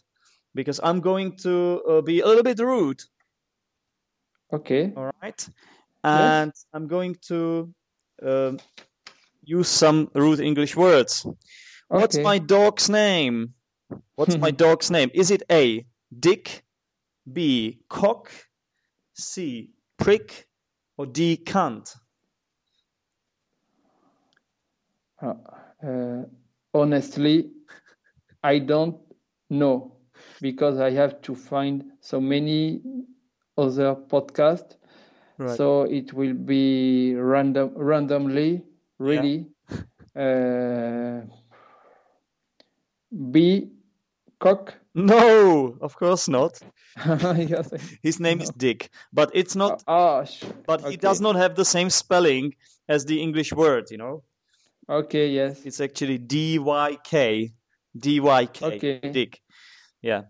because 0.54 0.80
I'm 0.82 1.00
going 1.00 1.36
to 1.38 1.82
uh, 1.88 2.00
be 2.00 2.20
a 2.20 2.26
little 2.26 2.42
bit 2.42 2.58
rude. 2.58 3.02
Okay. 4.52 4.92
All 4.96 5.10
right, 5.22 5.48
and 6.04 6.52
I'm 6.72 6.86
going 6.86 7.16
to 7.28 7.72
um, 8.22 8.58
use 9.44 9.68
some 9.68 10.10
rude 10.14 10.40
English 10.40 10.76
words. 10.76 11.26
What's 11.88 12.18
my 12.18 12.38
dog's 12.38 12.90
name? 12.90 13.54
What's 14.16 14.36
my 14.36 14.50
dog's 14.64 14.90
name? 14.90 15.10
Is 15.14 15.30
it 15.30 15.42
A, 15.50 15.86
Dick, 16.18 16.64
B, 17.32 17.78
Cock, 17.88 18.30
C, 19.14 19.70
Prick, 19.96 20.46
or 20.96 21.06
D, 21.06 21.40
Cunt? 21.44 21.96
Uh, 25.20 25.34
uh, 25.84 26.22
honestly, 26.78 27.50
I 28.42 28.58
don't 28.58 28.98
know 29.50 29.96
because 30.40 30.78
I 30.78 30.90
have 30.92 31.20
to 31.22 31.34
find 31.34 31.84
so 32.00 32.20
many 32.20 32.82
other 33.56 33.94
podcasts. 33.94 34.76
Right. 35.38 35.56
So 35.56 35.82
it 35.82 36.12
will 36.12 36.34
be 36.34 37.14
random, 37.16 37.72
randomly, 37.76 38.64
really. 38.98 39.46
Uh, 40.16 41.22
B, 43.30 43.70
cock. 44.40 44.74
No, 44.94 45.76
of 45.80 45.96
course 45.96 46.28
not. 46.28 46.60
yes. 47.36 47.70
His 48.02 48.20
name 48.20 48.40
is 48.40 48.50
Dick, 48.50 48.90
but 49.12 49.30
it's 49.34 49.54
not. 49.56 49.82
Ah, 49.86 50.24
sh- 50.24 50.44
But 50.66 50.82
he 50.82 50.96
does 50.96 51.20
not 51.20 51.36
have 51.36 51.54
the 51.54 51.64
same 51.64 51.90
spelling 51.90 52.54
as 52.88 53.04
the 53.04 53.20
English 53.22 53.52
word. 53.52 53.90
You 53.90 53.98
know, 53.98 54.22
Okay, 54.88 55.28
yes. 55.28 55.64
it's 55.66 55.80
actually 55.80 56.18
D 56.18 56.58
Y 56.58 56.96
K, 57.04 57.52
D 57.96 58.20
Y 58.20 58.46
K, 58.46 58.66
Okay. 58.66 59.10
Dick. 59.12 59.40
Yeah. 60.02 60.22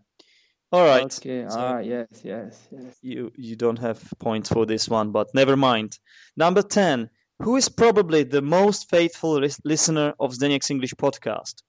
All 0.72 0.84
right. 0.84 1.04
Okay. 1.04 1.46
so- 1.48 1.58
ah, 1.58 1.78
yes, 1.78 2.08
yes, 2.24 2.68
yes. 2.70 2.96
you 3.02 3.30
you 3.36 3.56
don't 3.56 3.78
have 3.78 4.00
points 4.18 4.48
for 4.50 4.66
this 4.66 4.88
one, 4.88 5.12
but 5.12 5.28
never 5.34 5.56
mind. 5.56 5.98
Number 6.36 6.62
ten. 6.62 7.10
Who 7.40 7.54
is 7.54 7.68
probably 7.68 8.24
the 8.24 8.42
most 8.42 8.90
faithful 8.90 9.38
lis- 9.38 9.60
listener 9.64 10.12
of 10.18 10.32
Zdenek's 10.32 10.70
English 10.72 10.94
podcast? 10.94 11.62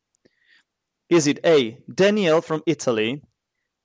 Is 1.10 1.28
it 1.28 1.40
A. 1.46 1.78
Danielle 1.94 2.42
from 2.42 2.64
Italy, 2.66 3.22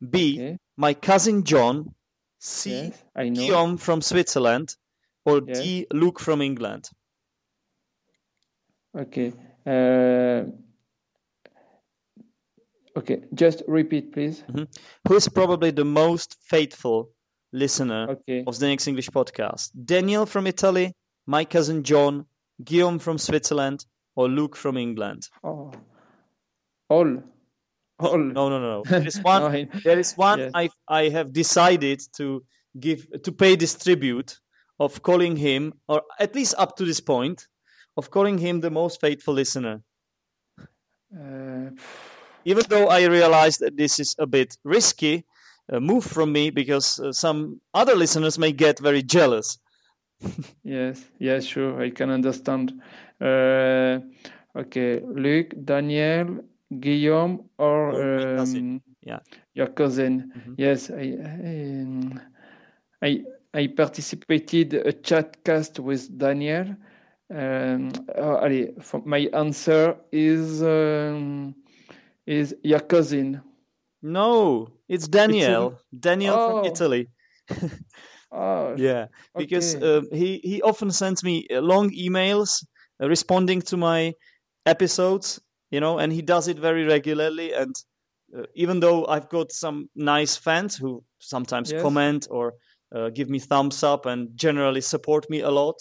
B. 0.00 0.34
Okay. 0.40 0.58
My 0.78 0.94
cousin 0.94 1.44
John, 1.44 1.94
C. 2.40 2.70
Yes, 2.70 3.02
I 3.14 3.28
know. 3.28 3.40
Guillaume 3.46 3.76
from 3.76 4.00
Switzerland, 4.00 4.74
or 5.26 5.42
Yes. 5.46 5.58
D. 5.58 5.86
Luke 5.92 6.20
from 6.20 6.40
England? 6.40 6.88
Okay. 8.96 9.32
Uh, 9.66 10.44
okay. 12.96 13.22
Just 13.34 13.62
repeat, 13.66 14.12
please. 14.12 14.44
Who 15.08 15.14
is 15.14 15.28
probably 15.28 15.70
the 15.70 15.84
most 15.84 16.36
faithful 16.48 17.10
listener 17.52 18.08
Okay. 18.10 18.44
of 18.46 18.60
Next 18.60 18.86
English 18.86 19.10
podcast? 19.10 19.70
Daniel 19.84 20.26
from 20.26 20.46
Italy, 20.46 20.94
my 21.26 21.44
cousin 21.44 21.82
John, 21.82 22.26
Guillaume 22.62 22.98
from 22.98 23.18
Switzerland, 23.18 23.84
or 24.16 24.28
Luke 24.28 24.56
from 24.56 24.76
England? 24.76 25.28
Oh. 25.42 25.72
All. 26.88 27.22
All. 27.98 28.18
No, 28.18 28.48
no, 28.48 28.58
no. 28.60 28.82
There 28.88 29.06
is 29.06 29.18
one. 29.22 29.42
No, 29.42 29.48
I- 29.48 29.68
There 29.84 29.98
is 29.98 30.14
one. 30.14 30.38
Yes. 30.38 30.52
I 30.54 30.68
I 30.88 31.08
have 31.08 31.32
decided 31.32 32.00
to 32.16 32.44
give 32.78 33.06
to 33.22 33.32
pay 33.32 33.56
this 33.56 33.74
tribute 33.76 34.38
of 34.78 35.02
calling 35.02 35.36
him, 35.36 35.72
or 35.88 36.02
at 36.18 36.34
least 36.34 36.54
up 36.58 36.76
to 36.76 36.84
this 36.84 37.00
point, 37.00 37.46
of 37.96 38.10
calling 38.10 38.38
him 38.38 38.60
the 38.60 38.70
most 38.70 39.00
faithful 39.00 39.34
listener. 39.34 39.82
uh, 41.16 41.70
Even 42.44 42.64
though 42.68 42.88
I 42.88 43.04
realize 43.06 43.58
that 43.58 43.76
this 43.76 43.98
is 43.98 44.14
a 44.18 44.26
bit 44.26 44.56
risky 44.64 45.24
uh, 45.72 45.80
move 45.80 46.04
from 46.04 46.32
me 46.32 46.50
because 46.50 47.00
uh, 47.00 47.12
some 47.12 47.60
other 47.74 47.94
listeners 47.96 48.38
may 48.38 48.52
get 48.52 48.78
very 48.80 49.02
jealous. 49.02 49.58
yes. 50.64 51.04
Yes. 51.18 51.44
Sure. 51.44 51.80
I 51.82 51.90
can 51.90 52.10
understand. 52.10 52.80
Uh, 53.20 54.00
okay. 54.56 55.00
Luc, 55.00 55.54
Daniel, 55.64 56.40
Guillaume, 56.80 57.44
or 57.58 57.94
Or 57.94 58.02
cousin. 58.36 58.64
um, 58.76 58.82
Yeah. 59.02 59.20
your 59.54 59.68
cousin. 59.68 60.32
Mhm. 60.36 60.54
Yes. 60.56 60.90
I. 60.90 61.16
um, 61.20 62.20
I. 63.02 63.24
I 63.54 63.68
participated 63.68 64.74
a 64.74 64.92
chat 64.92 65.44
cast 65.44 65.78
with 65.78 66.18
Daniel. 66.18 66.76
Um, 67.30 67.90
oh, 68.16 68.36
allez, 68.36 68.74
my 69.04 69.28
answer 69.32 69.96
is 70.12 70.62
um, 70.62 71.54
is 72.26 72.54
your 72.62 72.80
cousin. 72.80 73.42
No, 74.02 74.68
it's 74.88 75.08
Daniel. 75.08 75.78
Daniel 75.98 76.38
Oh. 76.38 76.38
from 76.38 76.58
Italy. 76.62 77.08
Oh, 78.32 78.76
Yeah, 78.76 79.06
because 79.36 79.74
okay. 79.74 79.82
um, 79.82 80.08
he 80.12 80.40
he 80.42 80.60
often 80.62 80.90
sends 80.90 81.22
me 81.22 81.46
uh, 81.50 81.60
long 81.60 81.90
emails 81.90 82.64
uh, 83.00 83.08
responding 83.08 83.62
to 83.62 83.76
my 83.76 84.14
episodes, 84.66 85.40
you 85.70 85.80
know, 85.80 85.98
and 85.98 86.12
he 86.12 86.22
does 86.22 86.48
it 86.48 86.58
very 86.58 86.84
regularly. 86.84 87.52
And 87.52 87.74
uh, 88.36 88.44
even 88.54 88.80
though 88.80 89.06
I've 89.06 89.28
got 89.28 89.52
some 89.52 89.88
nice 89.94 90.36
fans 90.36 90.76
who 90.76 91.04
sometimes 91.20 91.72
Yes. 91.72 91.82
comment 91.82 92.26
or 92.30 92.54
uh, 92.94 93.10
give 93.10 93.28
me 93.30 93.38
thumbs 93.38 93.82
up 93.82 94.06
and 94.06 94.36
generally 94.36 94.80
support 94.80 95.30
me 95.30 95.40
a 95.40 95.50
lot, 95.50 95.76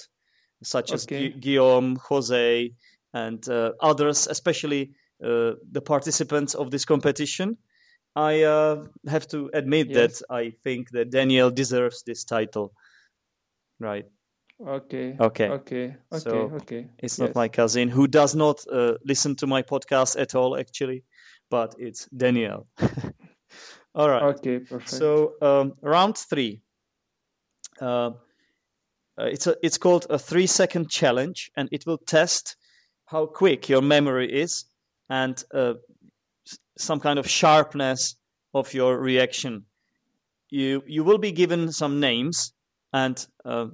such 0.63 0.91
as 0.93 1.05
Gu- 1.05 1.29
Guillaume, 1.39 1.95
Jose, 1.97 2.73
and 3.13 3.49
uh, 3.49 3.71
others, 3.79 4.27
especially 4.27 4.91
uh, 5.23 5.53
the 5.71 5.81
participants 5.81 6.55
of 6.55 6.71
this 6.71 6.85
competition. 6.85 7.57
I 8.15 8.43
uh, 8.43 8.85
have 9.07 9.27
to 9.29 9.49
admit 9.53 9.89
Yes. 9.89 10.19
that 10.19 10.25
I 10.29 10.51
think 10.63 10.89
that 10.91 11.09
Daniel 11.11 11.49
deserves 11.51 12.03
this 12.03 12.23
title. 12.23 12.73
Right. 13.79 14.05
okay. 14.65 15.15
Okay. 15.19 15.49
Okay. 15.49 15.95
Okay. 16.11 16.19
So, 16.19 16.51
okay. 16.61 16.87
It's 16.99 17.19
Yes. 17.19 17.19
not 17.19 17.35
my 17.35 17.47
cousin 17.49 17.89
who 17.89 18.07
does 18.07 18.35
not 18.35 18.65
uh, 18.71 18.93
listen 19.03 19.35
to 19.37 19.47
my 19.47 19.61
podcast 19.63 20.19
at 20.19 20.35
all, 20.35 20.57
actually, 20.57 21.03
but 21.49 21.75
it's 21.79 22.07
Daniel. 22.15 22.67
all 23.95 24.09
right. 24.09 24.23
Okay. 24.35 24.59
Perfect. 24.59 24.89
So 24.89 25.33
um, 25.41 25.73
round 25.81 26.17
three. 26.17 26.61
Uh, 27.81 28.11
uh, 29.19 29.25
it's 29.25 29.47
a 29.47 29.55
it's 29.61 29.77
called 29.77 30.07
a 30.09 30.17
three 30.17 30.47
second 30.47 30.89
challenge, 30.89 31.51
and 31.55 31.69
it 31.71 31.85
will 31.85 31.99
test 31.99 32.55
how 33.05 33.25
quick 33.25 33.69
your 33.69 33.81
memory 33.81 34.31
is 34.31 34.65
and 35.09 35.43
uh, 35.53 35.73
some 36.77 36.99
kind 36.99 37.19
of 37.19 37.29
sharpness 37.29 38.15
of 38.53 38.73
your 38.73 38.99
reaction. 38.99 39.65
You 40.49 40.83
you 40.87 41.03
will 41.03 41.19
be 41.19 41.31
given 41.31 41.71
some 41.71 41.99
names, 41.99 42.53
and 42.91 43.25
uh, 43.45 43.67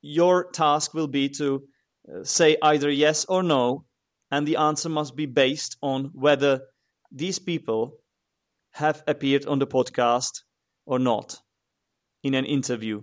your 0.00 0.50
task 0.50 0.94
will 0.94 1.08
be 1.08 1.28
to 1.28 1.62
uh, 2.12 2.24
say 2.24 2.56
either 2.62 2.90
yes 2.90 3.24
or 3.26 3.42
no, 3.42 3.84
and 4.30 4.46
the 4.46 4.56
answer 4.56 4.88
must 4.88 5.14
be 5.14 5.26
based 5.26 5.76
on 5.82 6.10
whether 6.14 6.60
these 7.12 7.38
people 7.38 7.98
have 8.72 9.02
appeared 9.06 9.46
on 9.46 9.58
the 9.58 9.66
podcast 9.66 10.42
or 10.86 10.98
not 10.98 11.38
in 12.22 12.34
an 12.34 12.44
interview. 12.44 13.02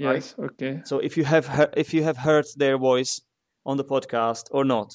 Yes. 0.00 0.34
Okay. 0.38 0.80
So 0.84 0.98
if 0.98 1.16
you 1.16 1.24
have 1.24 1.46
he- 1.56 1.80
if 1.80 1.94
you 1.94 2.02
have 2.04 2.16
heard 2.16 2.46
their 2.56 2.78
voice 2.78 3.20
on 3.64 3.76
the 3.76 3.84
podcast 3.84 4.44
or 4.50 4.64
not. 4.64 4.88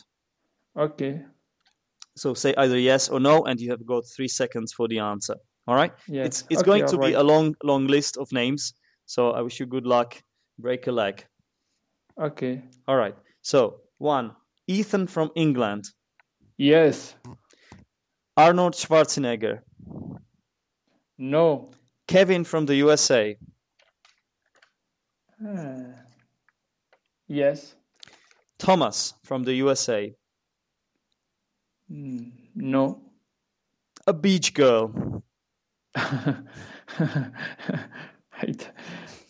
Okay. 0.77 1.21
So 2.15 2.33
say 2.33 2.53
either 2.57 2.79
yes 2.79 3.09
or 3.09 3.19
no, 3.19 3.43
and 3.45 3.59
you 3.59 3.69
have 3.71 3.85
got 3.85 4.03
three 4.15 4.27
seconds 4.29 4.73
for 4.73 4.87
the 4.87 4.99
answer. 4.99 5.35
All 5.67 5.75
right. 5.75 5.93
Yes. 6.07 6.25
It's 6.27 6.43
it's 6.49 6.61
okay, 6.61 6.69
going 6.71 6.85
to 6.87 6.97
be 6.97 7.13
a 7.13 7.23
long 7.23 7.55
long 7.63 7.87
list 7.87 8.17
of 8.17 8.31
names. 8.31 8.73
So 9.05 9.31
I 9.31 9.41
wish 9.41 9.59
you 9.59 9.65
good 9.67 9.85
luck. 9.85 10.21
Break 10.57 10.87
a 10.87 10.91
leg. 10.91 11.25
Okay. 12.17 12.61
All 12.87 12.95
right. 12.97 13.15
So 13.41 13.81
one, 13.97 14.31
Ethan 14.67 15.07
from 15.07 15.29
England, 15.35 15.83
Yes. 16.57 17.15
Arnold 18.37 18.73
Schwarzenegger, 18.75 19.59
No. 21.17 21.71
Kevin 22.07 22.43
from 22.43 22.65
the 22.65 22.75
USA, 22.75 23.37
Ah. 25.45 26.05
Yes. 27.27 27.75
Thomas 28.57 29.13
from 29.23 29.43
the 29.43 29.53
USA, 29.55 30.13
Mm, 31.89 32.31
No. 32.55 33.01
a 34.07 34.13
beach 34.13 34.53
girl, 34.53 35.23
Right. 38.41 38.69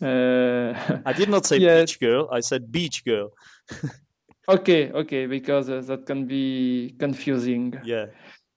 Uh, 0.02 1.00
I 1.06 1.12
did 1.12 1.28
not 1.28 1.46
say 1.46 1.58
Yes. 1.58 1.90
beach 1.90 2.00
girl. 2.00 2.28
I 2.32 2.40
said 2.40 2.70
beach 2.72 3.04
girl. 3.04 3.30
okay. 4.48 4.90
Okay. 4.92 5.26
Because 5.26 5.68
uh, 5.70 5.80
that 5.82 6.06
can 6.06 6.26
be 6.26 6.94
confusing. 6.98 7.74
Yeah. 7.84 8.06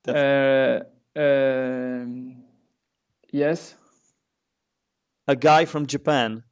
Uh, 0.07 0.80
um, 1.16 2.43
yes. 3.32 3.76
A 5.28 5.36
guy 5.36 5.66
from 5.66 5.86
Japan. 5.86 6.43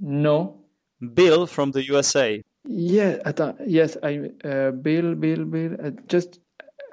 No. 0.00 0.58
Bill 1.14 1.46
from 1.46 1.70
the 1.72 1.84
USA. 1.84 2.42
Yeah, 2.64 3.18
yes, 3.66 3.96
I 4.02 4.30
uh, 4.44 4.70
Bill, 4.70 5.14
Bill, 5.14 5.44
Bill. 5.44 5.76
Uh, 5.82 5.90
just 6.06 6.38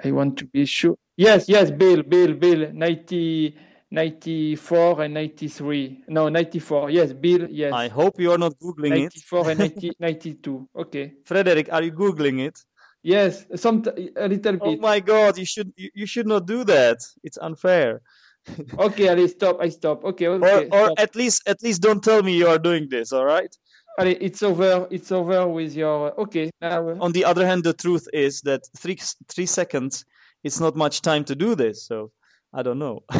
I 0.04 0.10
want 0.10 0.36
to 0.38 0.46
be 0.46 0.64
sure. 0.66 0.96
Yes, 1.16 1.48
yes, 1.48 1.70
Bill, 1.70 2.02
Bill, 2.02 2.34
Bill. 2.34 2.72
90, 2.72 3.54
94 3.90 5.02
and 5.02 5.14
93. 5.14 6.04
No, 6.08 6.28
94. 6.28 6.90
Yes, 6.90 7.12
Bill, 7.12 7.46
yes. 7.50 7.72
I 7.72 7.88
hope 7.88 8.18
you 8.18 8.32
are 8.32 8.38
not 8.38 8.58
Googling 8.58 8.96
it. 8.96 9.14
94 9.14 9.50
and 9.50 9.58
90, 9.60 9.92
92. 10.00 10.68
Okay. 10.76 11.12
Frederick, 11.24 11.72
are 11.72 11.82
you 11.82 11.92
Googling 11.92 12.40
it? 12.40 12.58
Yes, 13.02 13.46
some 13.56 13.82
a 14.16 14.28
little 14.28 14.52
bit. 14.52 14.60
Oh 14.62 14.76
my 14.76 15.00
god, 15.00 15.38
you 15.38 15.46
should 15.46 15.72
you, 15.74 15.90
you 15.94 16.06
should 16.06 16.26
not 16.26 16.46
do 16.46 16.64
that. 16.64 16.98
It's 17.22 17.38
unfair. 17.38 18.02
Okay, 18.78 19.08
allez, 19.08 19.32
stop. 19.32 19.60
I 19.60 19.68
stop. 19.68 20.04
Okay, 20.04 20.26
Or 20.26 20.34
okay. 20.36 20.68
or 20.72 20.84
stop. 20.86 20.98
at 20.98 21.14
least 21.16 21.42
at 21.48 21.62
least 21.62 21.82
don't 21.82 22.02
tell 22.02 22.22
me 22.22 22.36
you 22.36 22.46
are 22.48 22.58
doing 22.58 22.88
this, 22.90 23.12
all 23.12 23.24
right? 23.24 23.54
Allez, 23.98 24.16
it's 24.20 24.42
over. 24.42 24.86
It's 24.90 25.12
over 25.12 25.46
with 25.48 25.74
your. 25.74 26.18
Okay, 26.20 26.50
now. 26.60 26.88
uh, 26.88 26.96
On 27.00 27.12
the 27.12 27.24
other 27.24 27.46
hand, 27.46 27.64
the 27.64 27.74
truth 27.74 28.06
is 28.12 28.40
that 28.42 28.62
3 28.76 28.96
3 29.28 29.46
seconds 29.46 30.04
is 30.44 30.60
not 30.60 30.76
much 30.76 31.02
time 31.02 31.24
to 31.24 31.34
do 31.34 31.54
this, 31.54 31.86
so 31.86 32.10
I 32.52 32.62
don't 32.62 32.78
know. 32.78 33.00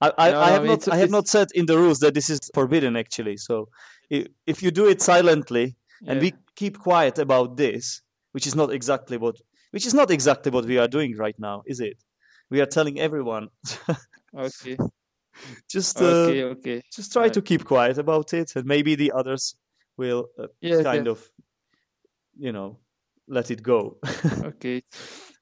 I, 0.00 0.12
I, 0.16 0.30
No, 0.30 0.40
I 0.40 0.50
have 0.50 0.64
not 0.64 0.88
I 0.88 0.96
have 0.96 1.10
not 1.10 1.26
said 1.28 1.48
in 1.54 1.66
the 1.66 1.76
rules 1.76 1.98
that 2.00 2.14
this 2.14 2.30
is 2.30 2.38
forbidden 2.54 2.96
actually. 2.96 3.36
So 3.36 3.68
if, 4.10 4.28
if 4.46 4.62
you 4.62 4.70
do 4.70 4.86
it 4.88 5.02
silently 5.02 5.74
and 6.06 6.20
we 6.20 6.32
keep 6.54 6.78
quiet 6.78 7.18
about 7.18 7.56
this, 7.56 8.00
which 8.32 8.46
is 8.46 8.54
not 8.54 8.72
exactly 8.72 9.16
what 9.16 9.36
which 9.72 9.86
is 9.86 9.94
not 9.94 10.10
exactly 10.10 10.50
what 10.52 10.64
we 10.66 10.78
are 10.78 10.88
doing 10.88 11.16
right 11.16 11.38
now, 11.38 11.62
is 11.66 11.80
it? 11.80 11.98
We 12.50 12.60
are 12.60 12.66
telling 12.66 13.00
everyone 13.00 13.48
Okay. 14.36 14.76
just 15.70 16.00
uh, 16.00 16.04
Okay. 16.04 16.44
Okay. 16.44 16.82
just 16.92 17.12
try 17.12 17.28
to 17.28 17.42
keep 17.42 17.64
quiet 17.64 17.98
about 17.98 18.32
it, 18.34 18.56
and 18.56 18.66
maybe 18.66 18.94
the 18.94 19.12
others 19.12 19.54
will 19.96 20.28
uh, 20.38 20.46
Yeah. 20.60 20.82
kind 20.82 21.06
yeah. 21.06 21.12
of 21.12 21.30
you 22.38 22.52
know 22.52 22.78
let 23.26 23.50
it 23.50 23.62
go, 23.62 23.98
Okay. 24.42 24.82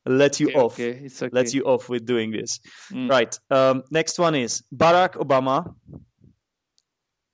let 0.05 0.41
you 0.41 0.49
Okay. 0.49 0.59
off, 0.59 0.75
Okay. 0.75 1.05
It's 1.05 1.23
okay. 1.23 1.31
let 1.33 1.55
you 1.55 1.65
off 1.65 1.89
with 1.89 2.05
doing 2.07 2.31
this. 2.33 2.61
Mm. 2.93 3.09
Right. 3.11 3.39
Um, 3.51 3.83
next 3.91 4.19
one 4.19 4.35
is 4.35 4.63
Barack 4.75 5.15
Obama. 5.15 5.75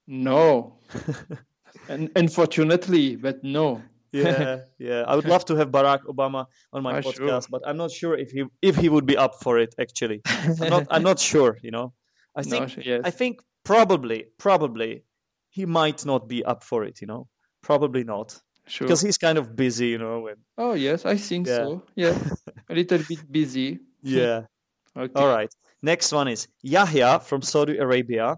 No. 0.07 0.79
and 1.89 2.11
unfortunately, 2.17 3.17
but 3.17 3.43
no. 3.43 3.83
Yeah, 4.13 4.59
yeah. 4.79 5.03
I 5.07 5.17
would 5.17 5.25
love 5.25 5.45
to 5.47 5.57
have 5.57 5.69
Barack 5.71 6.03
Obama 6.05 6.47
on 6.73 6.83
my 6.83 6.93
Ah, 6.99 7.01
sure. 7.01 7.13
podcast, 7.13 7.49
but 7.51 7.63
I'm 7.67 7.77
not 7.77 7.91
sure 7.91 8.15
if 8.17 8.31
he 8.31 8.45
if 8.61 8.77
he 8.77 8.89
would 8.89 9.07
be 9.07 9.17
up 9.17 9.35
for 9.43 9.59
it. 9.59 9.75
Actually, 9.81 10.21
I'm 10.61 10.69
not. 10.71 10.87
I'm 10.91 11.03
not 11.03 11.19
sure. 11.19 11.59
You 11.63 11.71
know, 11.71 11.93
I 12.37 12.43
think 12.51 12.71
sh- 12.71 12.79
yes. 12.85 13.01
I 13.05 13.11
think 13.11 13.41
probably 13.65 14.27
probably 14.39 15.05
he 15.51 15.65
might 15.67 16.05
not 16.05 16.29
be 16.29 16.45
up 16.45 16.63
for 16.65 16.85
it. 16.85 17.01
You 17.01 17.07
know, 17.07 17.29
probably 17.63 18.05
not 18.05 18.39
sure. 18.67 18.87
because 18.87 19.01
he's 19.01 19.19
kind 19.19 19.39
of 19.39 19.57
busy. 19.57 19.89
You 19.89 19.99
know, 19.99 20.27
and 20.29 20.39
Oh 20.59 20.75
yes, 20.75 21.05
I 21.07 21.17
think 21.17 21.47
Yeah. 21.49 21.57
so. 21.57 21.83
Yeah, 21.97 22.19
a 22.71 22.75
little 22.75 22.99
bit 23.09 23.21
busy. 23.31 23.79
yeah. 24.03 24.43
Okay. 24.95 25.13
All 25.17 25.29
right. 25.29 25.49
Next 25.83 26.13
one 26.13 26.29
is 26.29 26.49
Yahya 26.63 27.21
from 27.21 27.41
Saudi 27.43 27.79
Arabia, 27.79 28.37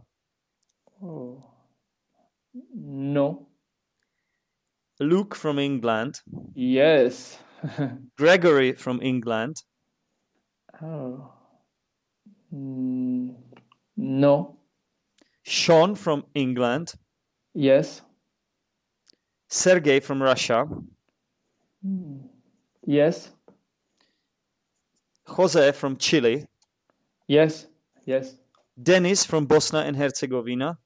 Oh. 1.02 1.42
No. 2.74 3.48
Luke 5.04 5.34
from 5.34 5.58
England, 5.58 6.20
Yes. 6.54 7.38
Gregory 8.18 8.72
from 8.72 9.00
England, 9.02 9.56
oh. 10.82 11.32
Mm, 12.52 13.34
no. 13.96 14.56
Sean 15.42 15.94
from 15.94 16.24
England, 16.34 16.94
Yes. 17.54 18.02
Sergey 19.48 20.00
from 20.00 20.22
Russia, 20.22 20.66
Mm, 21.86 22.28
Yes. 22.86 23.30
Jose 25.26 25.72
from 25.72 25.96
Chile, 25.96 26.46
Yes. 27.28 27.66
Yes. 28.06 28.36
Denis 28.82 29.24
from 29.24 29.46
Bosnia 29.46 29.82
and 29.82 29.96
Herzegovina, 29.96 30.78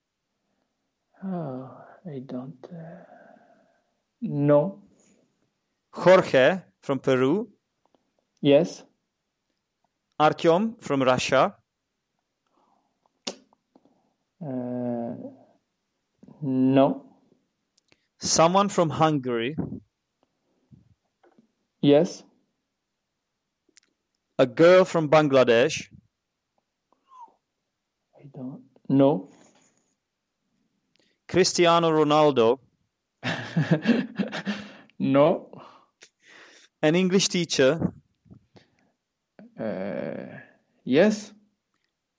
Oh, 1.25 1.71
I 2.07 2.21
don't. 2.21 2.65
Uh... 2.71 3.18
No. 4.21 4.83
Jorge 5.93 6.63
from 6.81 6.99
Peru, 6.99 7.49
Yes. 8.41 8.85
Artyom 10.21 10.81
from 10.81 11.03
Russia, 11.03 11.55
Uh, 14.41 15.15
no. 16.43 17.05
someone 18.21 18.69
from 18.69 18.91
Hungary, 18.91 19.57
Yes. 21.81 22.23
a 24.39 24.47
girl 24.47 24.85
from 24.85 25.09
Bangladesh, 25.09 25.89
I 28.17 28.23
don't. 28.33 28.63
know. 28.89 29.29
Cristiano 31.27 31.91
Ronaldo, 31.91 32.59
no. 34.99 35.51
an 36.83 36.95
English 36.95 37.29
teacher, 37.29 37.93
Uh, 39.59 40.39
yes. 40.85 41.33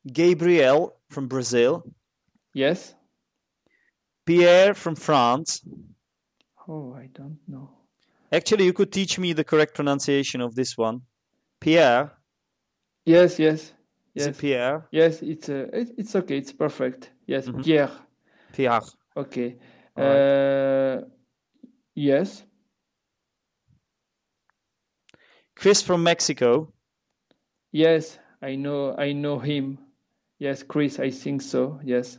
Gabriel 0.05 0.93
from 1.09 1.27
Brazil, 1.27 1.83
Yes. 2.53 2.95
Pierre 4.25 4.73
from 4.73 4.95
France. 4.95 5.61
Oh, 6.67 6.93
I 6.93 7.07
don't 7.13 7.39
know. 7.47 7.69
Actually, 8.31 8.65
you 8.65 8.73
could 8.73 8.91
teach 8.91 9.17
me 9.17 9.33
the 9.33 9.43
correct 9.43 9.73
pronunciation 9.73 10.41
of 10.41 10.53
this 10.55 10.77
one. 10.77 11.01
Pierre. 11.61 12.11
Yes. 13.05 13.39
Yes. 13.39 13.73
Yes. 14.13 14.27
it 14.27 14.37
Pierre? 14.37 14.87
Yes. 14.91 15.21
It's 15.21 15.49
uh, 15.49 15.67
it, 15.73 15.89
it's 15.97 16.15
okay. 16.15 16.37
It's 16.37 16.51
perfect. 16.53 17.11
Yes. 17.25 17.47
Mhm. 17.47 17.63
Pierre. 17.63 17.91
Pierre. 18.53 18.81
Okay. 19.15 19.57
Right. 19.99 20.99
Uh, 20.99 21.01
yes. 21.95 22.43
Chris 25.55 25.81
from 25.81 26.03
Mexico. 26.03 26.71
Yes. 27.71 28.17
I 28.41 28.55
know. 28.55 28.95
I 28.97 29.11
know 29.13 29.39
him. 29.39 29.77
Yes, 30.39 30.63
Chris. 30.63 30.99
I 30.99 31.09
think 31.09 31.41
so. 31.41 31.79
Yes. 31.83 32.17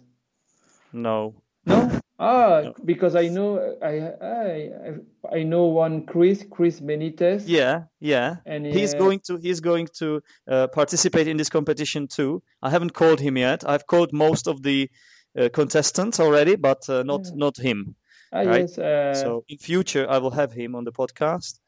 No. 0.92 1.42
No. 1.64 2.00
Ah, 2.18 2.60
No. 2.64 2.74
because 2.84 3.16
I 3.16 3.28
know 3.28 3.76
I 3.82 4.12
I 4.20 5.38
I 5.38 5.42
know 5.42 5.64
one 5.64 6.04
Chris 6.04 6.44
Chris 6.50 6.78
Benitez. 6.80 7.44
Yeah, 7.46 7.84
yeah. 7.98 8.36
And 8.44 8.66
He's 8.66 8.92
uh, 8.94 8.98
going 8.98 9.20
to 9.20 9.38
he's 9.38 9.60
going 9.60 9.88
to 10.00 10.20
uh, 10.46 10.66
participate 10.66 11.28
in 11.28 11.38
this 11.38 11.48
competition 11.48 12.06
too. 12.08 12.42
I 12.62 12.68
haven't 12.68 12.92
called 12.92 13.20
him 13.20 13.38
yet. 13.38 13.64
I've 13.66 13.86
called 13.86 14.12
most 14.12 14.46
of 14.48 14.62
the 14.62 14.90
contestants 15.34 16.18
already, 16.20 16.56
but 16.56 16.88
uh, 16.88 17.02
not 17.02 17.22
Yeah. 17.26 17.32
not 17.34 17.56
him. 17.56 17.94
Ah, 18.32 18.42
right? 18.42 18.60
yes. 18.60 18.78
Uh, 18.78 19.12
So 19.12 19.44
in 19.48 19.58
future, 19.58 20.06
I 20.08 20.18
will 20.18 20.30
have 20.30 20.52
him 20.52 20.74
on 20.74 20.84
the 20.84 20.92
podcast. 20.92 21.60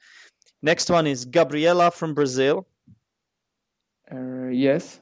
Next 0.62 0.90
one 0.90 1.06
is 1.06 1.24
Gabriela 1.26 1.90
from 1.90 2.14
Brazil, 2.14 2.66
uh, 4.10 4.48
yes. 4.50 5.00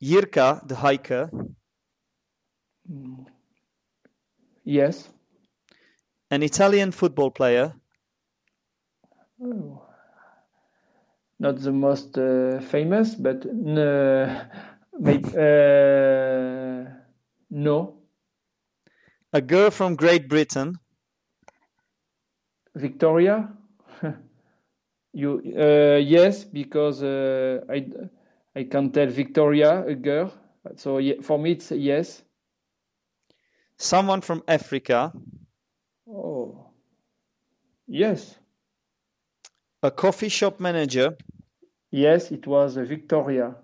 Yirka, 0.00 0.60
the 0.66 0.74
hiker, 0.76 1.30
Mm. 2.88 3.26
Yes. 4.64 5.08
an 6.30 6.42
Italian 6.42 6.90
football 6.92 7.30
player, 7.30 7.74
Oh. 9.40 9.82
Not 11.38 11.56
the 11.58 11.72
most 11.72 12.16
uh, 12.18 12.60
famous, 12.60 13.14
but 13.14 13.44
uh, 13.46 14.44
maybe, 14.98 15.24
uh, 15.36 16.67
no. 17.50 17.96
a 19.32 19.40
girl 19.40 19.70
from 19.70 19.96
Great 19.96 20.28
Britain, 20.28 20.78
Victoria? 22.74 23.52
You 25.12 25.40
uh, 25.58 25.96
yes, 25.96 26.44
because 26.44 27.02
uh, 27.02 27.64
I 27.68 27.86
I 28.54 28.64
can 28.64 28.90
tell 28.92 29.06
Victoria 29.08 29.84
a 29.86 29.94
girl. 29.94 30.32
So 30.76 31.00
for 31.22 31.38
me 31.38 31.52
it's 31.52 31.70
yes. 31.72 32.22
someone 33.78 34.20
from 34.20 34.42
Africa, 34.46 35.12
Oh. 36.06 36.70
Yes. 37.86 38.38
a 39.82 39.90
coffee 39.90 40.28
shop 40.28 40.60
manager. 40.60 41.16
Yes, 41.90 42.30
it 42.30 42.46
was 42.46 42.76
uh, 42.76 42.84
Victoria. 42.84 43.56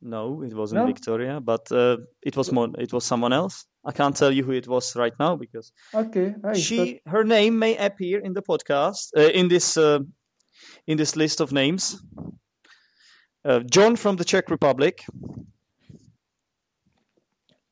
No, 0.00 0.42
it 0.42 0.54
wasn't 0.54 0.80
No? 0.82 0.86
Victoria, 0.86 1.40
but 1.40 1.70
uh, 1.72 1.96
it 2.22 2.36
was 2.36 2.52
more, 2.52 2.68
it 2.78 2.92
was 2.92 3.04
someone 3.04 3.32
else. 3.32 3.66
I 3.84 3.90
can't 3.92 4.14
tell 4.16 4.30
you 4.30 4.44
who 4.44 4.52
it 4.52 4.68
was 4.68 4.94
right 4.94 5.12
now 5.18 5.34
because 5.36 5.72
Okay. 5.92 6.34
I 6.44 6.52
thought- 6.52 6.56
she 6.56 7.00
her 7.06 7.24
name 7.24 7.58
may 7.58 7.76
appear 7.76 8.20
in 8.20 8.32
the 8.32 8.42
podcast 8.42 9.10
uh, 9.16 9.30
in 9.34 9.48
this 9.48 9.76
uh, 9.76 9.98
in 10.86 10.96
this 10.98 11.16
list 11.16 11.40
of 11.40 11.50
names. 11.52 12.00
Uh, 13.44 13.60
John 13.60 13.96
from 13.96 14.16
the 14.16 14.24
Czech 14.24 14.50
Republic, 14.50 15.04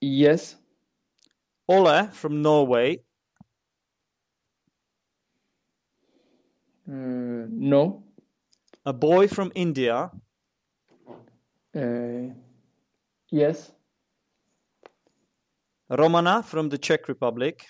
yes. 0.00 0.56
Ole 1.68 2.08
from 2.12 2.42
Norway, 2.42 3.00
Uh, 6.88 7.46
no. 7.50 8.04
a 8.84 8.92
boy 8.92 9.26
from 9.28 9.50
India, 9.54 10.10
Uh, 11.76 12.32
yes. 13.30 13.70
Romana 15.90 16.42
from 16.42 16.68
the 16.70 16.78
Czech 16.78 17.06
Republic, 17.08 17.66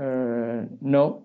Uh, 0.00 0.66
no. 0.80 1.22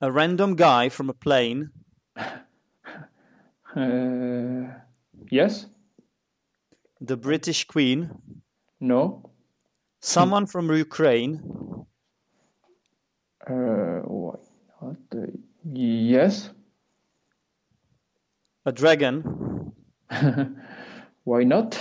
a 0.00 0.10
random 0.12 0.54
guy 0.56 0.88
from 0.88 1.10
a 1.10 1.14
plane, 1.14 1.70
Uh, 3.76 4.72
yes. 5.30 5.66
the 7.00 7.16
British 7.16 7.64
Queen, 7.66 8.10
No. 8.80 9.30
someone 10.00 10.46
from 10.46 10.70
Ukraine, 10.70 11.40
Uh, 13.48 14.00
why 14.06 14.38
not? 14.82 14.96
Uh, 15.14 15.26
yes. 15.72 16.50
A 18.66 18.72
dragon, 18.72 19.22
Why 21.24 21.44
not? 21.44 21.78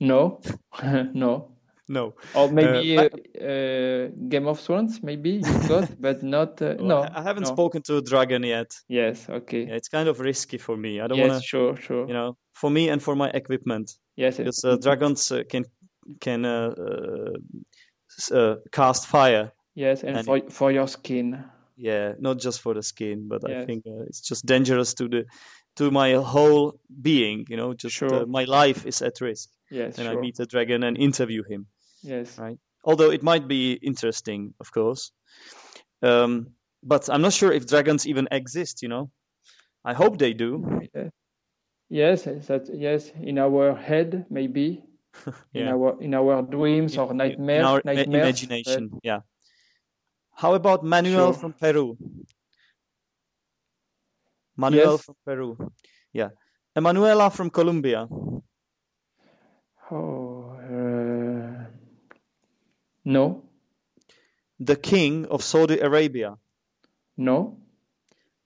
No, 0.00 0.40
no. 1.14 1.48
No. 1.88 2.14
Or 2.34 2.48
maybe 2.50 2.98
uh, 2.98 3.08
uh, 3.40 4.08
Game 4.28 4.46
of 4.48 4.60
Thrones, 4.60 5.02
maybe 5.02 5.30
you 5.30 5.58
got, 5.68 5.88
but 6.00 6.22
not. 6.22 6.60
Uh, 6.60 6.74
Well, 6.78 6.88
no, 6.88 7.02
I 7.02 7.20
I 7.20 7.22
haven't 7.22 7.44
no. 7.44 7.52
spoken 7.54 7.82
to 7.82 7.96
a 7.96 8.02
dragon 8.02 8.42
yet. 8.42 8.70
Yes, 8.88 9.28
okay. 9.28 9.66
Yeah, 9.66 9.76
it's 9.76 9.88
kind 9.88 10.08
of 10.08 10.20
risky 10.20 10.58
for 10.58 10.76
me. 10.76 11.00
I 11.00 11.06
don't 11.06 11.18
yes, 11.18 11.30
want 11.30 11.42
to, 11.42 11.46
sure, 11.46 11.76
sure. 11.76 12.06
you 12.08 12.14
know, 12.14 12.36
for 12.54 12.70
me 12.70 12.90
and 12.90 13.02
for 13.02 13.14
my 13.16 13.30
equipment, 13.30 13.92
yes, 14.16 14.36
because 14.36 14.64
uh, 14.64 14.76
dragons 14.76 15.32
uh, 15.32 15.42
can 15.48 15.64
can 16.20 16.44
uh, 16.44 16.74
uh, 16.78 18.36
uh, 18.36 18.56
cast 18.72 19.06
fire. 19.06 19.52
yes, 19.74 20.02
and 20.04 20.16
and 20.16 20.26
for 20.26 20.40
for 20.50 20.72
your 20.72 20.88
skin. 20.88 21.44
Yeah, 21.76 22.14
not 22.18 22.38
just 22.38 22.60
for 22.62 22.74
the 22.74 22.82
skin, 22.82 23.28
but 23.28 23.44
I 23.44 23.66
think 23.66 23.84
uh, 23.86 24.06
it's 24.08 24.20
just 24.20 24.46
dangerous 24.46 24.94
to 24.94 25.08
the 25.08 25.24
to 25.76 25.90
my 25.90 26.12
whole 26.14 26.78
being. 27.02 27.46
You 27.48 27.56
know, 27.56 27.74
just 27.74 27.96
Sure. 27.96 28.22
uh, 28.22 28.26
my 28.26 28.44
life 28.44 28.86
is 28.86 29.02
at 29.02 29.20
risk 29.20 29.48
Yes, 29.70 29.98
when 29.98 30.06
I 30.06 30.14
meet 30.16 30.38
a 30.40 30.46
dragon 30.46 30.82
and 30.84 30.96
interview 30.98 31.42
him. 31.48 31.66
Yes. 32.02 32.38
right? 32.38 32.58
Although 32.84 33.10
it 33.10 33.22
might 33.22 33.48
be 33.48 33.72
interesting, 33.82 34.54
of 34.60 34.70
course. 34.72 35.10
Um, 36.02 36.48
but 36.82 37.08
I'm 37.10 37.22
not 37.22 37.32
sure 37.32 37.52
if 37.52 37.66
dragons 37.66 38.06
even 38.06 38.28
exist, 38.30 38.82
you 38.82 38.88
know? 38.88 39.10
I 39.84 39.92
hope 39.94 40.18
they 40.18 40.32
do. 40.34 40.50
Yeah. 40.94 41.08
Yes, 41.88 42.24
that 42.24 42.68
yes, 42.74 43.12
in 43.22 43.38
our 43.38 43.76
head 43.76 44.26
maybe, 44.28 44.82
in 45.54 45.68
our 45.68 46.02
in 46.02 46.14
our 46.14 46.42
dreams 46.42 46.98
or 46.98 47.10
In- 47.10 47.16
nightmares, 47.18 47.60
in 47.60 47.64
our 47.64 47.80
nightmares. 47.84 48.08
uh, 48.08 48.18
imagination. 48.18 48.90
Yeah. 49.04 49.20
How 50.34 50.54
about 50.54 50.82
Manuel 50.84 51.32
Sure. 51.32 51.40
from 51.40 51.52
Peru? 51.52 51.96
Manuel 54.56 54.92
Yes. 54.92 55.04
from 55.04 55.14
Peru. 55.24 55.56
Yeah. 56.12 56.30
Emanuela 56.76 57.30
from 57.30 57.50
Colombia. 57.50 58.08
Oh, 59.90 60.50
uh, 60.58 61.64
no, 63.04 63.42
The 64.58 64.76
king 64.76 65.26
of 65.26 65.42
Saudi 65.42 65.78
Arabia. 65.80 66.36
no, 67.16 67.58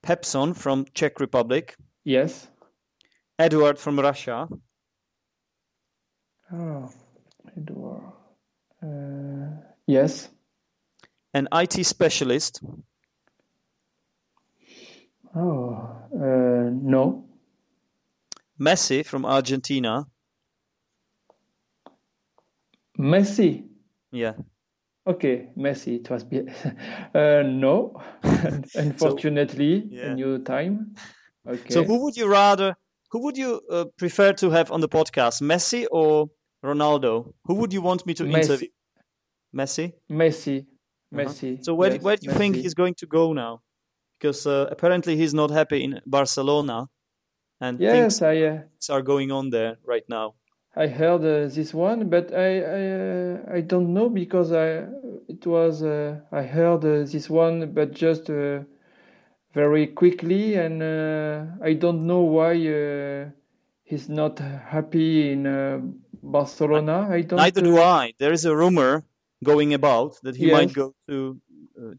Pepson 0.03 0.55
from 0.55 0.85
Czech 0.95 1.21
Republic. 1.21 1.77
yes. 2.05 2.47
Edward 3.39 3.79
from 3.79 3.99
Russia. 3.99 4.49
Oh, 6.53 6.91
Edward. 7.57 8.13
Uh, 8.83 9.63
yes. 9.87 10.29
An 11.33 11.49
IT 11.53 11.85
specialist. 11.87 12.61
Oh, 15.35 15.89
uh, 16.15 16.71
no. 16.73 17.25
Messi 18.61 19.05
from 19.05 19.25
Argentina. 19.25 20.07
Messi. 22.99 23.65
Yeah. 24.11 24.35
Okay, 25.07 25.49
Messi. 25.57 26.01
It 26.01 26.11
was 26.11 26.25
be- 26.25 26.47
uh, 27.15 27.43
no. 27.43 28.03
Unfortunately, 28.75 29.89
yeah. 29.91 30.13
a 30.13 30.15
new 30.15 30.39
time. 30.41 30.95
Okay. 31.47 31.73
So 31.73 31.85
who 31.85 32.05
would 32.05 32.17
you 32.17 32.27
rather, 32.27 32.77
who 33.11 33.23
would 33.23 33.39
you 33.39 33.61
uh, 33.71 33.87
prefer 33.97 34.33
to 34.35 34.51
have 34.51 34.71
on 34.71 34.81
the 34.81 34.89
podcast, 34.89 35.41
Messi 35.41 35.87
or 35.91 36.29
Ronaldo? 36.65 37.33
Who 37.47 37.55
would 37.55 37.73
you 37.73 37.81
want 37.81 38.05
me 38.05 38.15
to 38.15 38.25
Messi. 38.25 38.43
interview? 38.43 38.69
Messi. 39.55 39.93
Messi. 40.11 40.59
Uh-huh. 40.59 41.25
Messi. 41.25 41.65
So 41.65 41.75
where, 41.75 41.93
yes, 41.93 42.03
where 42.03 42.17
do 42.17 42.29
you 42.29 42.35
think 42.35 42.57
he's 42.57 42.75
going 42.75 42.95
to 42.99 43.07
go 43.07 43.33
now? 43.33 43.63
Because 44.21 44.47
uh, 44.47 44.69
apparently 44.71 45.17
he's 45.17 45.33
not 45.33 45.51
happy 45.51 45.83
in 45.83 46.01
Barcelona, 46.05 46.89
and 47.61 47.81
Yes, 47.81 47.93
things 47.93 48.23
I. 48.23 48.37
Uh, 48.43 48.59
are 48.91 49.03
going 49.03 49.33
on 49.33 49.51
there 49.51 49.79
right 49.87 50.05
now. 50.09 50.35
I 50.77 50.87
heard 50.89 51.23
uh, 51.23 51.49
this 51.49 51.73
one, 51.75 52.09
but 52.11 52.33
I 52.33 52.61
I, 52.61 52.83
uh, 53.01 53.57
I 53.57 53.61
don't 53.63 53.95
know 53.95 54.09
because 54.11 54.53
I 54.53 54.87
it 55.29 55.47
was 55.47 55.83
uh, 55.83 56.21
I 56.31 56.43
heard 56.43 56.85
uh, 56.85 57.05
this 57.05 57.31
one, 57.31 57.73
but 57.73 57.93
just 57.93 58.29
uh, 58.31 58.61
very 59.55 59.87
quickly, 59.87 60.55
and 60.55 60.83
uh, 60.83 61.47
I 61.63 61.73
don't 61.75 62.07
know 62.07 62.21
why 62.21 62.53
uh, 62.69 63.31
he's 63.85 64.09
not 64.09 64.39
happy 64.39 65.33
in 65.33 65.47
uh, 65.47 65.81
Barcelona. 66.23 67.09
I 67.11 67.23
don't. 67.23 67.39
Neither 67.39 67.63
do 67.63 67.79
I. 67.79 68.13
There 68.19 68.33
is 68.33 68.45
a 68.45 68.55
rumor 68.55 69.03
going 69.43 69.75
about 69.75 70.21
that 70.23 70.37
he 70.37 70.53
might 70.53 70.73
go 70.73 70.95
to 71.09 71.41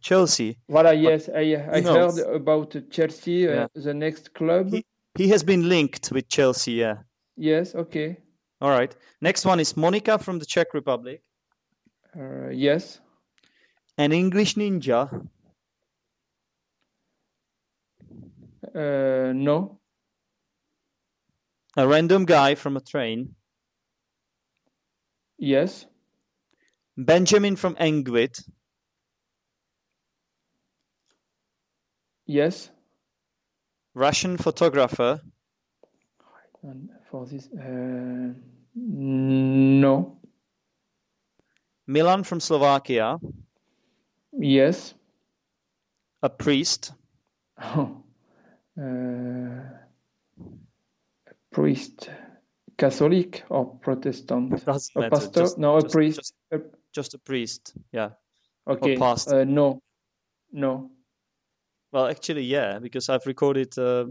Chelsea. 0.02 0.58
Voilà, 0.70 0.94
yes, 0.94 1.30
I 1.30 1.56
I 1.78 1.82
knows? 1.82 2.18
heard 2.20 2.36
about 2.36 2.76
Chelsea, 2.90 3.48
uh, 3.48 3.54
Yeah. 3.54 3.68
the 3.74 3.94
next 3.94 4.34
club. 4.34 4.72
He, 4.72 4.86
he 5.18 5.30
has 5.30 5.44
been 5.44 5.68
linked 5.70 6.12
with 6.12 6.28
Chelsea. 6.30 6.74
Yeah. 6.74 6.98
Yes, 7.38 7.76
okay. 7.76 8.18
All 8.62 8.70
right. 8.70 8.96
Next 9.22 9.46
one 9.46 9.60
is 9.60 9.76
Monica 9.76 10.18
from 10.20 10.40
the 10.40 10.46
Czech 10.46 10.74
Republic. 10.74 11.22
Uh, 12.16 12.50
yes. 12.50 13.00
An 13.98 14.12
English 14.12 14.56
ninja. 14.56 15.10
Uh, 18.76 19.34
no. 19.34 19.80
A 21.78 21.88
random 21.88 22.26
guy 22.26 22.56
from 22.56 22.78
a 22.78 22.82
train. 22.82 23.36
Yes. 25.38 25.86
Benjamin 26.98 27.56
from 27.56 27.76
Engwit. 27.76 28.44
Yes. 32.32 32.72
Russian 33.94 34.38
photographer. 34.38 35.20
And 36.64 36.90
for 37.10 37.26
this, 37.26 37.50
uh, 37.52 38.34
no. 38.76 40.18
Milan 41.88 42.24
from 42.24 42.40
Slovakia. 42.40 43.20
Yes. 44.32 44.94
A 46.24 46.30
priest. 46.30 46.94
Oh. 47.60 47.98
Uh, 48.80 49.68
priest, 51.52 52.10
Catholic 52.78 53.44
or 53.50 53.76
Protestant? 53.82 54.66
Doesn't 54.66 54.96
A 54.96 55.00
matter. 55.02 55.10
pastor? 55.10 55.40
Just, 55.42 55.58
no, 55.58 55.78
a 55.78 55.82
just- 55.82 55.94
priest. 55.94 56.34
Just, 56.52 56.64
just 56.94 57.14
a 57.14 57.20
priest. 57.20 57.74
Yeah. 57.92 58.12
okay. 58.66 58.96
pastor. 58.96 59.42
Uh, 59.42 59.44
no. 59.44 59.82
No. 60.54 60.92
Well, 61.92 62.08
actually, 62.08 62.44
yeah, 62.44 62.80
because 62.80 63.10
I've 63.10 63.26
recorded 63.26 63.78
uh, 63.78 64.06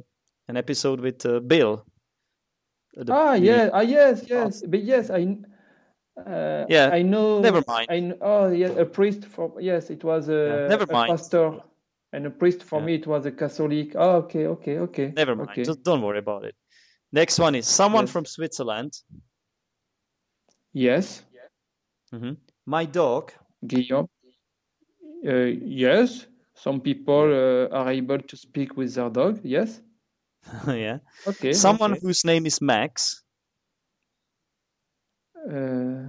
an 0.48 0.56
episode 0.56 1.00
with 1.00 1.24
uh, 1.24 1.40
Bill. 1.40 1.84
Uh, 2.98 3.04
the- 3.04 3.12
Ah, 3.12 3.32
the- 3.32 3.38
yeah. 3.46 3.70
Ah, 3.72 3.80
yes, 3.80 4.24
yes. 4.28 4.62
But 4.66 4.82
yes, 4.84 5.10
I. 5.10 5.38
Uh, 6.26 6.66
Yeah, 6.68 6.90
I 6.92 7.02
know. 7.02 7.40
never 7.40 7.62
mind. 7.66 7.86
I 7.88 8.00
kn- 8.00 8.18
oh, 8.20 8.50
yeah, 8.50 8.68
a 8.68 8.84
priest 8.84 9.24
for 9.24 9.54
yes, 9.60 9.88
it 9.90 10.04
was 10.04 10.28
a, 10.28 10.66
never 10.68 10.84
a 10.84 11.06
pastor, 11.06 11.60
and 12.12 12.26
a 12.26 12.30
priest 12.30 12.62
for 12.62 12.80
Yeah. 12.80 12.86
me 12.86 12.94
it 12.96 13.06
was 13.06 13.24
a 13.24 13.32
Catholic. 13.32 13.94
Oh, 13.96 14.16
okay, 14.24 14.46
okay, 14.46 14.78
okay. 14.80 15.12
Never 15.16 15.34
mind. 15.34 15.50
Okay. 15.50 15.64
Just 15.64 15.82
don't 15.82 16.02
worry 16.02 16.18
about 16.18 16.44
it. 16.44 16.54
Next 17.12 17.38
one 17.38 17.54
is 17.54 17.66
someone 17.66 18.04
Yes. 18.04 18.12
from 18.12 18.24
Switzerland. 18.26 18.92
Yes, 20.72 21.22
Mhm. 22.12 22.36
My 22.66 22.84
dog. 22.84 23.32
Guillaume. 23.66 24.08
Uh, 25.26 25.52
yes, 25.86 26.26
some 26.62 26.80
people 26.80 27.32
uh, 27.32 27.74
are 27.74 27.90
able 27.90 28.18
to 28.18 28.36
speak 28.36 28.76
with 28.76 28.94
their 28.94 29.08
dog. 29.08 29.40
Yes. 29.42 29.80
yeah. 30.66 30.98
Okay. 31.26 31.52
Someone 31.52 31.92
okay. 31.92 32.00
whose 32.02 32.24
name 32.24 32.46
is 32.46 32.60
Max. 32.60 33.22
Uh, 35.50 36.02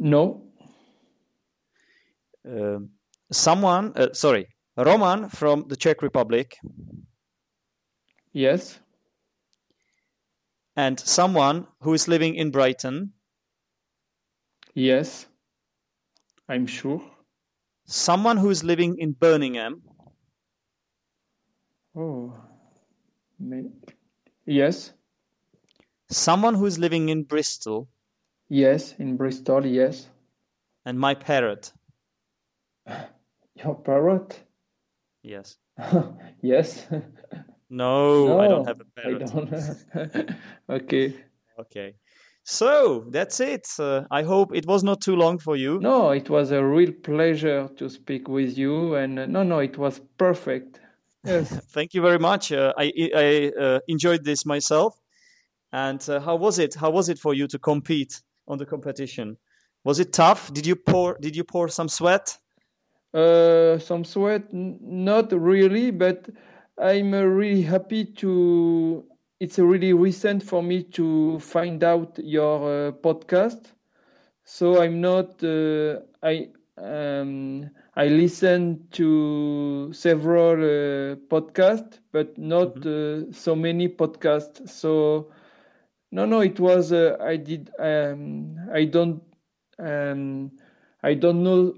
no. 0.00 0.42
Um, 2.46 2.90
someone, 3.32 3.92
uh, 3.96 4.12
sorry, 4.12 4.46
Roman 4.76 5.28
from 5.30 5.64
the 5.68 5.76
Czech 5.76 6.02
Republic, 6.02 6.56
Yes. 8.32 8.78
and 10.76 11.00
someone 11.00 11.66
who 11.80 11.94
is 11.94 12.06
living 12.06 12.34
in 12.36 12.50
Brighton, 12.50 13.12
Yes. 14.74 15.26
I'm 16.48 16.66
sure. 16.66 17.02
Someone 17.88 18.36
who 18.36 18.50
is 18.50 18.62
living 18.62 18.98
in 18.98 19.12
Birmingham, 19.12 19.82
Oh. 21.96 22.32
Yes. 24.46 24.92
someone 26.10 26.54
who 26.54 26.66
is 26.66 26.78
living 26.78 27.08
in 27.08 27.24
Bristol, 27.24 27.88
Yes. 28.48 28.94
In 28.98 29.16
Bristol. 29.16 29.66
Yes. 29.66 30.08
and 30.84 30.98
my 30.98 31.14
parrot. 31.14 31.72
Your 33.56 33.74
parrot. 33.74 34.40
Yes. 35.22 35.56
yes. 36.42 36.86
No, 37.70 38.38
I 38.40 38.48
don't 38.48 38.66
have 38.66 38.80
a 38.80 38.84
parrot. 38.96 39.26
don't. 39.26 40.30
okay. 40.70 41.14
Okay. 41.60 41.94
So 42.50 43.04
that's 43.10 43.40
it. 43.40 43.68
Uh, 43.78 44.04
I 44.10 44.22
hope 44.22 44.54
it 44.54 44.66
was 44.66 44.82
not 44.82 45.02
too 45.02 45.16
long 45.16 45.38
for 45.38 45.54
you. 45.54 45.78
No, 45.80 46.12
it 46.12 46.30
was 46.30 46.50
a 46.50 46.64
real 46.64 46.92
pleasure 46.92 47.68
to 47.76 47.90
speak 47.90 48.26
with 48.26 48.56
you, 48.56 48.94
and 48.94 49.18
uh, 49.18 49.26
no, 49.26 49.42
no, 49.42 49.58
it 49.58 49.76
was 49.76 50.00
perfect. 50.16 50.80
Yes. 51.26 51.50
Thank 51.74 51.92
you 51.92 52.00
very 52.00 52.18
much. 52.18 52.50
Uh, 52.50 52.72
I 52.78 52.90
I 53.14 53.52
uh, 53.60 53.80
enjoyed 53.86 54.24
this 54.24 54.46
myself. 54.46 54.98
And 55.72 56.02
uh, 56.08 56.20
how 56.20 56.36
was 56.36 56.58
it? 56.58 56.74
How 56.74 56.88
was 56.90 57.10
it 57.10 57.18
for 57.18 57.34
you 57.34 57.46
to 57.48 57.58
compete 57.58 58.22
on 58.46 58.56
the 58.56 58.64
competition? 58.64 59.36
Was 59.84 60.00
it 60.00 60.14
tough? 60.14 60.50
Did 60.54 60.66
you 60.66 60.74
pour? 60.74 61.18
Did 61.20 61.36
you 61.36 61.44
pour 61.44 61.68
some 61.68 61.88
sweat? 61.88 62.38
Uh, 63.12 63.78
some 63.78 64.04
sweat, 64.04 64.44
n- 64.54 64.78
not 64.80 65.32
really, 65.32 65.90
but 65.90 66.30
I'm 66.78 67.12
uh, 67.12 67.20
really 67.24 67.60
happy 67.60 68.06
to. 68.06 69.04
It's 69.40 69.58
really 69.58 69.92
recent 69.92 70.42
for 70.42 70.62
me 70.62 70.82
to 70.98 71.38
find 71.40 71.82
out 71.84 72.18
your 72.18 72.88
uh, 72.88 72.92
podcast. 72.92 73.72
So 74.44 74.82
I'm 74.82 75.00
not. 75.00 75.42
Uh, 75.44 76.00
I 76.22 76.50
um, 76.78 77.70
I 77.96 78.08
listen 78.08 78.88
to 78.92 79.92
several 79.92 80.54
uh, 80.62 81.16
podcasts, 81.30 82.00
but 82.12 82.38
not 82.38 82.84
uh, 82.86 83.32
so 83.32 83.54
many 83.56 83.88
podcasts. 83.88 84.68
So 84.68 85.32
no, 86.12 86.24
no, 86.26 86.40
it 86.40 86.58
was. 86.60 86.92
Uh, 86.92 87.16
I 87.20 87.36
did. 87.36 87.70
Um, 87.78 88.56
I 88.72 88.84
don't. 88.84 89.22
Um, 89.78 90.52
I 91.02 91.14
don't 91.14 91.42
know 91.44 91.74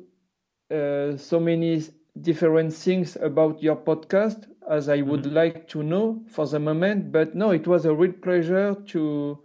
uh, 0.71 1.17
so 1.17 1.41
many 1.41 1.83
different 2.21 2.73
things 2.73 3.17
about 3.17 3.63
your 3.63 3.77
podcast 3.77 4.47
as 4.71 4.89
I 4.89 5.03
would 5.03 5.25
mm-hmm. 5.25 5.35
like 5.35 5.69
to 5.69 5.83
know 5.83 6.23
for 6.29 6.47
the 6.47 6.59
moment. 6.59 7.13
But 7.13 7.35
no, 7.35 7.51
it 7.51 7.67
was 7.67 7.85
a 7.85 7.95
real 7.95 8.13
pleasure 8.13 8.75
to 8.75 9.39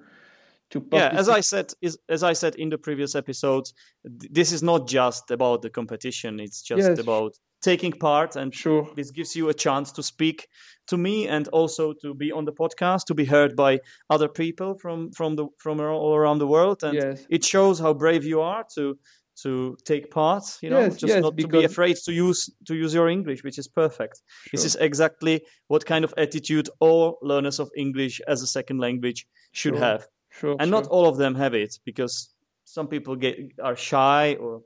to 0.69 0.84
Yeah, 0.91 1.09
as 1.13 1.30
I 1.30 1.41
said, 1.41 1.73
is, 1.82 1.97
as 2.09 2.23
I 2.23 2.34
said 2.34 2.55
in 2.55 2.69
the 2.69 2.78
previous 2.78 3.15
episodes, 3.15 3.73
th- 4.03 4.32
this 4.32 4.51
is 4.51 4.63
not 4.63 4.88
just 4.88 5.32
about 5.32 5.61
the 5.61 5.69
competition. 5.69 6.39
It's 6.39 6.61
just 6.61 6.80
Yes, 6.80 6.99
about 6.99 7.34
taking 7.61 7.91
part, 7.91 8.36
and 8.36 8.53
sure. 8.53 8.88
this 8.95 9.11
gives 9.11 9.36
you 9.36 9.49
a 9.49 9.53
chance 9.53 9.91
to 9.93 10.03
speak 10.03 10.47
to 10.88 10.97
me 10.97 11.28
and 11.28 11.47
also 11.49 11.93
to 12.01 12.13
be 12.13 12.32
on 12.32 12.45
the 12.45 12.53
podcast, 12.53 13.05
to 13.05 13.13
be 13.13 13.26
heard 13.26 13.55
by 13.55 13.80
other 14.09 14.28
people 14.28 14.78
from 14.80 15.11
from 15.11 15.36
the 15.36 15.47
from 15.57 15.80
all 15.80 16.15
around 16.15 16.39
the 16.39 16.47
world, 16.47 16.84
and 16.84 16.95
Yes, 16.95 17.26
it 17.30 17.43
shows 17.43 17.80
how 17.80 17.93
brave 17.93 18.23
you 18.26 18.41
are 18.41 18.65
to 18.76 18.97
to 19.43 19.77
take 19.86 20.11
part. 20.11 20.43
You 20.61 20.69
know, 20.69 20.81
yes, 20.81 20.97
just 20.97 21.13
yes. 21.13 21.21
not 21.21 21.38
to 21.38 21.47
be 21.47 21.63
afraid 21.63 21.97
to 22.05 22.13
use 22.13 22.49
to 22.65 22.75
use 22.75 22.93
your 22.93 23.09
English, 23.09 23.43
which 23.43 23.57
is 23.57 23.67
perfect. 23.67 24.21
This 24.51 24.65
is 24.65 24.75
exactly 24.75 25.41
what 25.67 25.86
kind 25.86 26.05
of 26.05 26.13
attitude 26.17 26.69
all 26.79 27.17
learners 27.21 27.59
of 27.59 27.69
English 27.75 28.21
as 28.27 28.41
a 28.41 28.47
second 28.47 28.79
language 28.79 29.27
should 29.51 29.75
sure, 29.75 29.83
have 29.83 30.07
sure, 30.29 30.55
and 30.59 30.71
not 30.71 30.88
all 30.88 31.07
of 31.07 31.17
them 31.17 31.36
have 31.36 31.53
it 31.53 31.79
because 31.86 32.36
some 32.65 32.88
people 32.88 33.15
get 33.15 33.38
are 33.63 33.75
shy 33.75 34.36
or 34.39 34.61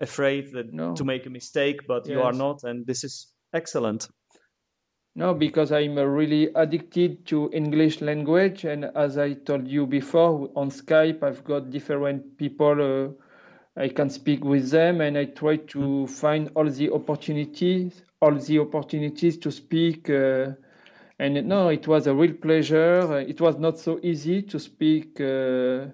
afraid 0.00 0.52
that 0.52 0.94
to 0.96 1.04
make 1.04 1.26
a 1.26 1.30
mistake 1.30 1.80
but 1.88 2.06
you 2.06 2.22
are 2.22 2.32
not 2.32 2.62
and 2.62 2.86
this 2.86 3.02
is 3.02 3.34
excellent 3.52 4.08
No, 5.18 5.34
because 5.34 5.72
I'm 5.72 5.98
really 5.98 6.48
addicted 6.54 7.26
to 7.26 7.50
English 7.52 8.00
language, 8.00 8.64
and 8.64 8.84
as 8.94 9.18
I 9.18 9.32
told 9.32 9.66
you 9.66 9.84
before, 9.84 10.48
on 10.54 10.70
Skype, 10.70 11.24
I've 11.24 11.42
got 11.42 11.70
different 11.70 12.38
people. 12.38 12.78
Uh, 12.80 13.27
I 13.78 13.88
can 13.88 14.10
speak 14.10 14.44
with 14.44 14.70
them, 14.70 15.00
and 15.00 15.16
I 15.16 15.26
try 15.26 15.56
to 15.56 16.06
find 16.08 16.50
all 16.54 16.68
the 16.68 16.90
opportunities, 16.92 18.02
all 18.20 18.34
the 18.34 18.58
opportunities 18.58 19.38
to 19.38 19.50
speak. 19.50 20.10
Uh, 20.10 20.52
and 21.20 21.46
no, 21.46 21.68
it 21.68 21.86
was 21.86 22.06
a 22.06 22.14
real 22.14 22.34
pleasure. 22.34 23.18
It 23.20 23.40
was 23.40 23.56
not 23.58 23.78
so 23.78 23.98
easy 24.02 24.42
to 24.42 24.58
speak 24.58 25.20
uh, 25.20 25.86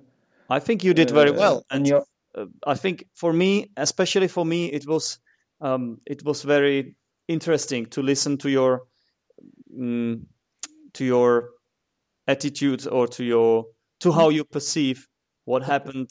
i 0.50 0.58
think 0.58 0.84
you 0.84 0.94
did 0.94 1.10
very 1.10 1.30
uh, 1.30 1.34
well 1.34 1.64
and 1.70 1.86
your. 1.86 2.04
uh, 2.36 2.46
i 2.66 2.74
think 2.74 3.06
for 3.14 3.32
me 3.32 3.70
especially 3.76 4.28
for 4.28 4.44
me 4.44 4.66
it 4.66 4.86
was 4.86 5.18
um, 5.60 5.98
it 6.06 6.22
was 6.24 6.42
very 6.42 6.94
interesting 7.28 7.86
to 7.86 8.02
listen 8.02 8.36
to 8.36 8.50
your 8.50 8.82
mm, 9.74 10.20
to 10.92 11.04
your 11.04 11.50
attitude 12.26 12.86
or 12.88 13.06
to 13.06 13.24
your 13.24 13.64
to 14.00 14.12
how 14.12 14.28
you 14.28 14.44
perceive 14.44 15.08
what 15.44 15.62
happened 15.62 16.10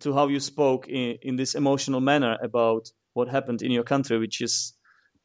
to 0.00 0.12
how 0.14 0.28
you 0.28 0.40
spoke 0.40 0.88
in, 0.88 1.16
in 1.22 1.36
this 1.36 1.54
emotional 1.54 2.00
manner 2.00 2.38
about 2.42 2.88
what 3.14 3.28
happened 3.28 3.62
in 3.62 3.70
your 3.70 3.84
country 3.84 4.18
which 4.18 4.40
is 4.40 4.74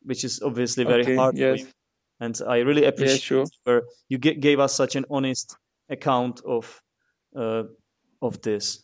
which 0.04 0.24
is 0.24 0.42
obviously 0.42 0.84
very 0.84 1.04
Okay, 1.04 1.16
hard 1.16 1.36
for 1.48 1.56
you 1.56 1.66
yes, 1.66 1.74
and 2.20 2.42
i 2.48 2.58
really 2.60 2.84
yeah, 2.84 2.90
appreciate 2.90 3.18
sure. 3.18 3.46
where 3.64 3.84
you 4.10 4.18
g- 4.18 4.36
gave 4.36 4.60
us 4.60 4.74
such 4.76 4.96
an 4.96 5.06
honest 5.10 5.58
account 5.90 6.42
of 6.46 6.82
uh, 7.36 7.64
of 8.22 8.42
this 8.42 8.84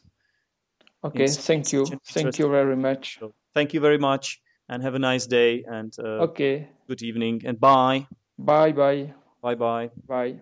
Okay, 1.04 1.24
it's, 1.26 1.38
thank 1.38 1.72
it's 1.72 1.72
you. 1.72 2.00
Thank 2.06 2.40
you 2.40 2.50
very 2.50 2.76
much. 2.76 3.20
show 3.20 3.34
thank 3.54 3.74
you 3.74 3.80
very 3.80 3.98
much 3.98 4.42
and 4.70 4.82
have 4.84 4.96
a 4.96 5.00
nice 5.00 5.26
day 5.28 5.64
and 5.68 5.94
uh, 6.00 6.24
Okay, 6.24 6.70
good 6.88 7.02
evening 7.04 7.42
and 7.46 7.60
bye 7.60 8.08
bye 8.38 8.72
bye. 8.72 9.14
bye 9.42 9.56
bye 9.56 9.92
Bye. 10.08 10.40